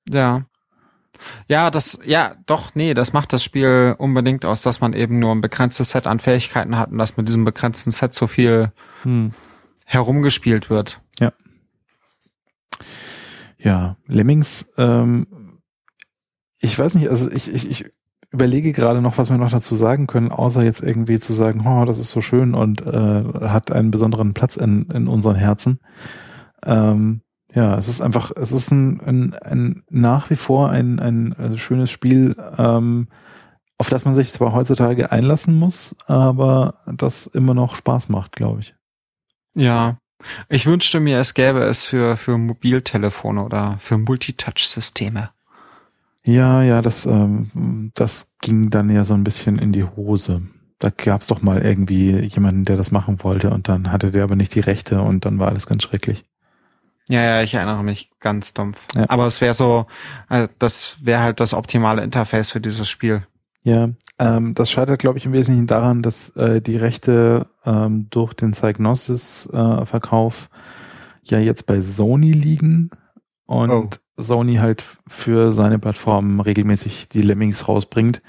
Ja. 0.08 0.46
Ja, 1.46 1.70
das, 1.70 2.00
ja, 2.06 2.34
doch, 2.46 2.74
nee, 2.74 2.92
das 2.94 3.12
macht 3.12 3.32
das 3.32 3.44
Spiel 3.44 3.94
unbedingt 3.98 4.44
aus, 4.44 4.62
dass 4.62 4.80
man 4.80 4.94
eben 4.94 5.20
nur 5.20 5.32
ein 5.32 5.40
begrenztes 5.40 5.90
Set 5.90 6.08
an 6.08 6.18
Fähigkeiten 6.18 6.76
hat 6.76 6.90
und 6.90 6.98
dass 6.98 7.16
mit 7.16 7.28
diesem 7.28 7.44
begrenzten 7.44 7.92
Set 7.92 8.14
so 8.14 8.26
viel 8.26 8.72
hm 9.02 9.30
herumgespielt 9.88 10.68
wird. 10.68 11.00
Ja. 11.18 11.32
Ja, 13.58 13.96
Lemmings, 14.06 14.74
ähm, 14.76 15.26
ich 16.60 16.78
weiß 16.78 16.94
nicht, 16.94 17.08
also 17.08 17.30
ich, 17.30 17.52
ich, 17.52 17.70
ich 17.70 17.90
überlege 18.30 18.72
gerade 18.72 19.00
noch, 19.00 19.16
was 19.16 19.30
wir 19.30 19.38
noch 19.38 19.50
dazu 19.50 19.74
sagen 19.74 20.06
können, 20.06 20.30
außer 20.30 20.62
jetzt 20.62 20.82
irgendwie 20.82 21.18
zu 21.18 21.32
sagen, 21.32 21.66
oh, 21.66 21.86
das 21.86 21.96
ist 21.96 22.10
so 22.10 22.20
schön 22.20 22.54
und 22.54 22.82
äh, 22.82 23.24
hat 23.48 23.72
einen 23.72 23.90
besonderen 23.90 24.34
Platz 24.34 24.56
in, 24.56 24.84
in 24.90 25.08
unseren 25.08 25.36
Herzen. 25.36 25.80
Ähm, 26.66 27.22
ja, 27.54 27.78
es 27.78 27.88
ist 27.88 28.02
einfach, 28.02 28.30
es 28.36 28.52
ist 28.52 28.70
ein, 28.70 29.00
ein, 29.00 29.34
ein 29.36 29.82
nach 29.88 30.28
wie 30.28 30.36
vor 30.36 30.68
ein, 30.68 31.00
ein 31.00 31.56
schönes 31.56 31.90
Spiel, 31.90 32.34
ähm, 32.58 33.08
auf 33.78 33.88
das 33.88 34.04
man 34.04 34.14
sich 34.14 34.32
zwar 34.32 34.52
heutzutage 34.52 35.10
einlassen 35.10 35.58
muss, 35.58 35.96
aber 36.06 36.74
das 36.86 37.26
immer 37.26 37.54
noch 37.54 37.74
Spaß 37.74 38.10
macht, 38.10 38.36
glaube 38.36 38.60
ich. 38.60 38.74
Ja. 39.54 39.98
Ich 40.48 40.66
wünschte 40.66 41.00
mir, 41.00 41.18
es 41.18 41.34
gäbe 41.34 41.60
es 41.60 41.86
für, 41.86 42.16
für 42.16 42.38
Mobiltelefone 42.38 43.44
oder 43.44 43.76
für 43.78 43.98
Multitouch-Systeme. 43.98 45.30
Ja, 46.24 46.62
ja, 46.62 46.82
das, 46.82 47.06
ähm, 47.06 47.90
das 47.94 48.34
ging 48.40 48.70
dann 48.70 48.90
ja 48.90 49.04
so 49.04 49.14
ein 49.14 49.24
bisschen 49.24 49.58
in 49.58 49.72
die 49.72 49.84
Hose. 49.84 50.42
Da 50.78 50.90
gab 50.90 51.22
es 51.22 51.26
doch 51.26 51.42
mal 51.42 51.64
irgendwie 51.64 52.18
jemanden, 52.18 52.64
der 52.64 52.76
das 52.76 52.90
machen 52.90 53.22
wollte 53.22 53.50
und 53.50 53.68
dann 53.68 53.90
hatte 53.90 54.10
der 54.10 54.24
aber 54.24 54.36
nicht 54.36 54.54
die 54.54 54.60
Rechte 54.60 55.00
und 55.00 55.24
dann 55.24 55.38
war 55.38 55.48
alles 55.48 55.66
ganz 55.66 55.84
schrecklich. 55.84 56.24
Ja, 57.08 57.22
ja, 57.22 57.42
ich 57.42 57.54
erinnere 57.54 57.82
mich 57.82 58.10
ganz 58.20 58.52
dumpf. 58.52 58.86
Ja. 58.94 59.06
Aber 59.08 59.26
es 59.26 59.40
wäre 59.40 59.54
so, 59.54 59.86
äh, 60.28 60.48
das 60.58 60.96
wäre 61.00 61.22
halt 61.22 61.40
das 61.40 61.54
optimale 61.54 62.02
Interface 62.02 62.50
für 62.50 62.60
dieses 62.60 62.88
Spiel. 62.88 63.22
Ja, 63.62 63.90
ähm, 64.18 64.54
das 64.54 64.70
scheitert, 64.70 65.00
glaube 65.00 65.18
ich, 65.18 65.26
im 65.26 65.32
Wesentlichen 65.32 65.66
daran, 65.66 66.02
dass 66.02 66.30
äh, 66.36 66.60
die 66.62 66.76
Rechte 66.76 67.46
ähm, 67.64 68.06
durch 68.10 68.34
den 68.34 68.52
Psygnosis-Verkauf 68.52 70.48
äh, 70.52 71.30
ja 71.30 71.38
jetzt 71.38 71.66
bei 71.66 71.80
Sony 71.80 72.32
liegen 72.32 72.90
und 73.46 73.70
oh. 73.70 73.88
Sony 74.16 74.56
halt 74.56 74.84
für 75.06 75.52
seine 75.52 75.78
Plattform 75.78 76.40
regelmäßig 76.40 77.08
die 77.08 77.22
Lemmings 77.22 77.68
rausbringt. 77.68 78.22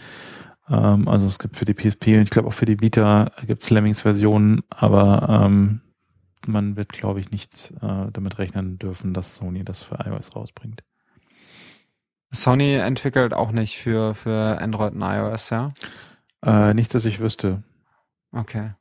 Ähm, 0.70 1.08
also 1.08 1.28
es 1.28 1.40
gibt 1.40 1.58
für 1.58 1.66
die 1.66 1.74
PSP 1.74 2.08
und 2.18 2.24
ich 2.24 2.30
glaube 2.30 2.48
auch 2.48 2.54
für 2.54 2.66
die 2.66 2.80
Vita 2.80 3.32
gibt's 3.46 3.70
Lemmings-Versionen, 3.70 4.62
aber 4.70 5.46
ähm, 5.46 5.82
man 6.48 6.76
wird, 6.76 6.90
glaube 6.90 7.20
ich, 7.20 7.32
nicht 7.32 7.74
äh, 7.82 8.12
damit 8.12 8.38
rechnen 8.40 8.78
dürfen, 8.80 9.14
dass 9.14 9.36
Sony 9.36 9.64
das 9.64 9.82
für 9.82 9.98
iOS 10.06 10.36
rausbringt. 10.36 10.84
Sony 12.32 12.76
entwickelt 12.76 13.34
auch 13.34 13.52
nicht 13.52 13.78
für, 13.78 14.16
für 14.16 14.62
Android 14.62 14.94
und 14.94 15.02
iOS, 15.02 15.50
ja? 15.50 15.74
Äh, 16.46 16.74
nicht, 16.74 16.94
dass 16.94 17.06
ich 17.06 17.20
wüsste. 17.20 17.64
Okay. 18.32 18.72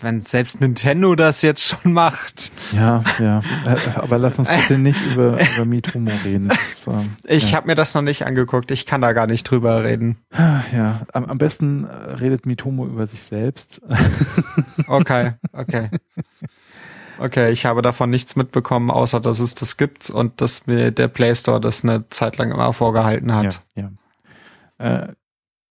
Wenn 0.00 0.22
selbst 0.22 0.60
Nintendo 0.60 1.14
das 1.14 1.42
jetzt 1.42 1.66
schon 1.68 1.92
macht. 1.92 2.50
Ja, 2.72 3.04
ja. 3.18 3.42
Äh, 3.66 3.76
aber 3.96 4.16
lass 4.16 4.38
uns 4.38 4.48
bitte 4.48 4.78
nicht 4.78 4.98
über, 5.12 5.38
über 5.54 5.64
Mitomo 5.66 6.10
reden. 6.24 6.48
Das, 6.48 6.86
ähm, 6.86 7.16
ich 7.24 7.50
ja. 7.50 7.56
habe 7.58 7.66
mir 7.66 7.74
das 7.74 7.94
noch 7.94 8.02
nicht 8.02 8.26
angeguckt. 8.26 8.70
Ich 8.70 8.86
kann 8.86 9.02
da 9.02 9.12
gar 9.12 9.26
nicht 9.26 9.44
drüber 9.44 9.84
reden. 9.84 10.16
Ja, 10.32 11.02
am, 11.12 11.26
am 11.26 11.38
besten 11.38 11.84
äh, 11.84 11.92
redet 11.92 12.46
Mitomo 12.46 12.86
über 12.86 13.06
sich 13.06 13.22
selbst. 13.22 13.82
Okay, 14.86 15.34
okay. 15.52 15.90
Okay, 17.18 17.50
ich 17.52 17.66
habe 17.66 17.82
davon 17.82 18.10
nichts 18.10 18.36
mitbekommen, 18.36 18.90
außer 18.90 19.20
dass 19.20 19.40
es 19.40 19.54
das 19.54 19.76
gibt 19.76 20.10
und 20.10 20.40
dass 20.40 20.66
mir 20.66 20.90
der 20.90 21.08
Play 21.08 21.34
Store 21.34 21.60
das 21.60 21.84
eine 21.84 22.08
Zeit 22.08 22.36
lang 22.38 22.50
immer 22.50 22.72
vorgehalten 22.72 23.34
hat. 23.34 23.62
Ja, 23.74 23.90
ja. 24.78 25.02
Äh, 25.02 25.12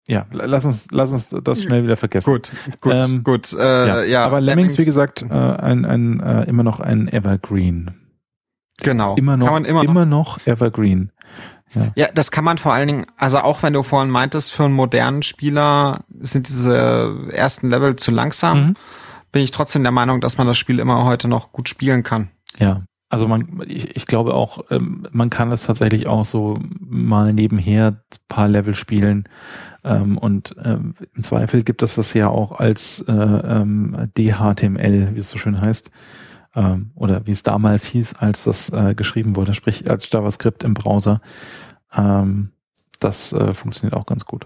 ja, 0.08 0.26
lass 0.32 0.66
uns, 0.66 0.89
lass 0.91 1.12
uns 1.12 1.30
das 1.30 1.64
schnell 1.64 1.84
wieder 1.84 1.96
vergessen. 1.96 2.30
Gut, 2.30 2.52
gut, 2.82 2.94
ähm, 2.94 3.24
gut. 3.24 3.54
Äh, 3.54 3.88
ja. 3.88 4.04
ja. 4.04 4.26
aber 4.26 4.41
Lemmings, 4.41 4.74
Lemmings 4.74 4.78
wie 4.78 4.86
gesagt, 4.86 5.22
äh, 5.22 5.34
ein, 5.34 5.86
ein, 5.86 6.20
äh, 6.20 6.44
immer 6.44 6.64
noch 6.64 6.82
ein 6.82 7.08
Evergreen. 7.08 7.91
Genau. 8.80 9.16
Immer 9.16 9.38
noch, 9.38 9.46
kann 9.46 9.54
man 9.54 9.66
immer, 9.66 9.84
immer 9.84 10.06
noch, 10.06 10.38
noch 10.38 10.48
Evergreen. 10.48 11.12
Ja. 11.74 11.91
ja, 11.96 12.08
das 12.14 12.32
kann 12.32 12.44
man 12.44 12.58
vor 12.58 12.74
allen 12.74 12.88
Dingen, 12.88 13.06
also 13.18 13.39
auch 13.39 13.64
wenn 13.64 13.74
du 13.74 13.82
vorhin 13.82 14.12
meintest, 14.12 14.52
für 14.52 14.66
einen 14.66 14.74
modernen 14.74 15.24
Spieler 15.24 16.02
sind 16.20 16.48
diese 16.48 17.30
ersten 17.32 17.70
Level 17.70 17.96
zu 17.96 18.12
langsam, 18.12 18.60
mhm. 18.60 18.76
Bin 19.34 19.41
ich 19.41 19.51
trotzdem 19.51 19.84
der 19.84 19.91
Meinung, 19.91 20.21
dass 20.21 20.38
man 20.38 20.47
das 20.47 20.57
Spiel 20.57 20.79
immer 20.79 21.03
heute 21.03 21.27
noch 21.27 21.51
gut 21.51 21.67
spielen 21.67 22.03
kann. 22.03 22.29
Ja, 22.57 22.84
also 23.13 23.27
man, 23.27 23.61
ich, 23.67 23.95
ich 23.95 24.07
glaube 24.07 24.34
auch, 24.34 24.65
ähm, 24.71 25.07
man 25.11 25.29
kann 25.29 25.51
es 25.51 25.67
tatsächlich 25.67 26.07
auch 26.07 26.25
so 26.25 26.55
mal 26.79 27.31
nebenher 27.31 28.03
paar 28.27 28.47
Level 28.47 28.73
spielen. 28.73 29.29
Ähm, 29.84 30.17
und 30.17 30.55
ähm, 30.63 30.95
im 31.13 31.21
Zweifel 31.21 31.61
gibt 31.61 31.84
es 31.84 31.93
das 31.93 32.15
ja 32.15 32.29
auch 32.29 32.53
als 32.53 33.01
äh, 33.01 33.65
DHTML, 34.17 35.13
wie 35.13 35.19
es 35.19 35.29
so 35.29 35.38
schön 35.38 35.61
heißt. 35.61 35.91
Oder 36.93 37.25
wie 37.25 37.31
es 37.31 37.41
damals 37.41 37.84
hieß, 37.84 38.13
als 38.19 38.43
das 38.43 38.69
äh, 38.69 38.93
geschrieben 38.93 39.36
wurde, 39.36 39.55
sprich 39.55 39.89
als 39.89 40.11
JavaScript 40.11 40.63
im 40.63 40.75
Browser. 40.75 41.19
Das 42.99 43.34
äh, 43.34 43.53
funktioniert 43.55 43.95
auch 43.95 44.05
ganz 44.05 44.25
gut. 44.25 44.45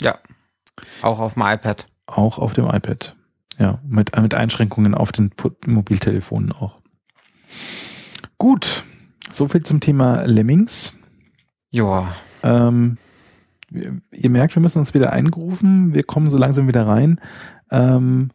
Ja. 0.00 0.16
Auch 1.02 1.18
auf 1.18 1.34
dem 1.34 1.42
iPad. 1.42 1.88
Auch 2.06 2.38
auf 2.38 2.52
dem 2.52 2.66
iPad. 2.66 3.16
Ja, 3.58 3.80
mit, 3.86 4.16
mit 4.20 4.34
Einschränkungen 4.34 4.94
auf 4.94 5.12
den 5.12 5.30
Mobiltelefonen 5.66 6.52
auch. 6.52 6.78
Gut, 8.38 8.84
so 9.30 9.48
viel 9.48 9.62
zum 9.62 9.80
Thema 9.80 10.22
Lemmings. 10.24 10.98
Ja. 11.70 12.12
Ähm, 12.42 12.98
ihr 13.70 14.30
merkt, 14.30 14.54
wir 14.54 14.62
müssen 14.62 14.78
uns 14.78 14.94
wieder 14.94 15.12
eingerufen. 15.12 15.94
Wir 15.94 16.04
kommen 16.04 16.30
so 16.30 16.36
langsam 16.36 16.68
wieder 16.68 16.86
rein. 16.86 17.20
Ähm, 17.70 18.30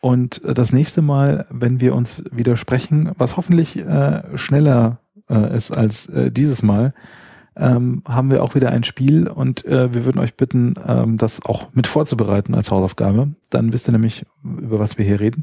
und 0.00 0.42
das 0.44 0.72
nächste 0.72 1.02
Mal, 1.02 1.46
wenn 1.50 1.80
wir 1.80 1.94
uns 1.94 2.22
wieder 2.30 2.56
sprechen, 2.56 3.10
was 3.18 3.36
hoffentlich 3.36 3.76
äh, 3.78 4.36
schneller 4.36 5.00
äh, 5.28 5.54
ist 5.54 5.72
als 5.72 6.06
äh, 6.08 6.30
dieses 6.30 6.62
Mal, 6.62 6.92
ähm, 7.58 8.02
haben 8.06 8.30
wir 8.30 8.42
auch 8.42 8.54
wieder 8.54 8.70
ein 8.70 8.84
Spiel 8.84 9.26
und 9.26 9.64
äh, 9.64 9.92
wir 9.92 10.04
würden 10.04 10.20
euch 10.20 10.36
bitten, 10.36 10.74
ähm, 10.86 11.18
das 11.18 11.44
auch 11.44 11.68
mit 11.72 11.86
vorzubereiten 11.86 12.54
als 12.54 12.70
Hausaufgabe. 12.70 13.34
Dann 13.50 13.72
wisst 13.72 13.88
ihr 13.88 13.92
nämlich, 13.92 14.24
über 14.44 14.78
was 14.78 14.96
wir 14.96 15.04
hier 15.04 15.20
reden. 15.20 15.42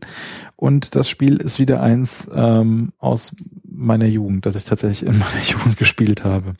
Und 0.56 0.96
das 0.96 1.10
Spiel 1.10 1.38
ist 1.38 1.60
wieder 1.60 1.82
eins 1.82 2.30
ähm, 2.34 2.94
aus 2.98 3.36
meiner 3.64 4.06
Jugend, 4.06 4.46
das 4.46 4.56
ich 4.56 4.64
tatsächlich 4.64 5.08
in 5.08 5.20
meiner 5.20 5.44
Jugend 5.46 5.78
gespielt 5.78 6.24
habe. 6.24 6.56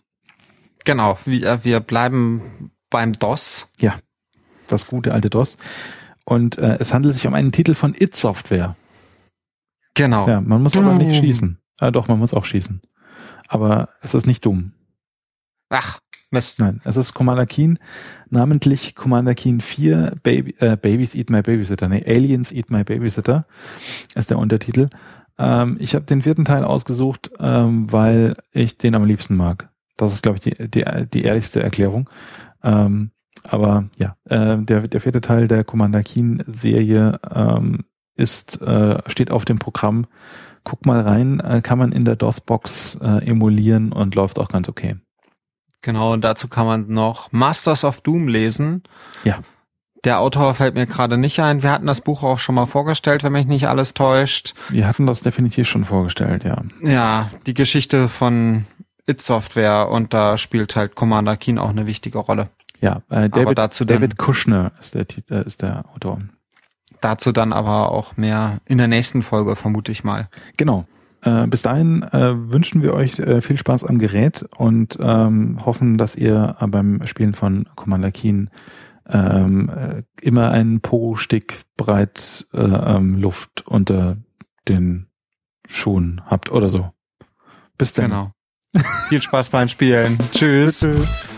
Genau, 0.84 1.18
wir, 1.26 1.64
wir 1.64 1.80
bleiben 1.80 2.72
beim 2.90 3.14
DOS. 3.14 3.70
Ja, 3.80 3.96
das 4.68 4.88
gute 4.88 5.14
alte 5.14 5.30
DOS. 5.30 5.58
Und 6.26 6.58
äh, 6.58 6.78
es 6.80 6.94
handelt 6.94 7.14
sich 7.14 7.28
um 7.28 7.34
einen 7.34 7.52
Titel 7.52 7.76
von 7.76 7.96
It 7.98 8.16
Software. 8.16 8.76
Genau. 9.94 10.28
Ja, 10.28 10.42
man 10.42 10.62
muss 10.62 10.76
aber 10.76 10.94
nicht 10.96 11.20
schießen. 11.20 11.60
Ah, 11.80 11.92
doch, 11.92 12.08
man 12.08 12.20
muss 12.20 12.34
auch 12.34 12.46
schießen. 12.46 12.82
Aber 13.48 13.90
es 14.02 14.14
ist 14.14 14.28
nicht 14.28 14.46
dumm. 14.46 14.74
Ach, 15.70 16.00
Mist. 16.32 16.60
Nein, 16.60 16.82
es 16.84 16.98
ist 16.98 17.14
Commander 17.14 17.46
Keen, 17.46 17.80
namentlich 18.30 18.96
Commander 18.96 19.36
Keen 19.36 19.62
4, 19.62 20.16
Baby, 20.24 20.56
äh, 20.60 20.76
Babies 20.76 21.16
Eat 21.16 21.30
My 21.30 21.42
Babysitter, 21.42 21.88
nee, 21.88 22.04
Aliens 22.06 22.52
Eat 22.52 22.70
My 22.70 22.84
Babysitter 22.84 23.46
ist 24.16 24.32
der 24.32 24.40
Untertitel. 24.40 24.90
Ähm, 25.38 25.78
ich 25.80 25.96
habe 25.96 26.06
den 26.06 26.22
vierten 26.22 26.46
Teil 26.46 26.64
ausgesucht, 26.64 27.32
ähm, 27.40 27.92
weil 27.92 28.36
ich 28.52 28.78
den 28.78 28.96
am 28.96 29.06
liebsten 29.06 29.36
mag. 29.36 29.70
Das 29.98 30.14
ist, 30.14 30.24
glaube 30.24 30.38
ich, 30.38 30.44
die, 30.44 30.70
die, 30.70 30.86
die 31.14 31.24
ehrlichste 31.24 31.64
Erklärung. 31.64 32.10
Ähm, 32.64 33.12
aber 33.44 33.90
ja, 33.98 34.16
äh, 34.26 34.58
der, 34.58 34.88
der 34.88 35.02
vierte 35.02 35.22
Teil 35.22 35.48
der 35.48 35.64
Commander 35.64 36.04
Keen 36.04 36.44
Serie 36.48 37.20
ähm, 37.34 37.86
ist, 38.16 38.62
äh, 38.62 38.98
steht 39.08 39.32
auf 39.32 39.46
dem 39.46 39.60
Programm. 39.60 40.08
Guck 40.64 40.86
mal 40.86 41.02
rein, 41.02 41.40
äh, 41.42 41.62
kann 41.62 41.78
man 41.78 41.92
in 41.92 42.06
der 42.06 42.16
DOS-Box 42.16 43.00
äh, 43.02 43.26
emulieren 43.26 43.92
und 43.92 44.16
läuft 44.16 44.40
auch 44.40 44.50
ganz 44.50 44.68
okay. 44.68 44.96
Genau, 45.86 46.14
und 46.14 46.24
dazu 46.24 46.48
kann 46.48 46.66
man 46.66 46.88
noch 46.88 47.32
Masters 47.32 47.84
of 47.84 48.02
Doom 48.02 48.28
lesen. 48.28 48.82
Ja. 49.24 49.38
Der 50.04 50.20
Autor 50.20 50.56
fällt 50.56 50.74
mir 50.74 50.88
gerade 50.88 51.16
nicht 51.16 51.40
ein. 51.40 51.62
Wir 51.62 51.70
hatten 51.70 51.86
das 51.86 52.02
Buch 52.02 52.24
auch 52.24 52.40
schon 52.40 52.56
mal 52.56 52.66
vorgestellt, 52.66 53.24
wenn 53.24 53.34
mich 53.34 53.46
nicht 53.46 53.68
alles 53.68 53.94
täuscht. 53.94 54.56
Wir 54.70 54.88
hatten 54.88 55.06
das 55.06 55.22
definitiv 55.22 55.70
schon 55.70 55.86
vorgestellt, 55.86 56.44
ja. 56.44 56.64
Ja, 56.82 57.30
die 57.46 57.54
Geschichte 57.54 58.10
von 58.10 58.66
It 59.06 59.22
Software 59.22 59.90
und 59.92 60.16
da 60.16 60.40
spielt 60.40 60.76
halt 60.76 60.96
Commander 60.96 61.38
Keen 61.38 61.60
auch 61.60 61.70
eine 61.70 61.86
wichtige 61.86 62.18
Rolle. 62.18 62.50
Ja, 62.82 63.04
äh, 63.12 63.30
David, 63.30 63.60
David 63.88 64.18
Kushner 64.18 64.72
ist 64.80 64.96
der, 64.96 65.06
äh, 65.30 65.46
ist 65.46 65.62
der 65.62 65.86
Autor. 65.94 66.18
Dazu 67.00 67.32
dann 67.32 67.54
aber 67.54 67.92
auch 67.92 68.18
mehr 68.18 68.58
in 68.66 68.80
der 68.80 68.88
nächsten 68.88 69.22
Folge, 69.22 69.56
vermute 69.56 69.92
ich 69.92 70.04
mal. 70.04 70.30
Genau. 70.58 70.88
Äh, 71.26 71.48
bis 71.48 71.64
dahin 71.64 72.04
äh, 72.04 72.52
wünschen 72.52 72.84
wir 72.84 72.94
euch 72.94 73.18
äh, 73.20 73.42
viel 73.42 73.58
Spaß 73.58 73.84
am 73.84 73.98
Gerät 73.98 74.46
und 74.58 74.98
ähm, 75.02 75.66
hoffen, 75.66 75.98
dass 75.98 76.16
ihr 76.16 76.56
äh, 76.60 76.68
beim 76.68 77.06
Spielen 77.08 77.34
von 77.34 77.68
Commander 77.76 78.12
Keen 78.12 78.52
ähm, 79.10 79.70
äh, 79.70 80.04
immer 80.22 80.52
einen 80.52 80.82
Po-Stick 80.82 81.62
breit 81.78 82.46
äh, 82.54 82.60
ähm, 82.60 83.18
Luft 83.18 83.68
unter 83.68 84.18
den 84.68 85.08
Schuhen 85.68 86.22
habt 86.28 86.52
oder 86.52 86.68
so. 86.68 86.92
Bis 87.78 87.94
dann. 87.94 88.12
Genau. 88.12 88.32
viel 89.10 89.22
Spaß 89.22 89.50
beim 89.50 89.68
Spielen. 89.68 90.20
Tschüss. 90.32 90.82
Tschüss. 90.82 91.35